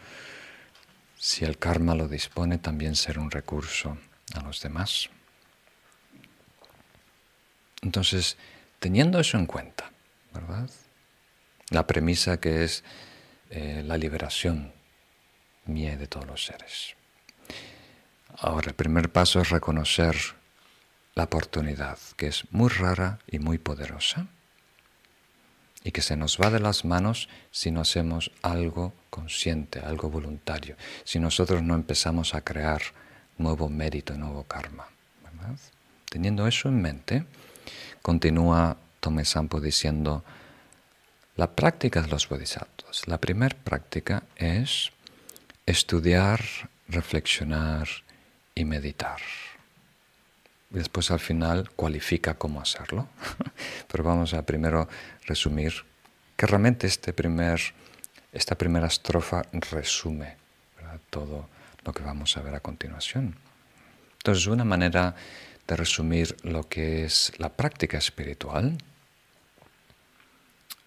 si 1.18 1.46
el 1.46 1.58
karma 1.58 1.96
lo 1.96 2.08
dispone, 2.08 2.58
también 2.58 2.96
ser 2.96 3.20
un 3.20 3.32
recurso 3.32 3.98
a 4.34 4.42
los 4.42 4.62
demás. 4.62 5.10
Entonces, 7.82 8.38
teniendo 8.80 9.20
eso 9.20 9.38
en 9.38 9.46
cuenta, 9.46 9.92
¿verdad? 10.34 10.70
La 11.70 11.88
premisa 11.88 12.40
que 12.40 12.64
es 12.64 12.84
eh, 13.50 13.84
la 13.86 13.98
liberación 13.98 14.74
mía 15.66 15.98
de 15.98 16.08
todos 16.08 16.28
los 16.28 16.46
seres. 16.46 16.96
Ahora, 18.38 18.70
el 18.70 18.76
primer 18.76 19.12
paso 19.12 19.42
es 19.42 19.50
reconocer 19.50 20.16
la 21.16 21.24
oportunidad, 21.24 21.98
que 22.16 22.28
es 22.28 22.44
muy 22.52 22.70
rara 22.70 23.20
y 23.28 23.40
muy 23.40 23.58
poderosa 23.58 24.28
y 25.88 25.92
que 25.94 26.02
se 26.02 26.18
nos 26.18 26.38
va 26.38 26.50
de 26.50 26.60
las 26.60 26.84
manos 26.84 27.30
si 27.50 27.72
no 27.72 27.80
hacemos 27.80 28.32
algo 28.42 28.94
consciente, 29.10 29.80
algo 29.80 30.10
voluntario, 30.10 30.76
si 31.06 31.18
nosotros 31.18 31.64
no 31.64 31.76
empezamos 31.76 32.36
a 32.36 32.42
crear 32.42 32.82
nuevo 33.38 33.70
mérito, 33.70 34.18
nuevo 34.18 34.44
karma. 34.44 34.90
Teniendo 36.10 36.46
eso 36.46 36.68
en 36.68 36.82
mente, 36.82 37.24
continúa 38.02 38.76
Tome 39.00 39.24
Sampo 39.24 39.62
diciendo, 39.62 40.26
la 41.38 41.56
práctica 41.56 42.02
de 42.02 42.10
los 42.10 42.28
bodhisattvas, 42.28 43.08
la 43.08 43.20
primera 43.20 43.56
práctica 43.56 44.24
es 44.36 44.92
estudiar, 45.66 46.42
reflexionar 46.90 47.88
y 48.56 48.66
meditar 48.66 49.22
después 50.70 51.12
al 51.12 51.20
final 51.20 51.70
cualifica 51.72 52.36
cómo 52.36 52.62
hacerlo. 52.62 53.08
Pero 53.88 54.04
vamos 54.04 54.34
a 54.34 54.46
primero 54.46 54.88
resumir 55.26 55.74
que 56.36 56.46
realmente 56.46 56.88
este 56.88 57.14
primer, 57.14 57.60
esta 58.32 58.56
primera 58.56 58.88
estrofa 58.88 59.44
resume 59.52 60.36
todo 61.10 61.50
lo 61.84 61.94
que 61.94 62.04
vamos 62.04 62.38
a 62.38 62.42
ver 62.42 62.56
a 62.56 62.60
continuación. 62.60 63.36
Entonces, 64.18 64.48
una 64.48 64.66
manera 64.66 65.16
de 65.68 65.76
resumir 65.76 66.36
lo 66.44 66.68
que 66.68 67.06
es 67.06 67.34
la 67.38 67.50
práctica 67.50 67.98
espiritual, 67.98 68.78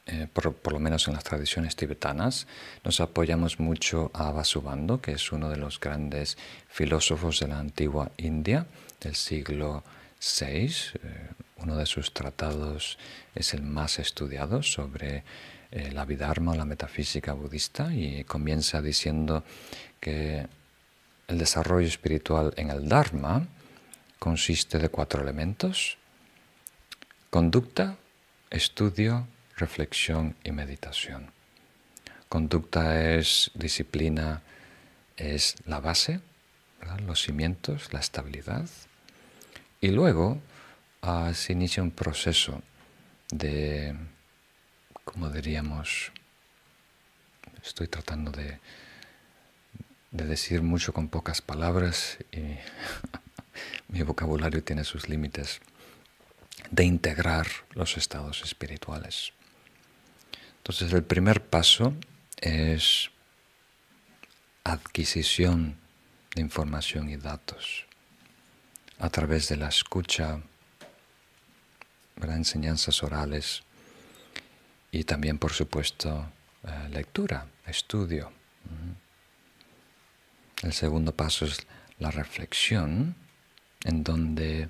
eh, 0.06 0.26
por, 0.32 0.54
por, 0.54 0.72
lo 0.72 0.80
menos 0.80 1.06
en 1.08 1.14
las 1.14 1.24
tradiciones 1.24 1.76
tibetanas, 1.76 2.46
nos 2.84 3.00
apoyamos 3.00 3.60
mucho 3.60 4.10
a 4.14 4.30
Vasubandhu, 4.32 5.00
que 5.00 5.12
es 5.12 5.32
uno 5.32 5.48
de 5.48 5.56
los 5.56 5.78
grandes 5.78 6.36
filósofos 6.68 7.40
de 7.40 7.48
la 7.48 7.58
antigua 7.58 8.10
India 8.16 8.66
del 9.00 9.14
siglo 9.14 9.82
VI. 10.20 10.66
Eh, 10.66 11.30
uno 11.56 11.76
de 11.76 11.86
sus 11.86 12.12
tratados 12.12 12.98
es 13.34 13.54
el 13.54 13.62
más 13.62 13.98
estudiado 13.98 14.62
sobre 14.62 15.24
eh, 15.70 15.90
la 15.92 16.04
Vidharma 16.04 16.52
o 16.52 16.56
la 16.56 16.64
metafísica 16.64 17.32
budista 17.32 17.94
y 17.94 18.24
comienza 18.24 18.82
diciendo 18.82 19.44
que 20.00 20.46
el 21.28 21.38
desarrollo 21.38 21.86
espiritual 21.86 22.52
en 22.56 22.70
el 22.70 22.88
Dharma 22.88 23.46
consiste 24.18 24.78
de 24.78 24.88
cuatro 24.88 25.22
elementos, 25.22 25.96
conducta, 27.30 27.96
estudio, 28.50 29.28
reflexión 29.56 30.34
y 30.42 30.50
meditación. 30.50 31.30
Conducta 32.28 33.14
es 33.14 33.50
disciplina, 33.54 34.42
es 35.16 35.54
la 35.66 35.80
base, 35.80 36.20
los 37.06 37.22
cimientos, 37.22 37.92
la 37.92 38.00
estabilidad. 38.00 38.68
Y 39.82 39.88
luego 39.88 40.38
ah, 41.00 41.32
se 41.34 41.54
inicia 41.54 41.82
un 41.82 41.90
proceso 41.90 42.62
de, 43.30 43.96
como 45.04 45.30
diríamos, 45.30 46.12
estoy 47.64 47.88
tratando 47.88 48.30
de, 48.30 48.58
de 50.10 50.24
decir 50.26 50.60
mucho 50.60 50.92
con 50.92 51.08
pocas 51.08 51.40
palabras 51.40 52.18
y 52.30 52.58
mi 53.88 54.02
vocabulario 54.02 54.62
tiene 54.62 54.84
sus 54.84 55.08
límites, 55.08 55.60
de 56.70 56.84
integrar 56.84 57.46
los 57.72 57.96
estados 57.96 58.42
espirituales. 58.42 59.32
Entonces 60.58 60.92
el 60.92 61.04
primer 61.04 61.42
paso 61.42 61.94
es 62.36 63.10
adquisición 64.62 65.78
de 66.34 66.42
información 66.42 67.08
y 67.08 67.16
datos 67.16 67.86
a 69.00 69.08
través 69.08 69.48
de 69.48 69.56
la 69.56 69.68
escucha, 69.68 70.40
las 72.16 72.36
enseñanzas 72.36 73.02
orales 73.02 73.62
y 74.92 75.04
también, 75.04 75.38
por 75.38 75.52
supuesto, 75.52 76.30
eh, 76.64 76.88
lectura, 76.90 77.46
estudio. 77.66 78.30
El 80.62 80.72
segundo 80.74 81.12
paso 81.12 81.46
es 81.46 81.66
la 81.98 82.10
reflexión, 82.10 83.16
en 83.84 84.04
donde 84.04 84.68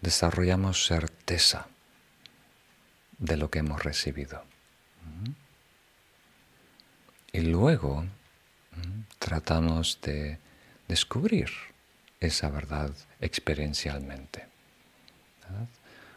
desarrollamos 0.00 0.86
certeza 0.86 1.66
de 3.18 3.36
lo 3.36 3.50
que 3.50 3.58
hemos 3.58 3.82
recibido. 3.84 4.44
Y 7.32 7.40
luego 7.40 8.06
tratamos 9.18 9.98
de 10.00 10.38
descubrir 10.88 11.71
esa 12.26 12.48
verdad 12.50 12.90
experiencialmente. 13.20 14.46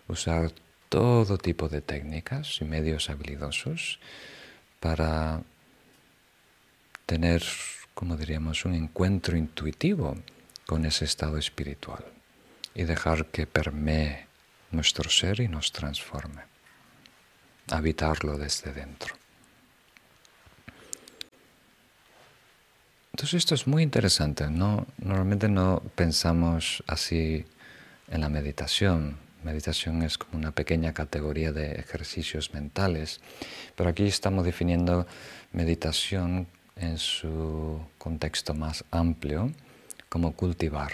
Usar 0.08 0.52
todo 0.90 1.38
tipo 1.38 1.68
de 1.68 1.82
técnicas 1.82 2.62
y 2.62 2.66
medios 2.66 3.10
habilidosos 3.10 4.00
para 4.80 5.42
tener, 7.06 7.44
como 7.94 8.18
diríamos, 8.18 8.66
un 8.66 8.76
encuentro 8.76 9.36
intuitivo 9.36 10.16
con 10.66 10.86
ese 10.86 11.06
estado 11.06 11.38
espiritual 11.38 12.06
y 12.74 12.84
dejar 12.84 13.28
que 13.28 13.48
permee 13.48 14.28
nuestro 14.72 15.10
ser 15.10 15.40
y 15.40 15.48
nos 15.48 15.72
transforme, 15.72 16.44
habitarlo 17.72 18.38
desde 18.38 18.74
dentro. 18.74 19.16
Entonces 23.16 23.36
esto 23.36 23.56
es 23.56 23.66
muy 23.66 23.82
interesante. 23.82 24.50
No, 24.50 24.88
normalmente 24.98 25.48
no 25.48 25.82
pensamos 25.96 26.84
así 26.86 27.46
en 28.10 28.20
la 28.20 28.28
meditación. 28.28 29.16
Meditación 29.42 30.04
es 30.04 30.18
como 30.18 30.38
una 30.38 30.52
pequeña 30.52 30.94
categoría 30.94 31.54
de 31.54 31.80
ejercicios 31.80 32.54
mentales, 32.54 33.22
pero 33.78 33.90
aquí 33.90 34.04
estamos 34.06 34.44
definiendo 34.44 35.08
meditación 35.54 36.46
en 36.76 36.98
su 36.98 37.80
contexto 37.98 38.54
más 38.54 38.84
amplio 38.92 39.50
como 40.10 40.34
cultivar, 40.34 40.92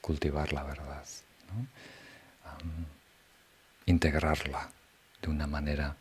cultivar 0.00 0.52
la 0.52 0.64
verdad, 0.64 1.04
integrarla 3.86 4.68
de 5.22 5.30
una 5.30 5.46
manera 5.46 5.94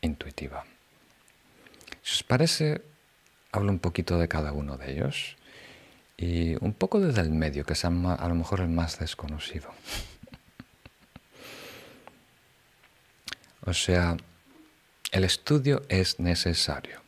intuitiva. 0.00 0.64
Os 2.04 2.22
parece, 2.22 2.82
hablo 3.52 3.72
un 3.72 3.78
poquito 3.78 4.18
de 4.18 4.28
cada 4.28 4.52
uno 4.52 4.76
de 4.76 4.92
ellos 4.92 5.36
y 6.16 6.56
un 6.64 6.72
poco 6.72 7.00
desde 7.00 7.20
el 7.20 7.30
medio, 7.30 7.64
que 7.64 7.74
es 7.74 7.84
a 7.84 7.90
lo 7.90 8.34
mejor 8.34 8.60
el 8.60 8.68
más 8.68 8.98
desconocido. 8.98 9.68
o 13.64 13.72
sea, 13.72 14.16
el 15.12 15.24
estudio 15.24 15.82
es 15.88 16.18
necesario. 16.18 17.00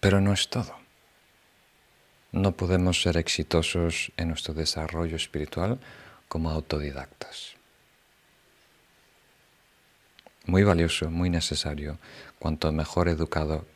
Pero 0.00 0.20
no 0.20 0.32
es 0.32 0.48
todo. 0.48 0.76
No 2.30 2.52
podemos 2.52 3.02
ser 3.02 3.16
exitosos 3.16 4.12
en 4.16 4.28
nuestro 4.28 4.54
desarrollo 4.54 5.16
espiritual 5.16 5.80
como 6.28 6.50
autodidactas 6.50 7.55
muy 10.46 10.62
valioso, 10.62 11.10
muy 11.10 11.28
necesario. 11.28 11.98
Cuanto 12.38 12.72
mejor 12.72 13.08
educado 13.08 13.66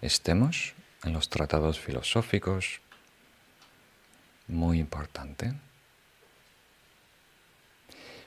estemos 0.00 0.74
en 1.02 1.12
los 1.12 1.28
tratados 1.28 1.78
filosóficos, 1.78 2.80
muy 4.46 4.78
importante. 4.78 5.54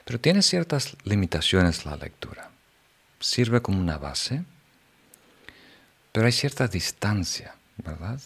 Pero 0.04 0.20
tiene 0.20 0.42
ciertas 0.42 0.96
limitaciones 1.04 1.84
la 1.84 1.96
lectura. 1.96 2.50
Sirve 3.20 3.60
como 3.60 3.80
una 3.80 3.98
base, 3.98 4.44
pero 6.12 6.26
hay 6.26 6.32
cierta 6.32 6.68
distancia, 6.68 7.54
¿verdad?, 7.78 8.20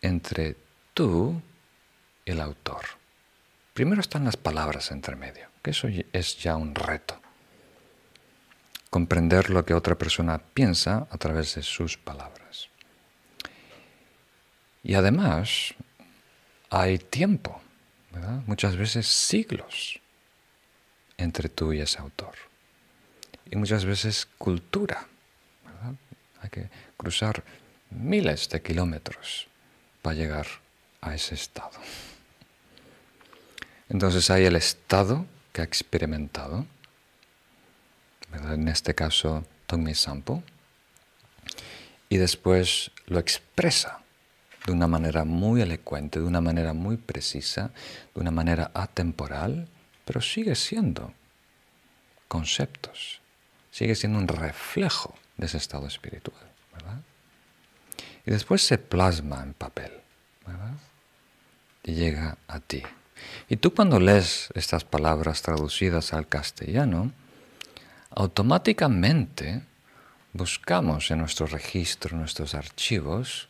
entre 0.00 0.56
tú 0.92 1.40
y 2.24 2.32
el 2.32 2.40
autor. 2.40 2.84
Primero 3.72 4.00
están 4.00 4.24
las 4.24 4.36
palabras 4.36 4.90
entre 4.90 5.16
medio, 5.16 5.48
que 5.62 5.70
eso 5.70 5.88
es 6.12 6.38
ya 6.38 6.56
un 6.56 6.74
reto 6.74 7.23
comprender 8.94 9.50
lo 9.50 9.64
que 9.64 9.74
otra 9.74 9.96
persona 9.96 10.38
piensa 10.38 11.08
a 11.10 11.18
través 11.18 11.56
de 11.56 11.64
sus 11.64 11.98
palabras. 11.98 12.68
Y 14.84 14.94
además 14.94 15.74
hay 16.70 16.98
tiempo, 16.98 17.60
muchas 18.46 18.76
veces 18.76 19.08
siglos 19.08 19.98
entre 21.16 21.48
tú 21.48 21.72
y 21.72 21.80
ese 21.80 21.98
autor. 21.98 22.36
Y 23.50 23.56
muchas 23.56 23.84
veces 23.84 24.28
cultura. 24.38 25.08
Hay 26.40 26.50
que 26.50 26.68
cruzar 26.96 27.42
miles 27.90 28.48
de 28.48 28.62
kilómetros 28.62 29.48
para 30.02 30.14
llegar 30.14 30.46
a 31.00 31.16
ese 31.16 31.34
estado. 31.34 31.80
Entonces 33.88 34.30
hay 34.30 34.44
el 34.44 34.54
estado 34.54 35.26
que 35.52 35.62
ha 35.62 35.64
experimentado 35.64 36.64
en 38.52 38.68
este 38.68 38.94
caso 38.94 39.44
Tongmi 39.66 39.94
Sampo, 39.94 40.42
y 42.08 42.16
después 42.16 42.90
lo 43.06 43.18
expresa 43.18 44.00
de 44.66 44.72
una 44.72 44.86
manera 44.86 45.24
muy 45.24 45.60
elocuente, 45.60 46.20
de 46.20 46.26
una 46.26 46.40
manera 46.40 46.72
muy 46.72 46.96
precisa, 46.96 47.70
de 48.14 48.20
una 48.20 48.30
manera 48.30 48.70
atemporal, 48.74 49.68
pero 50.04 50.20
sigue 50.20 50.54
siendo 50.54 51.12
conceptos, 52.28 53.20
sigue 53.70 53.94
siendo 53.94 54.18
un 54.18 54.28
reflejo 54.28 55.14
de 55.36 55.46
ese 55.46 55.58
estado 55.58 55.86
espiritual. 55.86 56.42
Y 58.26 58.30
después 58.30 58.62
se 58.62 58.78
plasma 58.78 59.42
en 59.42 59.52
papel 59.52 59.92
y 61.82 61.92
llega 61.92 62.38
a 62.48 62.60
ti. 62.60 62.82
Y 63.48 63.56
tú 63.56 63.74
cuando 63.74 64.00
lees 64.00 64.48
estas 64.54 64.84
palabras 64.84 65.42
traducidas 65.42 66.14
al 66.14 66.26
castellano, 66.26 67.12
automáticamente 68.14 69.62
buscamos 70.32 71.10
en 71.10 71.18
nuestro 71.18 71.46
registro, 71.46 72.12
en 72.12 72.20
nuestros 72.20 72.54
archivos, 72.54 73.48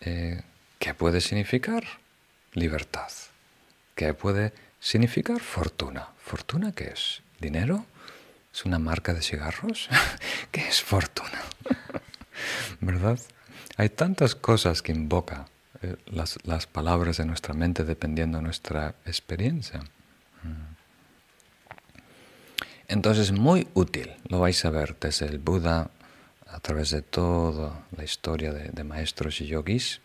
eh, 0.00 0.42
qué 0.78 0.94
puede 0.94 1.20
significar 1.20 1.84
libertad, 2.54 3.10
qué 3.94 4.14
puede 4.14 4.52
significar 4.80 5.40
fortuna. 5.40 6.08
¿Fortuna 6.18 6.72
qué 6.72 6.88
es? 6.88 7.22
¿Dinero? 7.38 7.84
¿Es 8.52 8.64
una 8.64 8.78
marca 8.78 9.14
de 9.14 9.22
cigarros? 9.22 9.88
¿Qué 10.50 10.66
es 10.66 10.82
fortuna? 10.82 11.40
¿Verdad? 12.80 13.18
Hay 13.76 13.90
tantas 13.90 14.34
cosas 14.34 14.82
que 14.82 14.92
invoca 14.92 15.46
eh, 15.82 15.96
las, 16.06 16.38
las, 16.44 16.66
palabras 16.66 17.18
de 17.18 17.26
nuestra 17.26 17.54
mente 17.54 17.84
dependiendo 17.84 18.38
de 18.38 18.44
nuestra 18.44 18.94
experiencia. 19.06 19.80
Mm. 20.42 20.69
Entonces, 22.90 23.30
muy 23.30 23.68
útil, 23.74 24.16
lo 24.28 24.40
vais 24.40 24.64
a 24.64 24.70
ver 24.70 24.96
desde 24.98 25.26
el 25.26 25.38
Buda, 25.38 25.90
a 26.48 26.58
través 26.58 26.90
de 26.90 27.02
toda 27.02 27.86
la 27.96 28.02
historia 28.02 28.52
de, 28.52 28.82
maestros 28.82 29.40
y 29.40 29.46
yogis, 29.46 30.00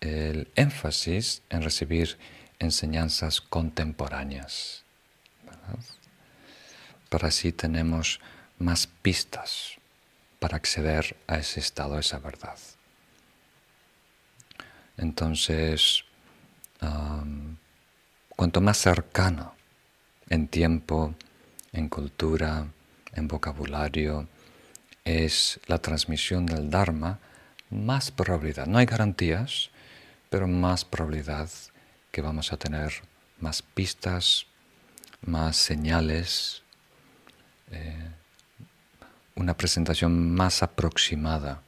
el 0.00 0.46
énfasis 0.54 1.42
en 1.50 1.62
recibir 1.62 2.16
enseñanzas 2.60 3.40
contemporáneas. 3.40 4.84
Para 7.08 7.26
así 7.26 7.50
tenemos 7.50 8.20
más 8.60 8.86
pistas 8.86 9.72
para 10.38 10.56
acceder 10.56 11.16
a 11.26 11.38
ese 11.38 11.58
estado, 11.58 11.96
a 11.96 12.00
esa 12.00 12.20
verdad. 12.20 12.58
Entonces, 14.96 16.04
cuanto 18.28 18.60
más 18.60 18.78
cercano 18.78 19.56
en 20.30 20.46
tiempo, 20.46 21.16
en 21.74 21.88
cultura, 21.88 22.68
en 23.12 23.28
vocabulario, 23.28 24.28
es 25.04 25.60
la 25.66 25.78
transmisión 25.78 26.46
del 26.46 26.70
Dharma, 26.70 27.18
más 27.70 28.10
probabilidad, 28.10 28.66
no 28.66 28.78
hay 28.78 28.86
garantías, 28.86 29.70
pero 30.30 30.46
más 30.46 30.84
probabilidad 30.84 31.50
que 32.10 32.22
vamos 32.22 32.52
a 32.52 32.56
tener 32.56 32.92
más 33.40 33.60
pistas, 33.60 34.46
más 35.26 35.56
señales, 35.56 36.62
eh, 37.70 38.10
una 39.34 39.56
presentación 39.56 40.32
más 40.32 40.62
aproximada 40.62 41.60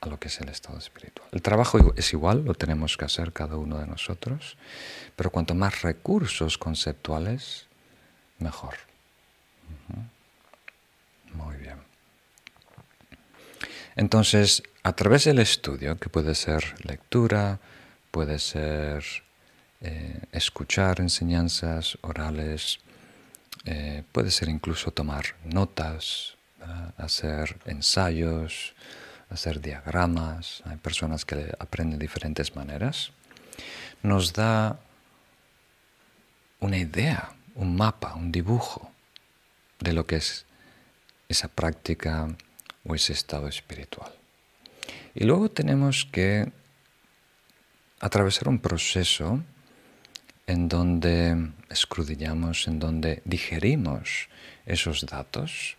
a 0.00 0.08
lo 0.08 0.20
que 0.20 0.28
es 0.28 0.40
el 0.40 0.50
estado 0.50 0.78
espiritual. 0.78 1.26
El 1.32 1.40
trabajo 1.42 1.94
es 1.96 2.12
igual, 2.12 2.44
lo 2.44 2.54
tenemos 2.54 2.96
que 2.96 3.06
hacer 3.06 3.32
cada 3.32 3.56
uno 3.56 3.78
de 3.78 3.86
nosotros, 3.86 4.58
pero 5.16 5.30
cuanto 5.30 5.54
más 5.54 5.82
recursos 5.82 6.58
conceptuales, 6.58 7.66
mejor. 8.38 8.87
Muy 11.34 11.56
bien. 11.56 11.78
Entonces, 13.96 14.62
a 14.82 14.92
través 14.92 15.24
del 15.24 15.38
estudio, 15.38 15.98
que 15.98 16.08
puede 16.08 16.34
ser 16.34 16.74
lectura, 16.84 17.58
puede 18.10 18.38
ser 18.38 19.04
eh, 19.80 20.20
escuchar 20.32 21.00
enseñanzas 21.00 21.98
orales, 22.02 22.78
eh, 23.64 24.02
puede 24.12 24.30
ser 24.30 24.48
incluso 24.48 24.90
tomar 24.90 25.34
notas, 25.44 26.36
hacer 26.96 27.56
ensayos, 27.66 28.74
hacer 29.30 29.60
diagramas. 29.60 30.62
Hay 30.64 30.76
personas 30.76 31.24
que 31.24 31.52
aprenden 31.58 31.98
de 31.98 32.04
diferentes 32.04 32.54
maneras. 32.56 33.10
Nos 34.02 34.32
da 34.32 34.78
una 36.60 36.76
idea, 36.76 37.32
un 37.54 37.76
mapa, 37.76 38.14
un 38.14 38.32
dibujo 38.32 38.90
de 39.80 39.92
lo 39.92 40.06
que 40.06 40.16
es 40.16 40.46
esa 41.28 41.48
práctica 41.48 42.28
o 42.84 42.94
ese 42.94 43.12
estado 43.12 43.48
espiritual. 43.48 44.12
Y 45.14 45.24
luego 45.24 45.50
tenemos 45.50 46.06
que 46.10 46.50
atravesar 48.00 48.48
un 48.48 48.58
proceso 48.58 49.42
en 50.46 50.68
donde 50.68 51.50
escudriñamos, 51.68 52.66
en 52.68 52.78
donde 52.78 53.22
digerimos 53.24 54.28
esos 54.64 55.04
datos, 55.04 55.76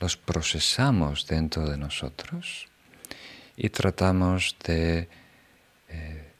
los 0.00 0.16
procesamos 0.16 1.26
dentro 1.26 1.68
de 1.68 1.76
nosotros 1.76 2.68
y 3.56 3.68
tratamos 3.68 4.56
de 4.64 5.08
eh, 5.88 6.32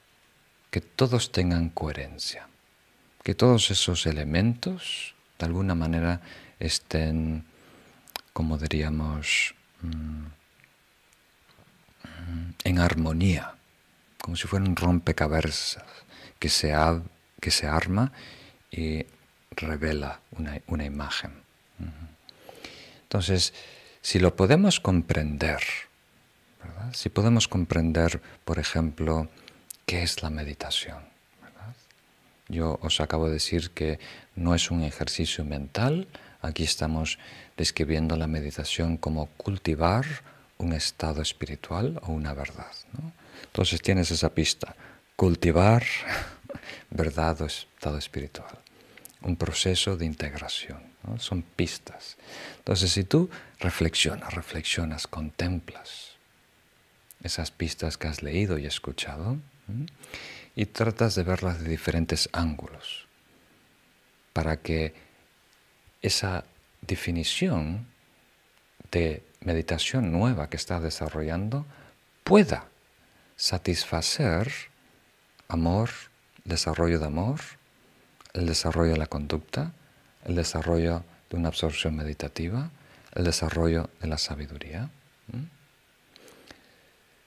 que 0.70 0.80
todos 0.80 1.30
tengan 1.32 1.68
coherencia, 1.68 2.48
que 3.22 3.34
todos 3.34 3.70
esos 3.70 4.06
elementos 4.06 5.11
de 5.42 5.46
alguna 5.46 5.74
manera 5.74 6.20
estén, 6.60 7.42
como 8.32 8.58
diríamos, 8.58 9.56
mm, 9.82 10.26
en 12.62 12.78
armonía, 12.78 13.58
como 14.22 14.36
si 14.36 14.46
fuera 14.46 14.64
un 14.64 14.76
rompecabezas 14.76 15.82
que 16.38 16.48
se, 16.48 16.72
que 17.40 17.50
se 17.50 17.66
arma 17.66 18.12
y 18.70 19.04
revela 19.50 20.20
una, 20.30 20.84
imagen. 20.84 21.32
Entonces, 23.02 23.52
si 24.00 24.20
lo 24.20 24.36
podemos 24.36 24.78
comprender, 24.78 25.60
si 26.92 27.08
podemos 27.08 27.48
comprender, 27.48 28.22
por 28.44 28.60
ejemplo, 28.60 29.28
qué 29.86 30.04
es 30.04 30.22
la 30.22 30.30
meditación, 30.30 31.12
yo 32.48 32.78
os 32.82 33.00
acabo 33.00 33.26
de 33.26 33.34
decir 33.34 33.70
que 33.70 33.98
no 34.34 34.54
es 34.54 34.70
un 34.70 34.82
ejercicio 34.82 35.44
mental, 35.44 36.06
aquí 36.40 36.64
estamos 36.64 37.18
describiendo 37.56 38.16
la 38.16 38.26
meditación 38.26 38.96
como 38.96 39.26
cultivar 39.36 40.04
un 40.58 40.72
estado 40.72 41.22
espiritual 41.22 42.00
o 42.02 42.12
una 42.12 42.34
verdad. 42.34 42.72
Entonces 43.44 43.82
tienes 43.82 44.10
esa 44.10 44.34
pista, 44.34 44.74
cultivar 45.16 45.84
verdad 46.90 47.42
o 47.42 47.46
estado 47.46 47.98
espiritual, 47.98 48.58
un 49.22 49.36
proceso 49.36 49.96
de 49.96 50.06
integración, 50.06 50.80
son 51.18 51.42
pistas. 51.42 52.16
Entonces 52.58 52.92
si 52.92 53.04
tú 53.04 53.28
reflexionas, 53.58 54.34
reflexionas, 54.34 55.06
contemplas 55.06 56.12
esas 57.22 57.50
pistas 57.52 57.98
que 57.98 58.08
has 58.08 58.22
leído 58.22 58.58
y 58.58 58.66
escuchado, 58.66 59.36
y 60.56 60.66
tratas 60.66 61.14
de 61.14 61.22
verlas 61.22 61.62
de 61.62 61.70
diferentes 61.70 62.28
ángulos 62.32 63.06
para 64.32 64.58
que 64.58 64.94
esa 66.00 66.44
definición 66.80 67.86
de 68.90 69.22
meditación 69.40 70.12
nueva 70.12 70.48
que 70.50 70.56
estás 70.56 70.82
desarrollando 70.82 71.66
pueda 72.24 72.68
satisfacer 73.36 74.52
amor, 75.48 75.90
desarrollo 76.44 76.98
de 76.98 77.06
amor, 77.06 77.40
el 78.32 78.46
desarrollo 78.46 78.92
de 78.92 78.98
la 78.98 79.06
conducta, 79.06 79.72
el 80.24 80.34
desarrollo 80.34 81.04
de 81.30 81.36
una 81.36 81.48
absorción 81.48 81.96
meditativa, 81.96 82.70
el 83.14 83.24
desarrollo 83.24 83.90
de 84.00 84.08
la 84.08 84.18
sabiduría. 84.18 84.90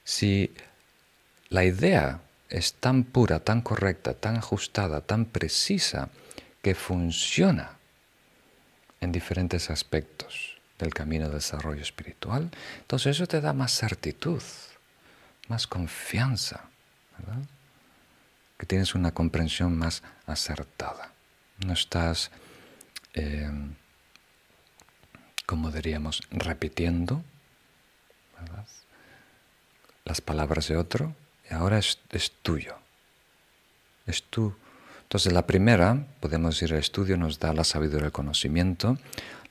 Si 0.04 0.52
la 1.48 1.64
idea 1.64 2.20
es 2.48 2.74
tan 2.74 3.04
pura, 3.04 3.40
tan 3.40 3.60
correcta, 3.60 4.14
tan 4.14 4.36
ajustada, 4.36 5.00
tan 5.00 5.24
precisa, 5.26 6.10
que 6.66 6.74
funciona 6.74 7.78
en 9.00 9.12
diferentes 9.12 9.70
aspectos 9.70 10.58
del 10.80 10.92
camino 10.92 11.28
de 11.28 11.36
desarrollo 11.36 11.80
espiritual, 11.80 12.50
entonces 12.80 13.14
eso 13.14 13.28
te 13.28 13.40
da 13.40 13.52
más 13.52 13.70
certitud, 13.70 14.42
más 15.46 15.68
confianza, 15.68 16.64
que 18.58 18.66
tienes 18.66 18.96
una 18.96 19.12
comprensión 19.12 19.78
más 19.78 20.02
acertada. 20.26 21.12
No 21.64 21.72
estás, 21.72 22.32
eh, 23.14 23.48
como 25.46 25.70
diríamos, 25.70 26.20
repitiendo 26.32 27.22
las 30.04 30.20
palabras 30.20 30.66
de 30.66 30.76
otro, 30.78 31.14
y 31.48 31.54
ahora 31.54 31.78
es, 31.78 32.00
tuyo. 32.42 32.76
Es 34.04 34.24
tú. 34.24 34.56
Entonces 35.06 35.32
la 35.32 35.46
primera, 35.46 36.04
podemos 36.20 36.56
decir, 36.56 36.72
el 36.72 36.80
estudio 36.80 37.16
nos 37.16 37.38
da 37.38 37.52
la 37.52 37.62
sabiduría 37.62 38.02
del 38.02 38.12
conocimiento, 38.12 38.98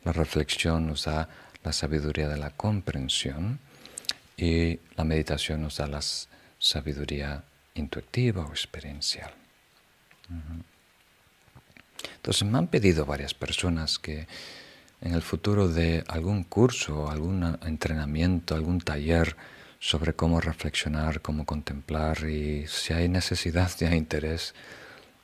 la 0.03 0.12
reflexión 0.12 0.86
nos 0.86 1.06
da 1.06 1.30
la 1.64 1.72
sabiduría 1.72 2.28
de 2.28 2.38
la 2.38 2.51
comprensión 2.51 3.60
y 4.38 4.80
la 4.97 5.06
meditación 5.06 5.62
nos 5.62 5.78
da 5.78 5.88
la 5.88 6.01
sabiduría 6.60 7.41
intuitiva 7.74 8.45
o 8.45 8.49
experiencial. 8.49 9.32
Entonces 12.18 12.43
me 12.47 12.58
han 12.58 12.68
pedido 12.68 13.06
varias 13.06 13.34
personas 13.34 13.97
que 13.97 14.28
en 15.01 15.14
el 15.14 15.22
futuro 15.22 15.68
de 15.70 16.03
algún 16.08 16.43
curso, 16.43 17.10
algún 17.10 17.58
entrenamiento, 17.64 18.56
algún 18.56 18.82
taller, 18.82 19.36
sobre 19.80 20.14
cómo 20.14 20.41
reflexionar, 20.41 21.22
cómo 21.22 21.45
contemplar 21.45 22.28
y 22.28 22.66
si 22.68 22.93
hay 22.93 23.08
necesidad, 23.08 23.70
si 23.76 23.86
hay 23.86 23.97
interés, 23.97 24.56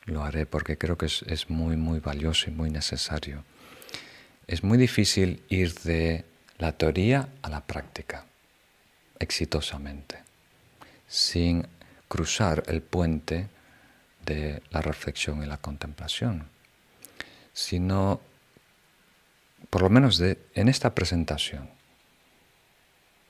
lo 0.04 0.24
haré 0.24 0.46
porque 0.46 0.78
creo 0.78 0.96
que 0.98 1.06
es, 1.06 1.50
muy, 1.50 1.76
muy 1.76 2.00
valioso 2.00 2.50
y 2.50 2.52
muy 2.52 2.70
necesario. 2.70 3.44
Es 4.46 4.64
muy 4.64 4.78
difícil 4.78 5.42
ir 5.48 5.74
de 5.80 6.24
la 6.58 6.72
teoría 6.72 7.28
a 7.42 7.48
la 7.48 7.64
práctica 7.64 8.26
exitosamente, 9.18 10.22
sin 11.06 11.66
cruzar 12.08 12.64
el 12.66 12.82
puente 12.82 13.48
de 14.26 14.62
la 14.70 14.82
reflexión 14.82 15.42
y 15.42 15.46
la 15.46 15.58
contemplación, 15.58 16.48
sino, 17.52 18.20
por 19.70 19.82
lo 19.82 19.90
menos 19.90 20.18
de, 20.18 20.38
en 20.54 20.68
esta 20.68 20.94
presentación, 20.94 21.70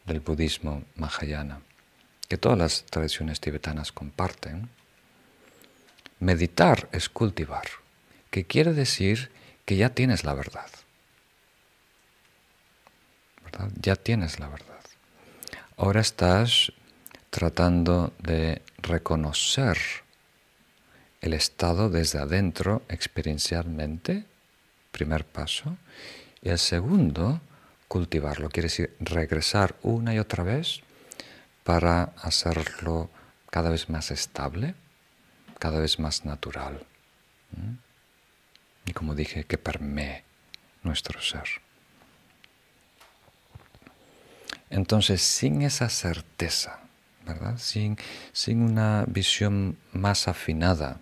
del 0.06 0.20
budismo 0.20 0.82
Mahayana, 0.96 1.60
que 2.28 2.38
todas 2.38 2.58
las 2.58 2.84
tradiciones 2.84 3.40
tibetanas 3.40 3.92
comparten. 3.92 4.68
Meditar 6.22 6.88
es 6.92 7.08
cultivar, 7.08 7.66
que 8.30 8.44
quiere 8.44 8.74
decir 8.74 9.32
que 9.64 9.74
ya 9.76 9.88
tienes 9.88 10.22
la 10.22 10.34
verdad. 10.34 10.70
Ya 13.80 13.96
tienes 13.96 14.38
la 14.38 14.46
verdad. 14.46 14.84
Ahora 15.76 16.00
estás 16.00 16.72
tratando 17.30 18.12
de 18.20 18.62
reconocer 18.78 19.78
el 21.22 21.32
estado 21.34 21.90
desde 21.90 22.20
adentro 22.20 22.82
experiencialmente, 22.88 24.24
primer 24.92 25.24
paso, 25.24 25.76
y 26.40 26.50
el 26.50 26.60
segundo, 26.60 27.40
cultivarlo, 27.88 28.48
quiere 28.48 28.68
decir 28.68 28.96
regresar 29.00 29.74
una 29.82 30.14
y 30.14 30.20
otra 30.20 30.44
vez 30.44 30.82
para 31.64 32.12
hacerlo 32.22 33.10
cada 33.50 33.70
vez 33.70 33.88
más 33.88 34.12
estable, 34.12 34.76
cada 35.62 35.78
vez 35.78 36.00
más 36.00 36.24
natural. 36.24 36.84
Y 38.84 38.92
como 38.92 39.14
dije, 39.14 39.44
que 39.44 39.58
permee 39.58 40.24
nuestro 40.82 41.20
ser. 41.20 41.46
Entonces, 44.70 45.22
sin 45.22 45.62
esa 45.62 45.88
certeza, 45.88 46.80
¿verdad? 47.24 47.58
Sin, 47.58 47.96
sin 48.32 48.60
una 48.60 49.04
visión 49.06 49.78
más 49.92 50.26
afinada, 50.26 50.98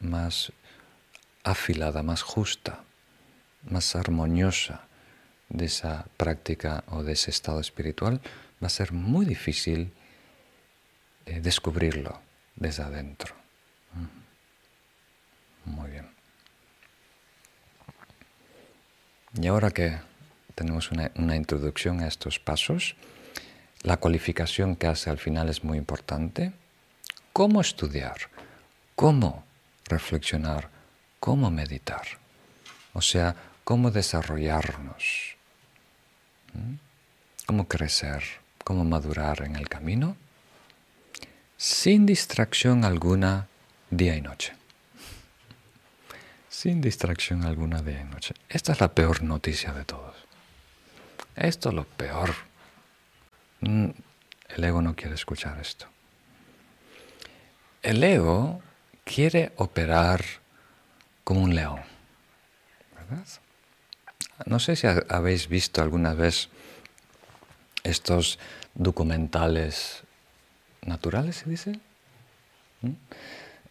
más 0.00 0.52
afilada, 1.44 2.02
más 2.02 2.22
justa, 2.22 2.82
más 3.70 3.94
armoniosa 3.94 4.88
de 5.48 5.66
esa 5.66 6.06
práctica 6.16 6.82
o 6.88 7.04
de 7.04 7.12
ese 7.12 7.30
estado 7.30 7.60
espiritual, 7.60 8.20
va 8.60 8.66
a 8.66 8.78
ser 8.80 8.90
muy 8.90 9.26
difícil 9.26 9.92
eh, 11.26 11.40
descubrirlo 11.40 12.31
desde 12.56 12.82
adentro. 12.82 13.34
Muy 15.64 15.90
bien. 15.90 16.08
Y 19.40 19.46
ahora 19.46 19.70
que 19.70 19.98
tenemos 20.54 20.90
una, 20.90 21.10
una 21.14 21.36
introducción 21.36 22.00
a 22.00 22.08
estos 22.08 22.38
pasos, 22.38 22.96
la 23.82 23.96
cualificación 23.96 24.76
que 24.76 24.86
hace 24.86 25.10
al 25.10 25.18
final 25.18 25.48
es 25.48 25.64
muy 25.64 25.78
importante. 25.78 26.52
¿Cómo 27.32 27.60
estudiar? 27.60 28.16
¿Cómo 28.94 29.44
reflexionar? 29.86 30.68
¿Cómo 31.18 31.50
meditar? 31.50 32.06
O 32.92 33.00
sea, 33.00 33.34
cómo 33.64 33.90
desarrollarnos, 33.90 35.36
cómo 37.46 37.66
crecer, 37.66 38.22
cómo 38.64 38.84
madurar 38.84 39.42
en 39.42 39.56
el 39.56 39.68
camino, 39.68 40.16
sin 41.62 42.06
distracción 42.06 42.84
alguna 42.84 43.46
día 43.88 44.16
y 44.16 44.20
noche. 44.20 44.52
Sin 46.48 46.80
distracción 46.80 47.44
alguna 47.44 47.82
día 47.82 48.00
y 48.00 48.04
noche. 48.04 48.34
Esta 48.48 48.72
es 48.72 48.80
la 48.80 48.92
peor 48.92 49.22
noticia 49.22 49.72
de 49.72 49.84
todos. 49.84 50.16
Esto 51.36 51.68
es 51.68 51.74
lo 51.76 51.84
peor. 51.84 52.34
Mm, 53.60 53.90
el 54.48 54.64
ego 54.64 54.82
no 54.82 54.96
quiere 54.96 55.14
escuchar 55.14 55.60
esto. 55.60 55.86
El 57.80 58.02
ego 58.02 58.60
quiere 59.04 59.52
operar 59.54 60.24
como 61.22 61.42
un 61.42 61.54
león, 61.54 61.80
¿verdad? 62.96 63.24
No 64.46 64.58
sé 64.58 64.74
si 64.74 64.88
habéis 65.08 65.46
visto 65.46 65.80
alguna 65.80 66.14
vez 66.14 66.48
estos 67.84 68.40
documentales 68.74 70.02
naturales, 70.86 71.36
se 71.36 71.50
dice, 71.50 71.80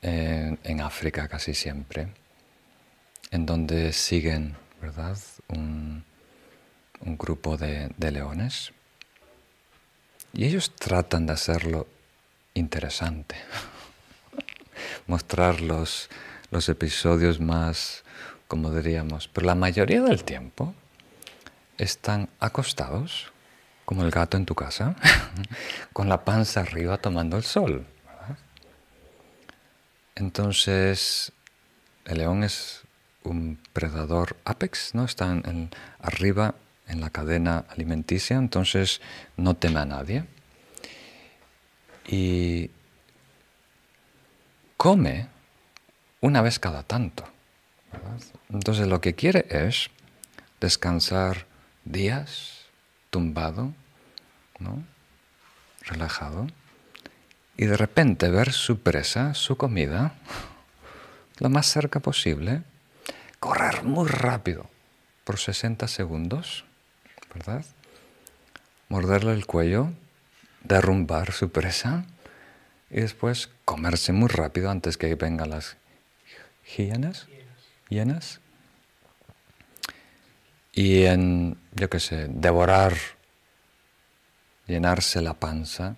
en, 0.02 0.82
África 0.82 1.28
casi 1.28 1.54
siempre, 1.54 2.08
en 3.32 3.46
donde 3.46 3.94
siguen, 3.94 4.56
¿verdad?, 4.82 5.18
un, 5.48 6.04
grupo 7.04 7.58
de, 7.58 7.92
leones. 8.00 8.72
Y 10.34 10.46
ellos 10.46 10.76
tratan 10.76 11.26
de 11.26 11.34
hacerlo 11.34 11.88
interesante, 12.54 13.36
mostrar 15.08 15.62
los 15.62 16.10
episodios 16.70 17.40
más 17.40 18.04
como 18.52 18.70
diríamos, 18.70 19.30
pero 19.30 19.48
la 19.48 19.56
mayoría 19.56 20.02
del 20.02 20.26
tiempo 20.26 20.76
están 21.78 22.28
acostados, 22.42 23.31
como 23.86 24.04
el 24.04 24.12
gato 24.12 24.38
en 24.38 24.46
tu 24.46 24.56
casa, 24.56 24.96
con 25.94 26.10
la 26.10 26.24
panza 26.24 26.62
arriba 26.62 26.98
tomando 26.98 27.38
el 27.38 27.44
sol. 27.44 27.86
Entonces, 30.16 31.32
el 32.06 32.20
león 32.20 32.44
es 32.44 32.82
un 33.24 33.60
predador 33.74 34.36
apex, 34.46 34.94
¿no? 34.94 35.06
Está 35.06 35.36
arriba 36.00 36.56
en 36.88 37.02
la 37.02 37.10
cadena 37.10 37.66
alimenticia, 37.70 38.38
entonces 38.38 39.02
no 39.38 39.56
teme 39.56 39.80
a 39.80 39.86
nadie. 39.86 40.26
Y 42.08 42.70
come 44.78 45.28
una 46.20 46.42
vez 46.42 46.60
cada 46.60 46.84
tanto. 46.84 47.24
Entonces 48.52 48.88
lo 48.88 49.02
que 49.02 49.16
quiere 49.16 49.46
es 49.50 49.90
descansar 50.60 51.46
días 51.86 52.61
tumbado, 53.12 53.74
¿no? 54.58 54.84
relajado, 55.84 56.48
y 57.58 57.66
de 57.66 57.78
repente 57.78 58.30
ver 58.30 58.52
su 58.54 58.80
presa, 58.80 59.36
su 59.36 59.58
comida, 59.58 60.16
lo 61.38 61.50
más 61.50 61.68
cerca 61.68 62.00
posible, 62.00 62.64
correr 63.40 63.84
muy 63.84 64.08
rápido 64.08 64.70
por 65.24 65.38
60 65.38 65.88
segundos, 65.88 66.66
¿verdad? 67.34 67.66
Morderle 68.90 69.34
el 69.34 69.46
cuello, 69.46 69.92
derrumbar 70.64 71.32
su 71.32 71.52
presa 71.52 72.06
y 72.90 73.02
después 73.02 73.50
comerse 73.66 74.12
muy 74.12 74.28
rápido 74.28 74.70
antes 74.70 74.98
que 74.98 75.14
vengan 75.16 75.52
las 75.52 75.78
hienas 76.76 77.28
llenas 77.90 78.41
y 80.74 81.04
en, 81.04 81.58
yo 81.74 81.90
qué 81.90 82.00
sé, 82.00 82.28
devorar, 82.30 82.96
llenarse 84.68 85.22
la 85.22 85.34
panza 85.34 85.96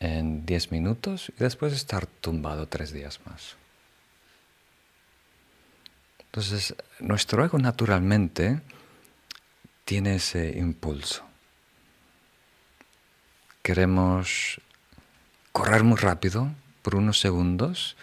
en 0.00 0.44
10 0.46 0.72
minutos 0.72 1.30
y 1.36 1.42
después 1.42 1.72
estar 1.72 2.06
tumbado 2.06 2.66
tres 2.68 2.92
días 2.92 3.20
más. 3.26 3.56
Entonces, 6.18 6.74
nuestro 7.00 7.44
ego 7.44 7.58
naturalmente 7.58 8.60
tiene 9.84 10.16
ese 10.16 10.58
impulso. 10.58 11.24
Queremos 13.62 14.60
correr 15.52 15.84
muy 15.84 15.96
rápido 15.96 16.50
por 16.82 16.94
unos 16.94 17.18
segundos, 17.20 17.96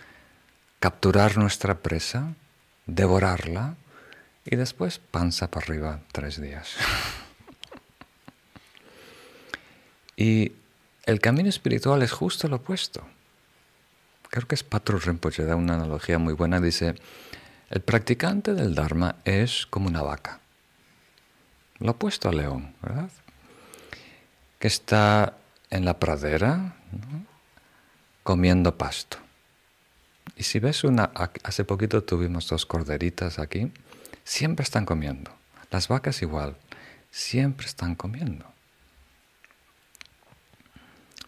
capturar 0.79 1.37
nuestra 1.37 1.79
presa, 1.79 2.33
devorarla 2.85 3.75
y 4.45 4.55
después 4.55 4.99
panza 4.99 5.49
para 5.49 5.65
arriba 5.65 5.99
tres 6.11 6.39
días. 6.39 6.69
y 10.15 10.53
el 11.05 11.19
camino 11.19 11.49
espiritual 11.49 12.03
es 12.03 12.11
justo 12.11 12.47
lo 12.47 12.57
opuesto. 12.57 13.05
Creo 14.29 14.47
que 14.47 14.55
es 14.55 14.63
Patro 14.63 14.99
Rinpoche, 14.99 15.45
da 15.45 15.55
una 15.55 15.75
analogía 15.75 16.19
muy 16.19 16.33
buena, 16.33 16.61
dice, 16.61 16.95
el 17.69 17.81
practicante 17.81 18.53
del 18.53 18.75
Dharma 18.75 19.15
es 19.25 19.65
como 19.65 19.87
una 19.87 20.01
vaca, 20.01 20.39
lo 21.79 21.91
opuesto 21.91 22.29
al 22.29 22.37
león, 22.37 22.75
¿verdad? 22.81 23.09
Que 24.59 24.67
está 24.67 25.37
en 25.69 25.85
la 25.85 25.99
pradera 25.99 26.75
comiendo 28.23 28.77
pasto. 28.77 29.17
Y 30.35 30.43
si 30.43 30.59
ves 30.59 30.83
una, 30.83 31.11
hace 31.43 31.63
poquito 31.63 32.03
tuvimos 32.03 32.49
dos 32.49 32.65
corderitas 32.65 33.39
aquí, 33.39 33.71
siempre 34.25 34.63
están 34.63 34.85
comiendo. 34.85 35.31
Las 35.71 35.87
vacas 35.87 36.21
igual, 36.21 36.57
siempre 37.11 37.65
están 37.65 37.95
comiendo. 37.95 38.45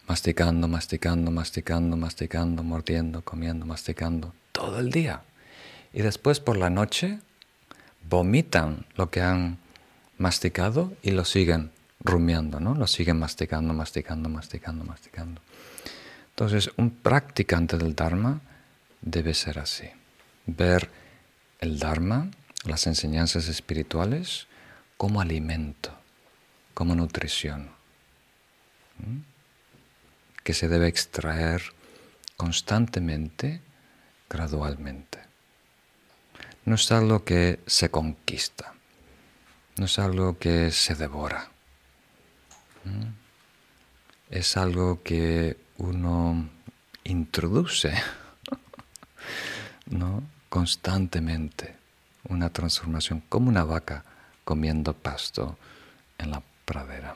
Masticando, 0.06 0.68
masticando, 0.68 1.30
masticando, 1.30 1.96
masticando, 1.96 2.62
mordiendo, 2.62 3.22
comiendo, 3.22 3.64
masticando, 3.64 4.34
todo 4.52 4.80
el 4.80 4.90
día. 4.90 5.22
Y 5.92 6.02
después 6.02 6.40
por 6.40 6.56
la 6.56 6.70
noche 6.70 7.20
vomitan 8.08 8.84
lo 8.96 9.10
que 9.10 9.22
han 9.22 9.58
masticado 10.18 10.92
y 11.02 11.12
lo 11.12 11.24
siguen 11.24 11.70
rumiando, 12.00 12.60
¿no? 12.60 12.74
Lo 12.74 12.86
siguen 12.86 13.18
masticando, 13.18 13.74
masticando, 13.74 14.28
masticando, 14.28 14.84
masticando. 14.84 15.40
Entonces, 16.30 16.70
un 16.76 16.90
practicante 16.90 17.76
del 17.76 17.94
Dharma 17.94 18.40
debe 19.00 19.34
ser 19.34 19.58
así. 19.58 19.88
Ver 20.46 20.88
el 21.60 21.78
Dharma, 21.78 22.30
las 22.64 22.86
enseñanzas 22.86 23.48
espirituales, 23.48 24.46
como 24.96 25.20
alimento, 25.20 25.92
como 26.74 26.94
nutrición, 26.94 27.70
que 30.42 30.54
se 30.54 30.68
debe 30.68 30.88
extraer 30.88 31.62
constantemente, 32.36 33.60
gradualmente. 34.28 35.18
No 36.64 36.74
es 36.74 36.90
algo 36.92 37.24
que 37.24 37.60
se 37.66 37.90
conquista, 37.90 38.74
no 39.76 39.86
es 39.86 39.98
algo 39.98 40.38
que 40.38 40.70
se 40.70 40.94
devora, 40.94 41.50
es 44.30 44.56
algo 44.56 45.02
que 45.02 45.56
uno 45.78 46.48
introduce 47.04 47.94
¿no? 49.86 50.22
constantemente, 50.48 51.77
una 52.24 52.50
transformación 52.50 53.22
como 53.28 53.48
una 53.48 53.64
vaca 53.64 54.04
comiendo 54.44 54.94
pasto 54.94 55.58
en 56.18 56.30
la 56.30 56.42
pradera. 56.64 57.14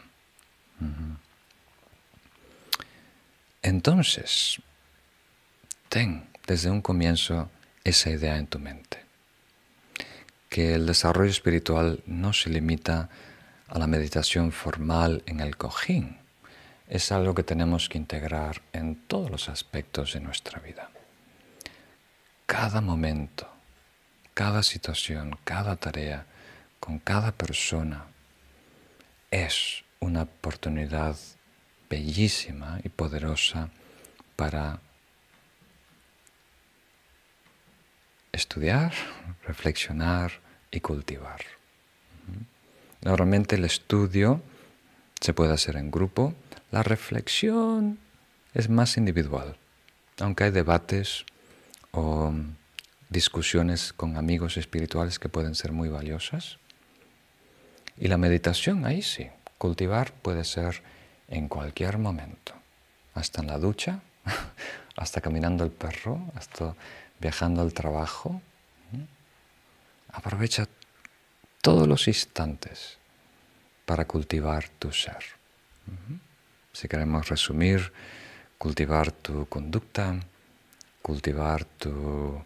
Entonces, 3.63 4.61
ten 5.89 6.29
desde 6.47 6.71
un 6.71 6.83
comienzo 6.83 7.51
esa 7.85 8.11
idea 8.11 8.37
en 8.37 8.47
tu 8.47 8.59
mente, 8.59 9.05
que 10.49 10.75
el 10.75 10.87
desarrollo 10.87 11.31
espiritual 11.31 12.03
no 12.07 12.33
se 12.33 12.51
limita 12.51 13.09
a 13.69 13.79
la 13.79 13.87
meditación 13.87 14.53
formal 14.53 15.23
en 15.27 15.41
el 15.41 15.57
cojín, 15.57 16.19
es 16.89 17.11
algo 17.11 17.35
que 17.35 17.43
tenemos 17.43 17.89
que 17.89 17.97
integrar 17.97 18.61
en 18.73 18.97
todos 18.97 19.31
los 19.31 19.49
aspectos 19.49 20.13
de 20.13 20.21
nuestra 20.21 20.61
vida. 20.61 20.91
Cada 22.45 22.83
momento, 22.83 23.49
cada 24.35 24.63
situación, 24.63 25.39
cada 25.45 25.77
tarea, 25.77 26.27
con 26.81 26.99
cada 26.99 27.33
persona, 27.33 28.07
es 29.31 29.85
una 30.01 30.23
oportunidad 30.23 31.17
bellísima 31.89 32.81
y 32.83 32.89
poderosa 32.89 33.71
para 34.37 34.81
estudiar, 38.33 38.93
reflexionar 39.47 40.33
y 40.71 40.81
cultivar. 40.81 41.41
Normalmente 43.03 43.57
el 43.57 43.65
estudio 43.65 44.43
se 45.21 45.35
puede 45.35 45.53
hacer 45.53 45.77
en 45.77 45.91
grupo, 45.91 46.35
la 46.71 46.83
reflexión 46.83 47.99
es 48.55 48.69
más 48.69 48.97
individual, 48.97 49.57
aunque 50.19 50.45
hay 50.45 50.51
debates 50.51 51.25
o 51.91 52.33
discusiones 53.13 53.93
con 53.93 54.17
amigos 54.17 54.57
espirituales 54.57 55.19
que 55.19 55.29
pueden 55.29 55.55
ser 55.55 55.73
muy 55.73 55.89
valiosas. 55.89 56.59
Y 57.99 58.09
la 58.09 58.17
meditación, 58.17 58.87
ahí 58.87 59.03
sí, 59.03 59.29
cultivar 59.59 60.13
puede 60.13 60.45
ser 60.45 60.83
en 61.29 61.49
cualquier 61.49 61.99
momento, 61.99 62.55
hasta 63.15 63.43
en 63.43 63.49
la 63.49 63.59
ducha, 63.59 64.01
hasta 64.97 65.21
caminando 65.21 65.63
el 65.63 65.71
perro, 65.71 66.21
hasta 66.35 66.75
viajando 67.21 67.63
al 67.63 67.73
trabajo. 67.73 68.41
Aprovecha 70.09 70.67
todos 71.61 71.87
los 71.87 72.09
instantes 72.09 72.99
para 73.87 74.07
cultivar 74.07 74.69
tu 74.79 74.91
ser. 74.93 75.23
Si 76.73 76.89
queremos 76.89 77.29
resumir, 77.29 77.93
cultivar 78.59 79.13
tu 79.13 79.47
conducta, 79.47 80.19
cultivar 81.03 81.65
tu 81.65 82.43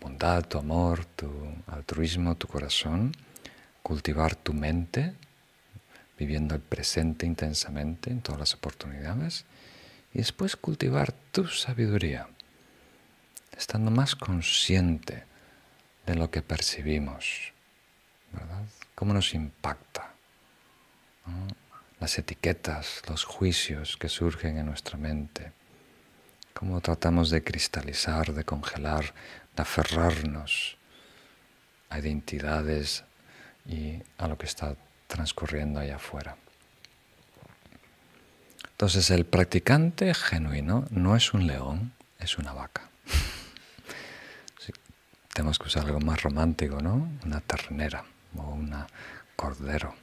bondad, 0.00 0.46
tu 0.46 0.58
amor, 0.58 1.04
tu 1.04 1.30
altruismo, 1.66 2.36
tu 2.36 2.46
corazón, 2.46 3.14
cultivar 3.82 4.34
tu 4.36 4.52
mente, 4.52 5.14
viviendo 6.18 6.54
el 6.54 6.60
presente 6.60 7.26
intensamente 7.26 8.10
en 8.10 8.20
todas 8.20 8.40
las 8.40 8.54
oportunidades, 8.54 9.44
y 10.12 10.18
después 10.18 10.56
cultivar 10.56 11.12
tu 11.32 11.46
sabiduría, 11.46 12.28
estando 13.56 13.90
más 13.90 14.16
consciente 14.16 15.24
de 16.06 16.14
lo 16.14 16.30
que 16.30 16.42
percibimos, 16.42 17.52
¿verdad? 18.32 18.64
Cómo 18.94 19.12
nos 19.12 19.34
impacta 19.34 20.12
las 22.00 22.18
etiquetas, 22.18 23.02
los 23.08 23.24
juicios 23.24 23.96
que 23.96 24.08
surgen 24.08 24.56
en 24.56 24.66
nuestra 24.66 24.96
mente, 24.96 25.52
cómo 26.54 26.80
tratamos 26.80 27.30
de 27.30 27.44
cristalizar, 27.44 28.32
de 28.32 28.44
congelar, 28.44 29.12
aferrarnos 29.60 30.76
a 31.90 31.98
identidades 31.98 33.04
y 33.66 34.02
a 34.18 34.28
lo 34.28 34.38
que 34.38 34.46
está 34.46 34.76
transcurriendo 35.06 35.80
allá 35.80 35.96
afuera. 35.96 36.36
Entonces 38.70 39.10
el 39.10 39.26
practicante 39.26 40.14
genuino 40.14 40.86
no 40.90 41.16
es 41.16 41.34
un 41.34 41.46
león, 41.46 41.92
es 42.18 42.38
una 42.38 42.52
vaca. 42.52 42.88
tenemos 45.34 45.58
que 45.58 45.66
usar 45.66 45.84
algo 45.84 46.00
más 46.00 46.22
romántico, 46.22 46.80
¿no? 46.80 47.08
Una 47.24 47.40
ternera 47.40 48.04
o 48.36 48.50
una 48.50 48.86
cordero. 49.36 49.94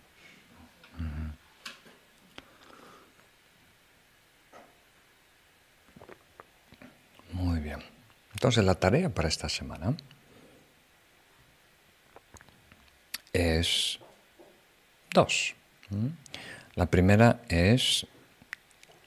Muy 7.32 7.60
bien. 7.60 7.95
Entonces 8.46 8.64
la 8.64 8.76
tarea 8.76 9.10
para 9.10 9.28
esta 9.28 9.50
semana 9.50 9.98
es 13.34 13.98
dos. 15.12 15.56
La 16.76 16.86
primera 16.86 17.42
es 17.50 18.06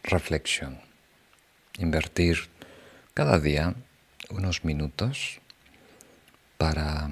reflexión. 0.03 0.81
Invertir 1.79 2.49
cada 3.15 3.39
día 3.39 3.77
unos 4.31 4.65
minutos 4.65 5.39
para 6.57 7.09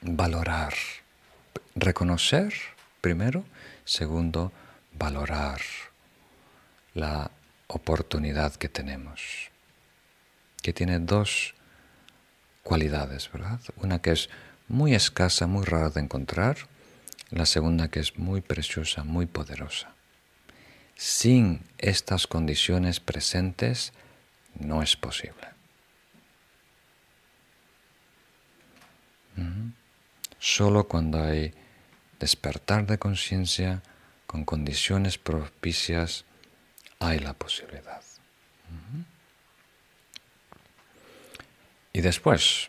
valorar, 0.00 0.72
reconocer 1.74 2.54
primero, 3.02 3.44
segundo, 3.84 4.52
valorar 4.94 5.60
la 6.94 7.30
oportunidad 7.66 8.54
que 8.54 8.70
tenemos, 8.70 9.50
que 10.62 10.72
tiene 10.72 10.98
dos 10.98 11.54
cualidades, 12.62 13.30
¿verdad? 13.32 13.60
Una 13.76 14.00
que 14.00 14.12
es 14.12 14.28
muy 14.68 14.94
escasa, 14.94 15.46
muy 15.46 15.64
rara 15.64 15.90
de 15.90 16.00
encontrar, 16.00 16.56
la 17.30 17.46
segunda 17.46 17.88
que 17.88 18.00
es 18.00 18.18
muy 18.18 18.40
preciosa, 18.40 19.04
muy 19.04 19.26
poderosa. 19.26 19.94
Sin 20.96 21.60
estas 21.78 22.26
condiciones 22.26 23.00
presentes 23.00 23.92
no 24.58 24.82
es 24.82 24.96
posible. 24.96 25.48
Solo 30.38 30.88
cuando 30.88 31.22
hay 31.22 31.52
despertar 32.18 32.86
de 32.86 32.98
conciencia 32.98 33.82
con 34.26 34.44
condiciones 34.44 35.18
propicias 35.18 36.24
hay 36.98 37.18
la 37.18 37.34
posibilidad. 37.34 38.02
Y 41.96 42.02
después 42.02 42.68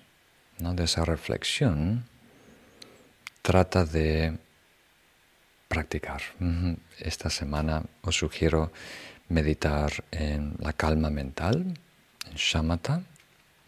de 0.58 0.84
esa 0.86 1.04
reflexión, 1.04 2.06
trata 3.42 3.84
de 3.84 4.38
practicar. 5.68 6.22
Esta 6.98 7.30
semana 7.30 7.84
os 8.04 8.16
sugiero 8.16 8.72
meditar 9.28 9.92
en 10.12 10.56
la 10.60 10.72
calma 10.72 11.10
mental, 11.10 11.76
en 12.32 12.36
shamatha, 12.38 13.04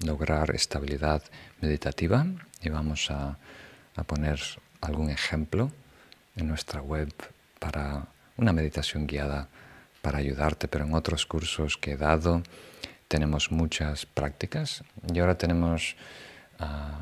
lograr 0.05 0.55
estabilidad 0.55 1.23
meditativa. 1.59 2.25
Y 2.61 2.69
vamos 2.69 3.11
a, 3.11 3.37
a 3.97 4.03
poner 4.05 4.39
algún 4.79 5.09
ejemplo 5.09 5.73
en 6.37 6.47
nuestra 6.47 6.79
web 6.79 7.11
para 7.59 8.07
una 8.37 8.53
meditación 8.53 9.05
guiada 9.05 9.49
para 10.01 10.19
ayudarte, 10.19 10.69
pero 10.69 10.85
en 10.85 10.93
otros 10.93 11.25
cursos 11.25 11.75
que 11.75 11.91
he 11.91 11.97
dado 11.97 12.43
tenemos 13.09 13.51
muchas 13.51 14.05
prácticas 14.05 14.83
y 15.11 15.19
ahora 15.19 15.37
tenemos 15.37 15.97
ah, 16.59 17.01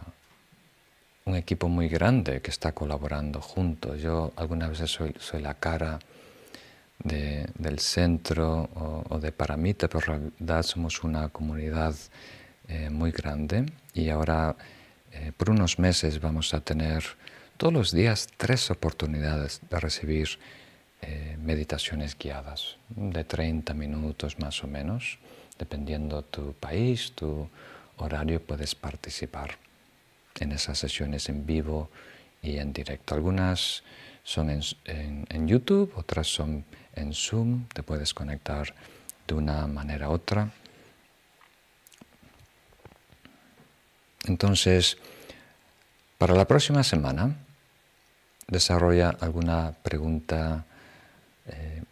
un 1.25 1.35
equipo 1.35 1.67
muy 1.67 1.89
grande 1.89 2.41
que 2.41 2.49
está 2.49 2.71
colaborando 2.71 3.41
juntos. 3.41 4.01
Yo 4.01 4.31
algunas 4.37 4.69
veces 4.69 4.89
soy, 4.89 5.41
la 5.41 5.53
cara 5.55 5.99
del 7.03 7.79
centro 7.79 8.69
o, 9.09 9.19
de 9.19 9.31
Paramita, 9.31 9.87
pero 9.87 9.99
en 9.99 10.05
realidad 10.39 10.63
somos 10.63 11.03
una 11.03 11.27
comunidad 11.29 11.93
eh, 12.69 12.89
muy 12.89 13.11
grande 13.11 13.65
y 13.93 14.09
ahora 14.09 14.55
eh, 15.11 15.31
por 15.35 15.49
unos 15.49 15.79
meses 15.79 16.19
vamos 16.21 16.53
a 16.53 16.61
tener 16.61 17.03
todos 17.57 17.73
los 17.73 17.91
días 17.91 18.27
tres 18.37 18.71
oportunidades 18.71 19.61
de 19.69 19.79
recibir 19.79 20.39
eh, 21.01 21.37
meditaciones 21.41 22.17
guiadas 22.17 22.77
de 22.89 23.23
30 23.23 23.73
minutos 23.73 24.39
más 24.39 24.63
o 24.63 24.67
menos, 24.67 25.19
dependiendo 25.57 26.21
tu 26.21 26.53
país, 26.53 27.11
tu 27.13 27.49
horario, 27.97 28.41
puedes 28.41 28.75
participar 28.75 29.57
en 30.39 30.51
esas 30.51 30.77
sesiones 30.77 31.29
en 31.29 31.45
vivo 31.45 31.89
y 32.41 32.57
en 32.57 32.73
directo. 32.73 33.15
Algunas 33.15 33.83
son 34.23 34.49
en, 34.49 35.47
YouTube, 35.47 35.93
otras 35.95 36.27
son 36.27 36.65
en 36.95 37.13
Zoom, 37.13 37.67
te 37.69 37.81
puedes 37.83 38.13
conectar 38.13 38.73
de 39.27 39.33
una 39.33 39.67
manera 39.67 40.09
u 40.09 40.13
otra. 40.13 40.51
Entonces, 44.25 44.97
para 46.17 46.35
la 46.35 46.45
próxima 46.45 46.83
semana, 46.83 47.37
desarrolla 48.47 49.09
alguna 49.09 49.73
pregunta 49.81 50.65
eh, 51.47 51.83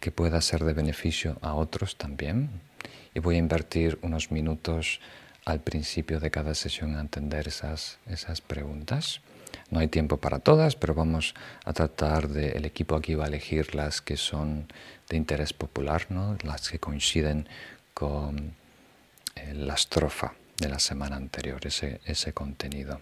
que 0.00 0.10
pueda 0.10 0.40
ser 0.40 0.64
de 0.64 0.72
beneficio 0.72 1.38
a 1.42 1.54
otros 1.54 1.96
también. 1.96 2.48
Y 3.14 3.20
voy 3.20 3.36
a 3.36 3.38
invertir 3.38 3.98
unos 4.02 4.30
minutos 4.30 5.00
al 5.44 5.60
principio 5.60 6.20
de 6.20 6.30
cada 6.30 6.54
sesión 6.54 6.96
a 6.96 7.00
entender 7.00 7.48
esas, 7.48 7.98
esas 8.06 8.40
preguntas. 8.40 9.20
No 9.70 9.80
hay 9.80 9.88
tiempo 9.88 10.16
para 10.16 10.38
todas, 10.38 10.76
pero 10.76 10.94
vamos 10.94 11.34
a 11.64 11.72
tratar 11.72 12.28
de, 12.28 12.50
el 12.52 12.64
equipo 12.64 12.96
aquí 12.96 13.14
va 13.14 13.24
a 13.24 13.28
elegir 13.28 13.74
las 13.74 14.00
que 14.00 14.16
son 14.16 14.66
de 15.08 15.16
interés 15.16 15.52
popular, 15.52 16.06
¿no? 16.10 16.36
las 16.42 16.70
que 16.70 16.78
coinciden 16.78 17.48
con 17.92 18.54
eh, 19.34 19.54
la 19.54 19.74
estrofa 19.74 20.34
de 20.58 20.68
la 20.68 20.78
semana 20.78 21.16
anterior, 21.16 21.60
ese, 21.66 22.00
ese 22.04 22.32
contenido. 22.32 23.00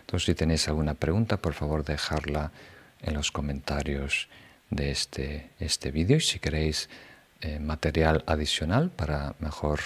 Entonces, 0.00 0.26
si 0.26 0.34
tenéis 0.34 0.68
alguna 0.68 0.94
pregunta, 0.94 1.36
por 1.36 1.54
favor, 1.54 1.84
dejarla 1.84 2.52
en 3.02 3.14
los 3.14 3.32
comentarios 3.32 4.28
de 4.70 4.90
este, 4.90 5.50
este 5.58 5.90
vídeo 5.90 6.18
y 6.18 6.20
si 6.20 6.38
queréis 6.38 6.88
eh, 7.42 7.58
material 7.58 8.22
adicional 8.26 8.90
para 8.90 9.34
mejor 9.38 9.80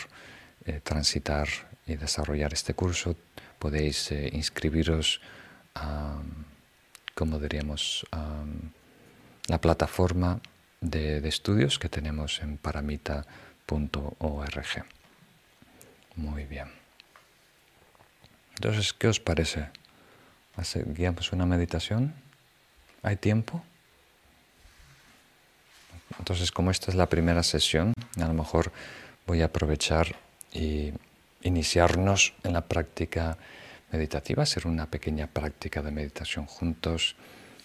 eh, 0.66 0.80
transitar 0.82 1.46
y 1.86 1.94
desarrollar 1.96 2.52
este 2.52 2.74
curso, 2.74 3.16
podéis 3.58 4.10
eh, 4.10 4.30
inscribiros 4.32 5.20
a, 5.74 6.20
como 7.14 7.38
diríamos, 7.38 8.06
a 8.10 8.42
la 9.46 9.60
plataforma 9.60 10.40
de, 10.80 11.26
estudios 11.28 11.78
que 11.78 11.88
tenemos 11.88 12.40
en 12.40 12.56
paramita.org. 12.56 13.34
Muy 16.16 16.44
bien. 16.46 16.68
Entonces, 18.56 18.92
¿qué 18.92 19.08
os 19.08 19.20
parece? 19.20 19.68
¿Guiamos 20.86 21.32
una 21.32 21.46
meditación? 21.46 22.14
¿Hay 23.02 23.16
tiempo? 23.16 23.64
Entonces, 26.18 26.52
como 26.52 26.70
esta 26.70 26.90
es 26.90 26.96
la 26.96 27.08
primera 27.08 27.42
sesión, 27.42 27.92
a 28.20 28.26
lo 28.26 28.34
mejor 28.34 28.72
voy 29.26 29.42
a 29.42 29.46
aprovechar 29.46 30.14
y 30.52 30.92
iniciarnos 31.42 32.34
en 32.42 32.52
la 32.52 32.62
práctica 32.62 33.36
meditativa, 33.92 34.42
hacer 34.42 34.66
una 34.66 34.86
pequeña 34.86 35.26
práctica 35.26 35.82
de 35.82 35.90
meditación 35.90 36.46
juntos 36.46 37.16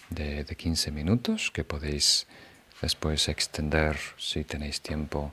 de, 0.10 0.46
15 0.46 0.92
minutos 0.92 1.52
que 1.52 1.64
podéis 1.64 2.28
después 2.82 3.28
extender 3.30 3.98
si 4.18 4.44
tenéis 4.44 4.82
tiempo 4.82 5.32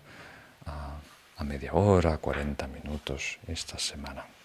a, 0.66 0.98
a 1.36 1.44
media 1.44 1.72
hora, 1.74 2.18
40 2.18 2.66
minutos 2.68 3.38
esta 3.47 3.78
semana. 3.78 4.36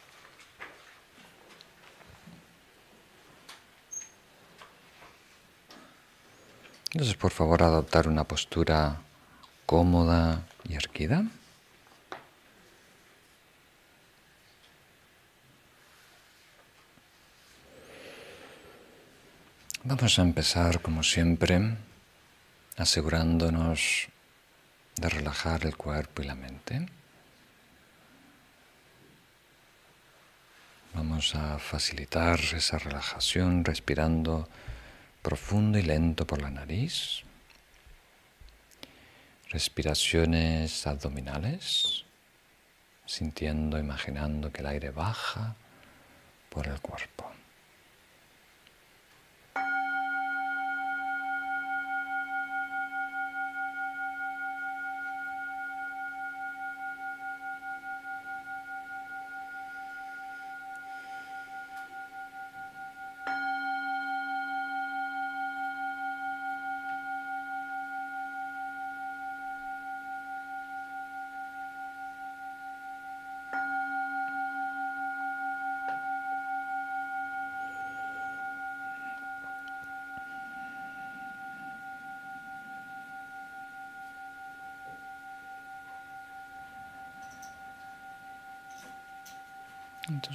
Entonces, 6.93 7.15
por 7.15 7.31
favor, 7.31 7.63
adoptar 7.63 8.07
una 8.07 8.25
postura 8.25 9.01
cómoda 9.65 10.45
y 10.67 10.75
erguida. 10.75 11.23
Vamos 19.83 20.19
a 20.19 20.21
empezar, 20.21 20.81
como 20.81 21.01
siempre, 21.01 21.77
asegurándonos 22.77 24.09
de 24.97 25.09
relajar 25.09 25.65
el 25.65 25.77
cuerpo 25.77 26.21
y 26.21 26.25
la 26.25 26.35
mente. 26.35 26.87
Vamos 30.93 31.35
a 31.35 31.57
facilitar 31.57 32.37
esa 32.53 32.77
relajación 32.77 33.63
respirando 33.63 34.49
profundo 35.21 35.77
y 35.77 35.83
lento 35.83 36.25
por 36.25 36.41
la 36.41 36.49
nariz. 36.49 37.23
Respiraciones 39.49 40.87
abdominales, 40.87 42.05
sintiendo, 43.05 43.77
imaginando 43.77 44.51
que 44.51 44.61
el 44.61 44.67
aire 44.67 44.91
baja 44.91 45.55
por 46.49 46.67
el 46.67 46.79
cuerpo. 46.79 47.29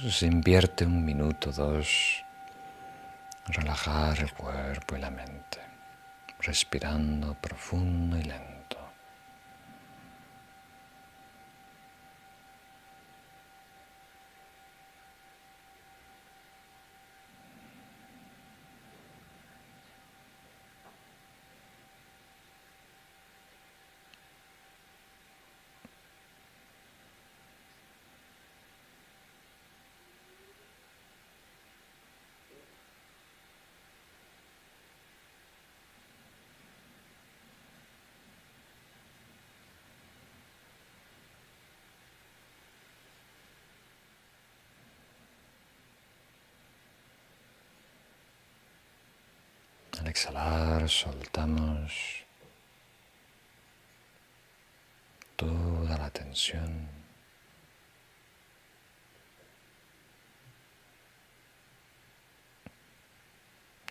Entonces 0.07 0.31
invierte 0.31 0.85
un 0.85 1.03
minuto, 1.03 1.51
dos, 1.51 2.23
relajar 3.47 4.17
el 4.19 4.33
cuerpo 4.33 4.95
y 4.95 5.01
la 5.01 5.09
mente, 5.09 5.59
respirando 6.39 7.33
profundo 7.33 8.15
y 8.15 8.23
lento. 8.23 8.56
Al 50.07 50.11
exhalar 50.11 50.87
soltamos 50.87 52.23
toda 55.35 55.97
la 55.97 56.09
tensión. 56.09 56.87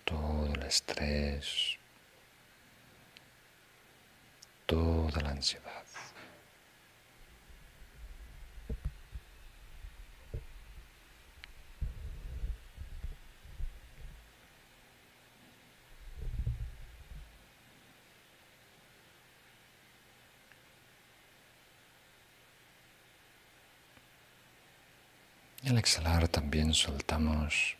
Todo 0.06 0.54
el 0.54 0.62
estrés, 0.62 1.76
toda 4.64 5.20
la 5.20 5.30
ansiedad. 5.32 5.76
Y 25.62 25.64
al 25.76 25.80
exhalar 25.80 26.26
también 26.28 26.72
soltamos 26.72 27.76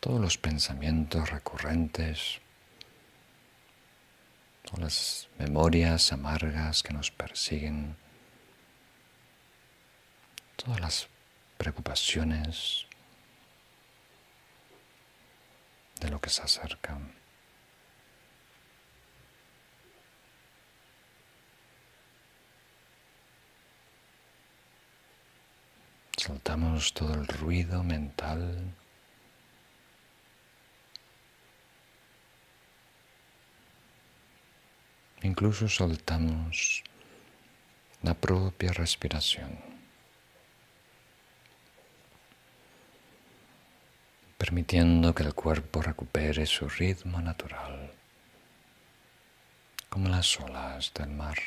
todos 0.00 0.18
los 0.18 0.38
pensamientos 0.38 1.28
recurrentes, 1.28 2.40
todas 4.62 4.80
las 4.80 5.28
memorias 5.38 6.10
amargas 6.10 6.82
que 6.82 6.94
nos 6.94 7.10
persiguen, 7.10 7.98
todas 10.56 10.80
las 10.80 11.08
preocupaciones, 11.58 12.86
de 16.00 16.08
lo 16.08 16.18
que 16.18 16.30
se 16.30 16.40
acerca. 16.40 16.98
Soltamos 26.26 26.94
todo 26.94 27.12
el 27.12 27.26
ruido 27.26 27.82
mental. 27.82 28.72
Incluso 35.20 35.68
soltamos 35.68 36.82
la 38.00 38.14
propia 38.14 38.72
respiración. 38.72 39.58
permitiendo 44.38 45.14
que 45.14 45.22
el 45.24 45.34
cuerpo 45.34 45.82
recupere 45.82 46.44
su 46.46 46.68
ritmo 46.68 47.20
natural, 47.20 47.92
como 49.88 50.08
las 50.08 50.38
olas 50.40 50.92
del 50.94 51.10
mar. 51.10 51.38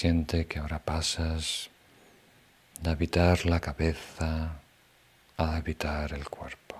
Siente 0.00 0.46
que 0.46 0.60
ahora 0.60 0.78
pasas 0.78 1.70
de 2.80 2.88
habitar 2.88 3.44
la 3.46 3.58
cabeza 3.58 4.60
a 5.36 5.56
habitar 5.56 6.12
el 6.12 6.24
cuerpo. 6.28 6.76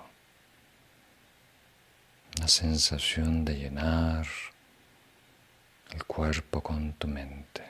La 2.39 2.47
sensación 2.47 3.43
de 3.43 3.55
llenar 3.55 4.25
el 5.91 6.05
cuerpo 6.05 6.63
con 6.63 6.93
tu 6.93 7.09
mente. 7.09 7.69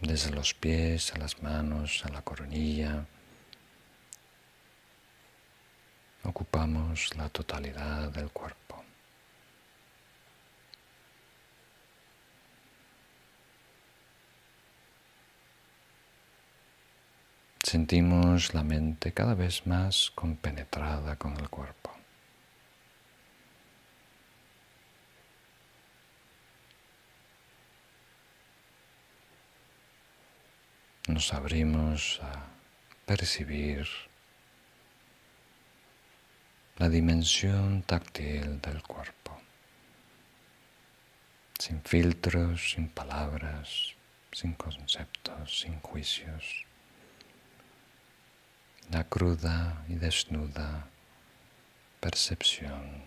Desde 0.00 0.32
los 0.32 0.52
pies 0.52 1.14
a 1.14 1.16
las 1.16 1.42
manos, 1.42 2.04
a 2.04 2.10
la 2.10 2.20
coronilla, 2.20 3.06
ocupamos 6.24 7.16
la 7.16 7.30
totalidad 7.30 8.10
del 8.10 8.30
cuerpo. 8.30 8.69
Sentimos 17.70 18.52
la 18.52 18.64
mente 18.64 19.12
cada 19.12 19.34
vez 19.34 19.64
más 19.64 20.10
compenetrada 20.16 21.14
con 21.14 21.36
el 21.36 21.48
cuerpo. 21.48 21.92
Nos 31.06 31.32
abrimos 31.32 32.18
a 32.24 32.44
percibir 33.06 33.86
la 36.78 36.88
dimensión 36.88 37.84
táctil 37.84 38.60
del 38.60 38.82
cuerpo, 38.82 39.40
sin 41.56 41.80
filtros, 41.82 42.72
sin 42.72 42.88
palabras, 42.88 43.94
sin 44.32 44.54
conceptos, 44.54 45.60
sin 45.60 45.78
juicios 45.78 46.66
la 48.90 49.04
cruda 49.04 49.84
y 49.88 49.94
desnuda 49.94 50.88
percepción 52.00 53.04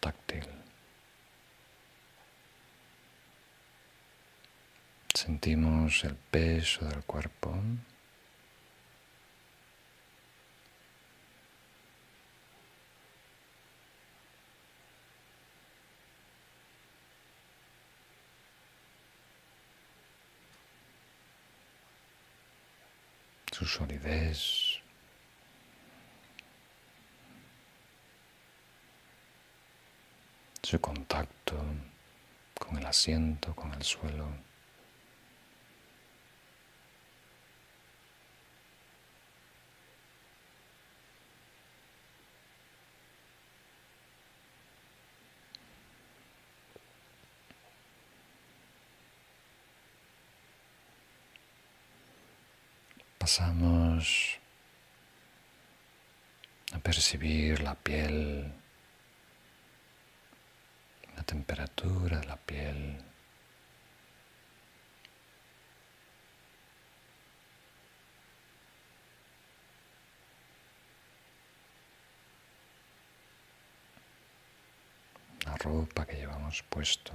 táctil. 0.00 0.46
Sentimos 5.14 6.04
el 6.04 6.14
peso 6.16 6.84
del 6.86 7.02
cuerpo. 7.04 7.54
su 23.60 23.66
solidez, 23.66 24.69
su 30.62 30.80
contacto 30.80 31.56
con 32.58 32.78
el 32.78 32.86
asiento, 32.86 33.54
con 33.54 33.72
el 33.74 33.82
suelo. 33.82 34.28
Pasamos 53.18 54.38
a 56.72 56.78
percibir 56.78 57.60
la 57.60 57.74
piel 57.74 58.59
la 61.20 61.26
temperatura 61.26 62.18
de 62.18 62.26
la 62.26 62.36
piel. 62.36 62.96
La 75.44 75.56
ropa 75.58 76.06
que 76.06 76.16
llevamos 76.16 76.62
puesto. 76.70 77.12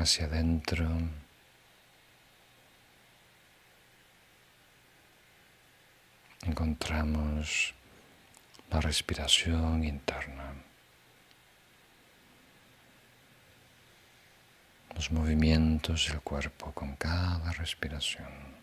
Hacia 0.00 0.26
adentro. 0.26 0.88
Encontramos 6.42 7.74
la 8.70 8.80
respiración 8.80 9.84
interna, 9.84 10.54
los 14.94 15.10
movimientos 15.12 16.08
del 16.08 16.20
cuerpo 16.20 16.72
con 16.72 16.96
cada 16.96 17.52
respiración. 17.52 18.59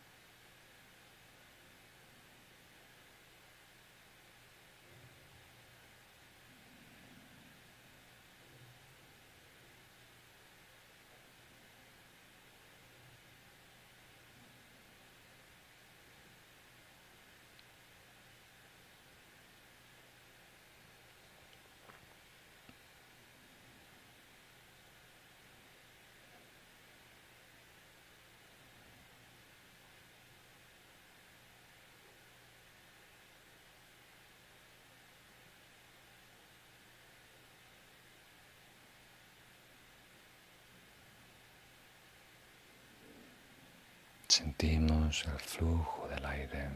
Sentimos 44.38 45.26
el 45.26 45.40
flujo 45.40 46.08
del 46.10 46.24
aire. 46.24 46.70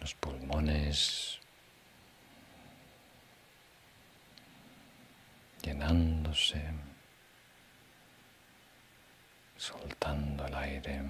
Los 0.00 0.14
pulmones 0.14 1.40
llenándose, 5.62 6.62
soltando 9.56 10.46
el 10.46 10.54
aire, 10.54 11.02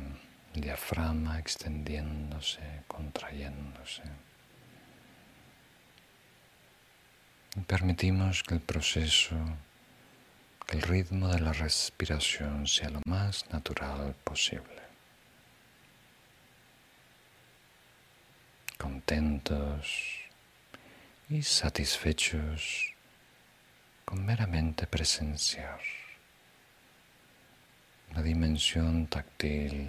el 0.54 0.60
diafragma 0.62 1.38
extendiéndose, 1.38 2.84
contrayéndose. 2.88 4.29
Permitimos 7.66 8.42
que 8.42 8.54
el 8.54 8.60
proceso, 8.60 9.36
que 10.66 10.76
el 10.76 10.82
ritmo 10.82 11.28
de 11.28 11.40
la 11.40 11.52
respiración 11.52 12.66
sea 12.66 12.90
lo 12.90 13.00
más 13.06 13.50
natural 13.50 14.14
posible. 14.24 14.80
Contentos 18.78 20.20
y 21.28 21.42
satisfechos 21.42 22.94
con 24.04 24.24
meramente 24.24 24.86
presenciar 24.86 25.80
la 28.14 28.22
dimensión 28.22 29.06
táctil 29.06 29.88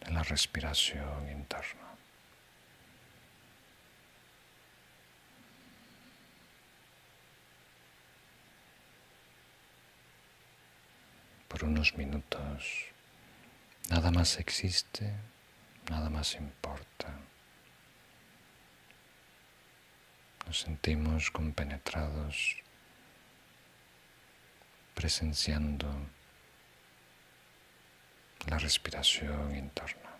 de 0.00 0.10
la 0.10 0.22
respiración 0.22 1.28
interna. 1.30 1.81
Por 11.52 11.64
unos 11.64 11.94
minutos. 11.98 12.86
Nada 13.90 14.10
más 14.10 14.38
existe, 14.38 15.12
nada 15.90 16.08
más 16.08 16.34
importa. 16.34 17.18
Nos 20.46 20.60
sentimos 20.60 21.30
compenetrados, 21.30 22.56
presenciando 24.94 25.86
la 28.46 28.56
respiración 28.56 29.54
interna. 29.54 30.11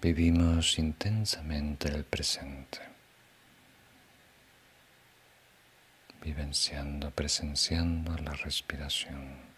Vivimos 0.00 0.78
intensamente 0.78 1.88
el 1.88 2.04
presente, 2.04 2.78
vivenciando, 6.22 7.10
presenciando 7.10 8.16
la 8.18 8.32
respiración. 8.32 9.48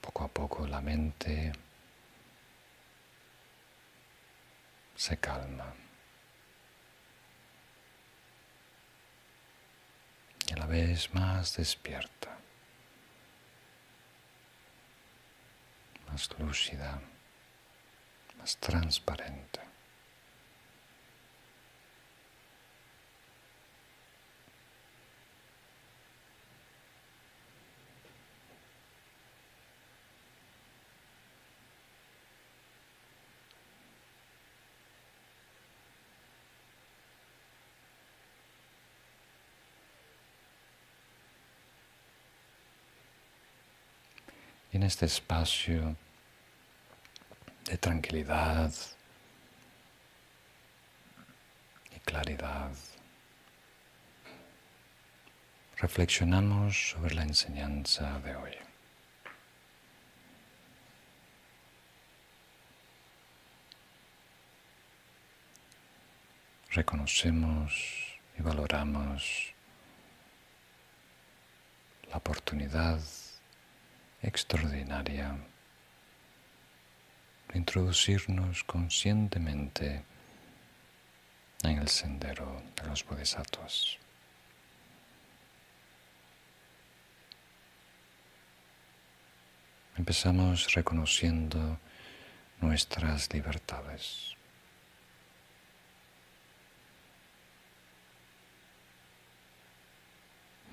Poco 0.00 0.24
a 0.24 0.28
poco 0.28 0.66
la 0.66 0.80
mente 0.80 1.52
se 5.06 5.16
calma. 5.18 5.72
Y 10.48 10.52
a 10.52 10.56
la 10.56 10.66
vez 10.66 11.14
más 11.14 11.56
despierta, 11.56 12.36
más 16.08 16.28
lúcida, 16.40 17.00
más 18.38 18.56
transparente. 18.56 19.60
Este 44.86 45.06
espacio 45.06 45.96
de 47.64 47.76
tranquilidad 47.76 48.72
y 51.94 51.98
claridad, 52.00 52.70
reflexionamos 55.78 56.90
sobre 56.90 57.16
la 57.16 57.24
enseñanza 57.24 58.20
de 58.20 58.36
hoy. 58.36 58.52
Reconocemos 66.70 68.18
y 68.38 68.42
valoramos 68.42 69.52
la 72.08 72.18
oportunidad 72.18 73.00
extraordinaria 74.26 75.36
introducirnos 77.54 78.64
conscientemente 78.64 80.04
en 81.62 81.78
el 81.78 81.88
sendero 81.88 82.62
de 82.76 82.88
los 82.88 83.04
bodhisattvas. 83.06 83.98
empezamos 89.96 90.72
reconociendo 90.74 91.78
nuestras 92.60 93.32
libertades. 93.32 94.34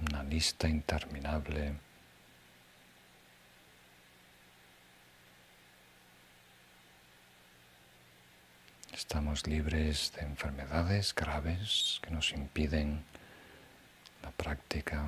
Una 0.07 0.23
lista 0.23 0.67
interminable 0.67 1.75
Estamos 8.93 9.47
libres 9.47 10.13
de 10.15 10.21
enfermedades 10.21 11.15
graves 11.15 11.99
que 12.03 12.11
nos 12.11 12.31
impiden 12.31 13.03
la 14.21 14.29
práctica. 14.29 15.03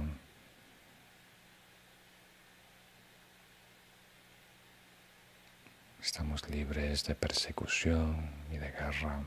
Estamos 6.02 6.50
libres 6.50 7.04
de 7.06 7.14
persecución 7.14 8.32
y 8.52 8.58
de 8.58 8.72
guerra. 8.72 9.24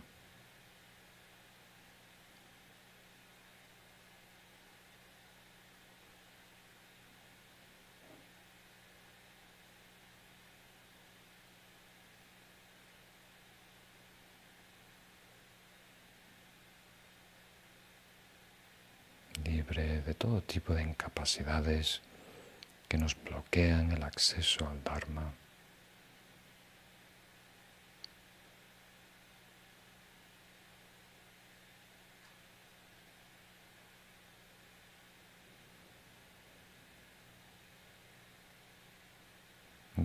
De 19.78 20.14
todo 20.14 20.42
tipo 20.42 20.74
de 20.74 20.82
incapacidades 20.82 22.00
que 22.88 22.98
nos 22.98 23.14
bloquean 23.22 23.92
el 23.92 24.02
acceso 24.02 24.68
al 24.68 24.82
Dharma. 24.82 25.32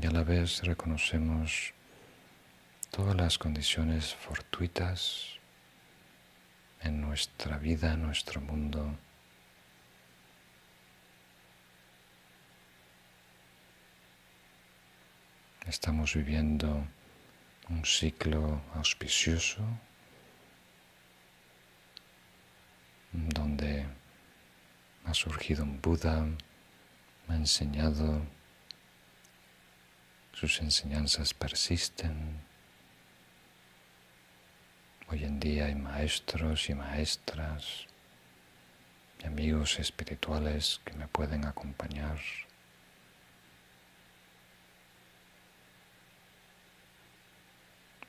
Y 0.02 0.06
a 0.06 0.12
la 0.12 0.24
vez 0.24 0.62
reconocemos 0.64 1.74
todas 2.92 3.16
las 3.16 3.38
condiciones 3.38 4.14
fortuitas 4.14 5.40
en 6.82 7.00
nuestra 7.00 7.58
vida, 7.58 7.94
en 7.94 8.02
nuestro 8.02 8.42
mundo, 8.42 8.98
Estamos 15.74 16.14
viviendo 16.14 16.86
un 17.68 17.84
ciclo 17.84 18.62
auspicioso 18.76 19.60
donde 23.12 23.84
ha 25.04 25.14
surgido 25.16 25.64
un 25.64 25.82
Buda, 25.82 26.28
me 27.28 27.34
ha 27.34 27.38
enseñado, 27.38 28.22
sus 30.34 30.62
enseñanzas 30.62 31.34
persisten. 31.34 32.40
Hoy 35.10 35.24
en 35.24 35.40
día 35.40 35.66
hay 35.66 35.76
maestros 35.76 36.70
y 36.70 36.76
maestras 36.76 37.88
y 39.24 39.26
amigos 39.26 39.80
espirituales 39.80 40.82
que 40.86 40.94
me 40.94 41.08
pueden 41.08 41.46
acompañar. 41.46 42.20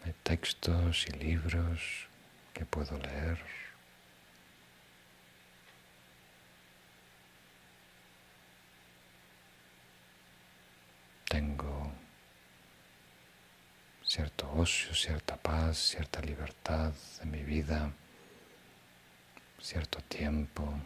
Hay 0.04 0.12
textos 0.22 1.06
y 1.08 1.12
libros 1.12 2.08
que 2.52 2.66
puedo 2.66 2.98
leer. 2.98 3.38
Tengo 11.28 11.90
cierto 14.04 14.52
ocio, 14.52 14.94
cierta 14.94 15.36
paz, 15.36 15.78
cierta 15.78 16.20
libertad 16.20 16.92
en 17.22 17.30
mi 17.30 17.42
vida, 17.42 17.90
cierto 19.58 20.00
tiempo. 20.02 20.78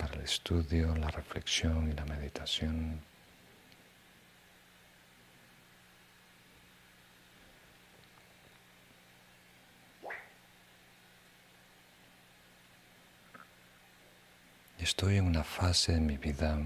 Para 0.00 0.14
el 0.14 0.22
estudio, 0.22 0.96
la 0.96 1.08
reflexión 1.08 1.90
y 1.90 1.92
la 1.92 2.06
meditación. 2.06 3.02
Estoy 14.78 15.18
en 15.18 15.26
una 15.26 15.44
fase 15.44 15.92
de 15.92 16.00
mi 16.00 16.16
vida 16.16 16.58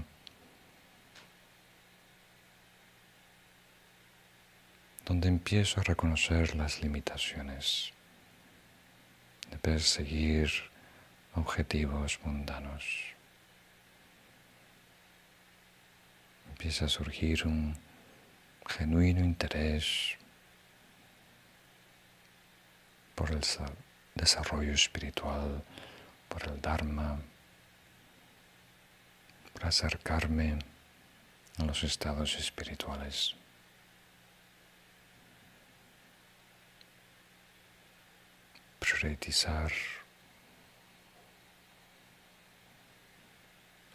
donde 5.05 5.27
empiezo 5.27 5.81
a 5.81 5.83
reconocer 5.83 6.55
las 6.55 6.81
limitaciones 6.81 7.91
de 9.51 9.57
perseguir 9.57 10.49
objetivos 11.35 12.17
mundanos. 12.23 13.14
Empieza 16.65 16.85
a 16.85 16.89
surgir 16.89 17.45
un 17.45 17.77
genuino 18.65 19.23
interés 19.23 20.17
por 23.13 23.29
el 23.29 23.41
desarrollo 24.15 24.73
espiritual, 24.73 25.63
por 26.27 26.41
el 26.47 26.59
Dharma, 26.59 27.21
por 29.53 29.65
acercarme 29.67 30.57
a 31.59 31.65
los 31.65 31.83
estados 31.83 32.35
espirituales. 32.35 33.35
Priorizar 38.79 39.71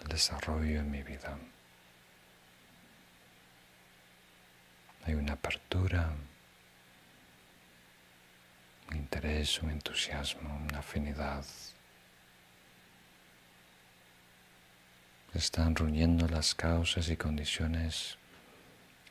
el 0.03 0.07
desarrollo 0.07 0.79
en 0.79 0.89
mi 0.89 1.03
vida. 1.03 1.37
Una 5.13 5.33
apertura, 5.33 6.13
un 8.91 8.97
interés, 8.97 9.61
un 9.63 9.71
entusiasmo, 9.71 10.57
una 10.69 10.79
afinidad. 10.79 11.45
Están 15.35 15.75
reuniendo 15.77 16.27
las 16.29 16.55
causas 16.55 17.09
y 17.09 17.17
condiciones 17.17 18.19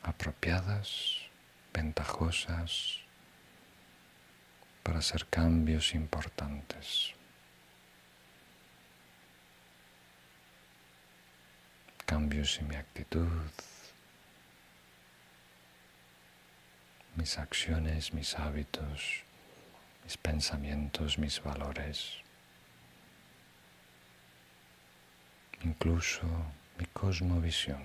apropiadas, 0.02 1.18
ventajosas, 1.72 2.98
para 4.82 4.98
hacer 4.98 5.26
cambios 5.26 5.94
importantes. 5.94 7.14
Cambios 12.06 12.58
en 12.58 12.68
mi 12.68 12.76
actitud, 12.76 13.28
mis 17.16 17.38
acciones, 17.38 18.12
mis 18.12 18.38
hábitos, 18.38 19.22
mis 20.04 20.16
pensamientos, 20.16 21.18
mis 21.18 21.42
valores, 21.42 22.16
incluso 25.62 26.22
mi 26.78 26.86
cosmovisión. 26.86 27.82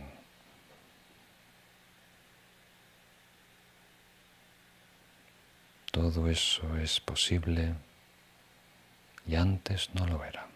Todo 5.92 6.30
eso 6.30 6.76
es 6.78 7.00
posible 7.00 7.74
y 9.26 9.36
antes 9.36 9.90
no 9.94 10.06
lo 10.08 10.24
era. 10.26 10.55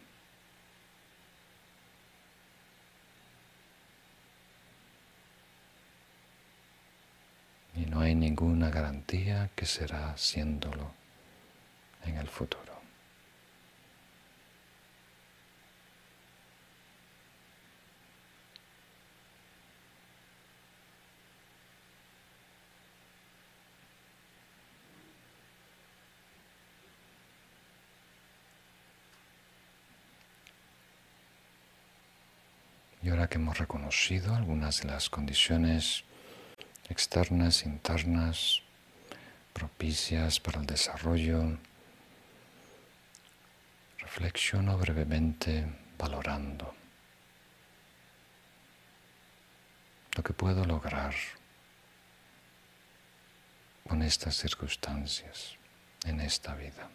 Y 7.80 7.86
no 7.86 8.02
hay 8.02 8.14
ninguna 8.14 8.70
garantía 8.70 9.50
que 9.56 9.66
será 9.66 10.18
siéndolo 10.18 10.92
en 12.04 12.18
el 12.18 12.28
futuro. 12.28 12.64
Y 33.02 33.10
ahora 33.10 33.30
que 33.30 33.38
hemos 33.38 33.58
reconocido 33.58 34.36
algunas 34.36 34.82
de 34.82 34.90
las 34.90 35.10
condiciones 35.10 36.04
externas, 36.90 37.66
internas, 37.66 38.62
propicias 39.54 40.40
para 40.40 40.60
el 40.60 40.66
desarrollo, 40.66 41.58
reflexiono 44.00 44.78
brevemente 44.78 45.66
valorando 45.98 46.74
lo 50.16 50.24
que 50.24 50.34
puedo 50.34 50.66
lograr 50.66 51.14
con 53.88 54.02
estas 54.02 54.36
circunstancias 54.36 55.56
en 56.06 56.20
esta 56.22 56.56
vida, 56.56 56.90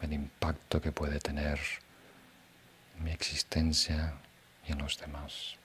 el 0.00 0.12
impacto 0.12 0.80
que 0.80 0.92
puede 0.92 1.18
tener 1.18 1.58
en 2.96 3.04
mi 3.04 3.10
existencia 3.10 4.14
y 4.66 4.72
en 4.72 4.78
los 4.78 4.98
demás. 4.98 5.56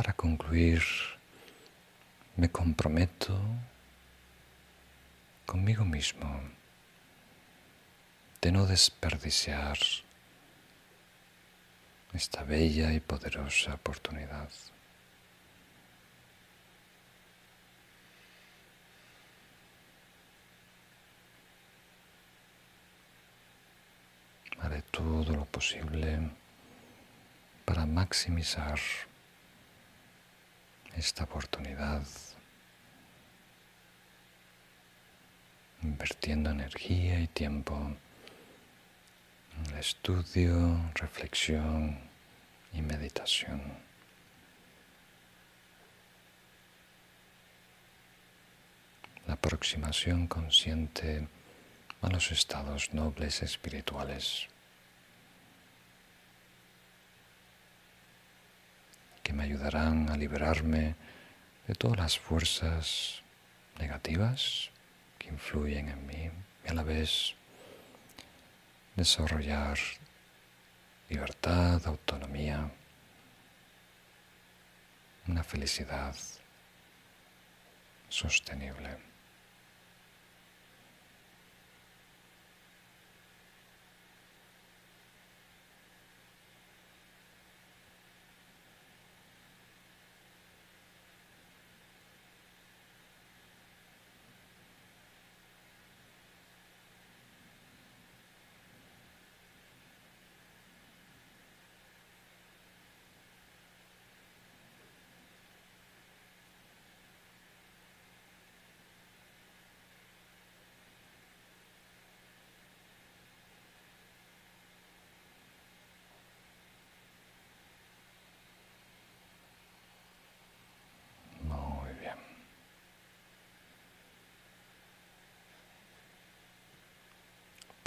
Para 0.00 0.14
concluir, 0.14 0.82
me 2.34 2.48
comprometo 2.48 3.38
conmigo 5.44 5.84
mismo 5.84 6.40
de 8.40 8.50
no 8.50 8.64
desperdiciar 8.64 9.76
esta 12.14 12.44
bella 12.44 12.94
y 12.94 13.00
poderosa 13.00 13.74
oportunidad. 13.74 14.48
Haré 24.60 24.80
todo 24.90 25.36
lo 25.36 25.44
posible 25.44 26.30
para 27.66 27.84
maximizar 27.84 28.80
esta 30.96 31.24
oportunidad, 31.24 32.02
invirtiendo 35.82 36.50
energía 36.50 37.20
y 37.20 37.26
tiempo 37.28 37.96
en 39.56 39.72
el 39.72 39.78
estudio, 39.78 40.90
reflexión 40.94 41.98
y 42.72 42.82
meditación. 42.82 43.60
La 49.26 49.34
aproximación 49.34 50.26
consciente 50.26 51.28
a 52.02 52.08
los 52.08 52.32
estados 52.32 52.92
nobles 52.92 53.42
espirituales. 53.42 54.48
Que 59.30 59.36
me 59.36 59.44
ayudarán 59.44 60.10
a 60.10 60.16
liberarme 60.16 60.96
de 61.68 61.74
todas 61.76 61.96
las 61.96 62.18
fuerzas 62.18 63.22
negativas 63.78 64.70
que 65.20 65.28
influyen 65.28 65.88
en 65.88 66.04
mí 66.04 66.30
y 66.64 66.68
a 66.68 66.74
la 66.74 66.82
vez 66.82 67.36
desarrollar 68.96 69.78
libertad, 71.08 71.80
autonomía, 71.86 72.72
una 75.28 75.44
felicidad 75.44 76.16
sostenible. 78.08 79.09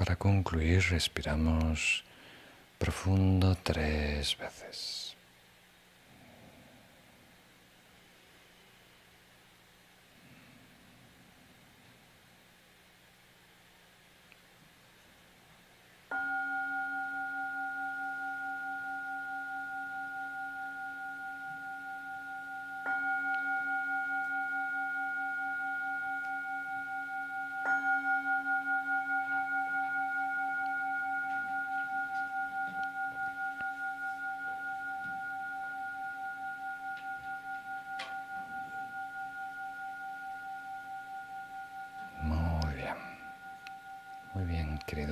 Para 0.04 0.18
concluir, 0.18 0.82
respiramos 0.90 2.04
profundo 2.78 3.56
tres 3.64 4.38
veces. 4.38 5.03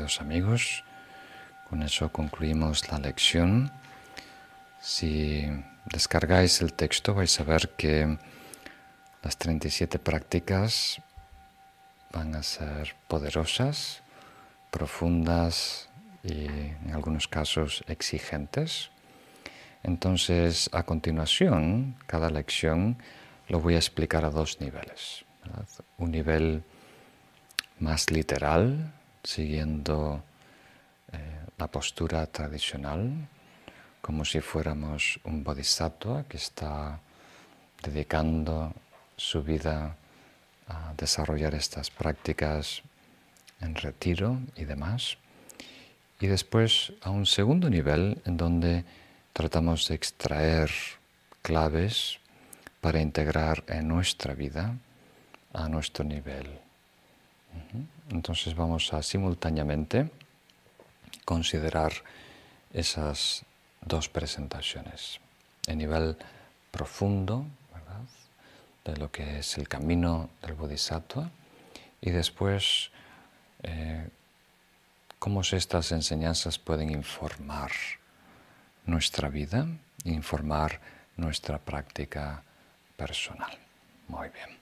Queridos 0.01 0.19
amigos. 0.19 0.83
Con 1.69 1.83
eso 1.83 2.11
concluimos 2.11 2.89
la 2.89 2.97
lección. 2.97 3.71
Si 4.81 5.45
descargáis 5.85 6.59
el 6.61 6.73
texto 6.73 7.13
vais 7.13 7.39
a 7.39 7.43
ver 7.43 7.69
que 7.77 8.17
las 9.21 9.37
37 9.37 9.99
prácticas 9.99 10.99
van 12.11 12.33
a 12.33 12.41
ser 12.41 12.95
poderosas, 13.07 14.01
profundas 14.71 15.87
y 16.23 16.45
en 16.47 16.93
algunos 16.95 17.27
casos 17.27 17.83
exigentes. 17.87 18.89
Entonces, 19.83 20.67
a 20.73 20.81
continuación, 20.81 21.95
cada 22.07 22.31
lección 22.31 22.97
lo 23.49 23.59
voy 23.59 23.75
a 23.75 23.77
explicar 23.77 24.25
a 24.25 24.31
dos 24.31 24.59
niveles. 24.61 25.25
Un 25.99 26.09
nivel 26.09 26.63
más 27.77 28.09
literal, 28.09 28.93
siguiendo 29.23 30.23
eh, 31.11 31.17
la 31.57 31.67
postura 31.67 32.25
tradicional, 32.27 33.27
como 34.01 34.25
si 34.25 34.41
fuéramos 34.41 35.19
un 35.23 35.43
bodhisattva 35.43 36.23
que 36.23 36.37
está 36.37 36.99
dedicando 37.83 38.73
su 39.15 39.43
vida 39.43 39.95
a 40.67 40.93
desarrollar 40.97 41.53
estas 41.53 41.89
prácticas 41.89 42.81
en 43.59 43.75
retiro 43.75 44.39
y 44.55 44.65
demás. 44.65 45.17
Y 46.19 46.27
después 46.27 46.93
a 47.01 47.09
un 47.09 47.25
segundo 47.25 47.69
nivel 47.69 48.21
en 48.25 48.37
donde 48.37 48.85
tratamos 49.33 49.87
de 49.87 49.95
extraer 49.95 50.71
claves 51.41 52.19
para 52.79 53.01
integrar 53.01 53.63
en 53.67 53.87
nuestra 53.87 54.33
vida 54.33 54.75
a 55.53 55.67
nuestro 55.67 56.03
nivel. 56.03 56.47
Entonces 58.11 58.55
vamos 58.55 58.93
a 58.93 59.01
simultáneamente 59.01 60.11
considerar 61.25 61.93
esas 62.73 63.43
dos 63.81 64.09
presentaciones. 64.09 65.19
El 65.67 65.77
nivel 65.77 66.17
profundo 66.71 67.45
de 68.85 68.97
lo 68.97 69.11
que 69.11 69.39
es 69.39 69.57
el 69.57 69.67
camino 69.67 70.29
del 70.41 70.53
Bodhisattva 70.53 71.29
y 72.01 72.09
después 72.09 72.89
eh, 73.63 74.09
cómo 75.19 75.41
estas 75.41 75.91
enseñanzas 75.91 76.57
pueden 76.57 76.89
informar 76.89 77.71
nuestra 78.85 79.29
vida, 79.29 79.67
informar 80.03 80.79
nuestra 81.15 81.59
práctica 81.59 82.43
personal. 82.97 83.57
Muy 84.07 84.29
bien. 84.29 84.60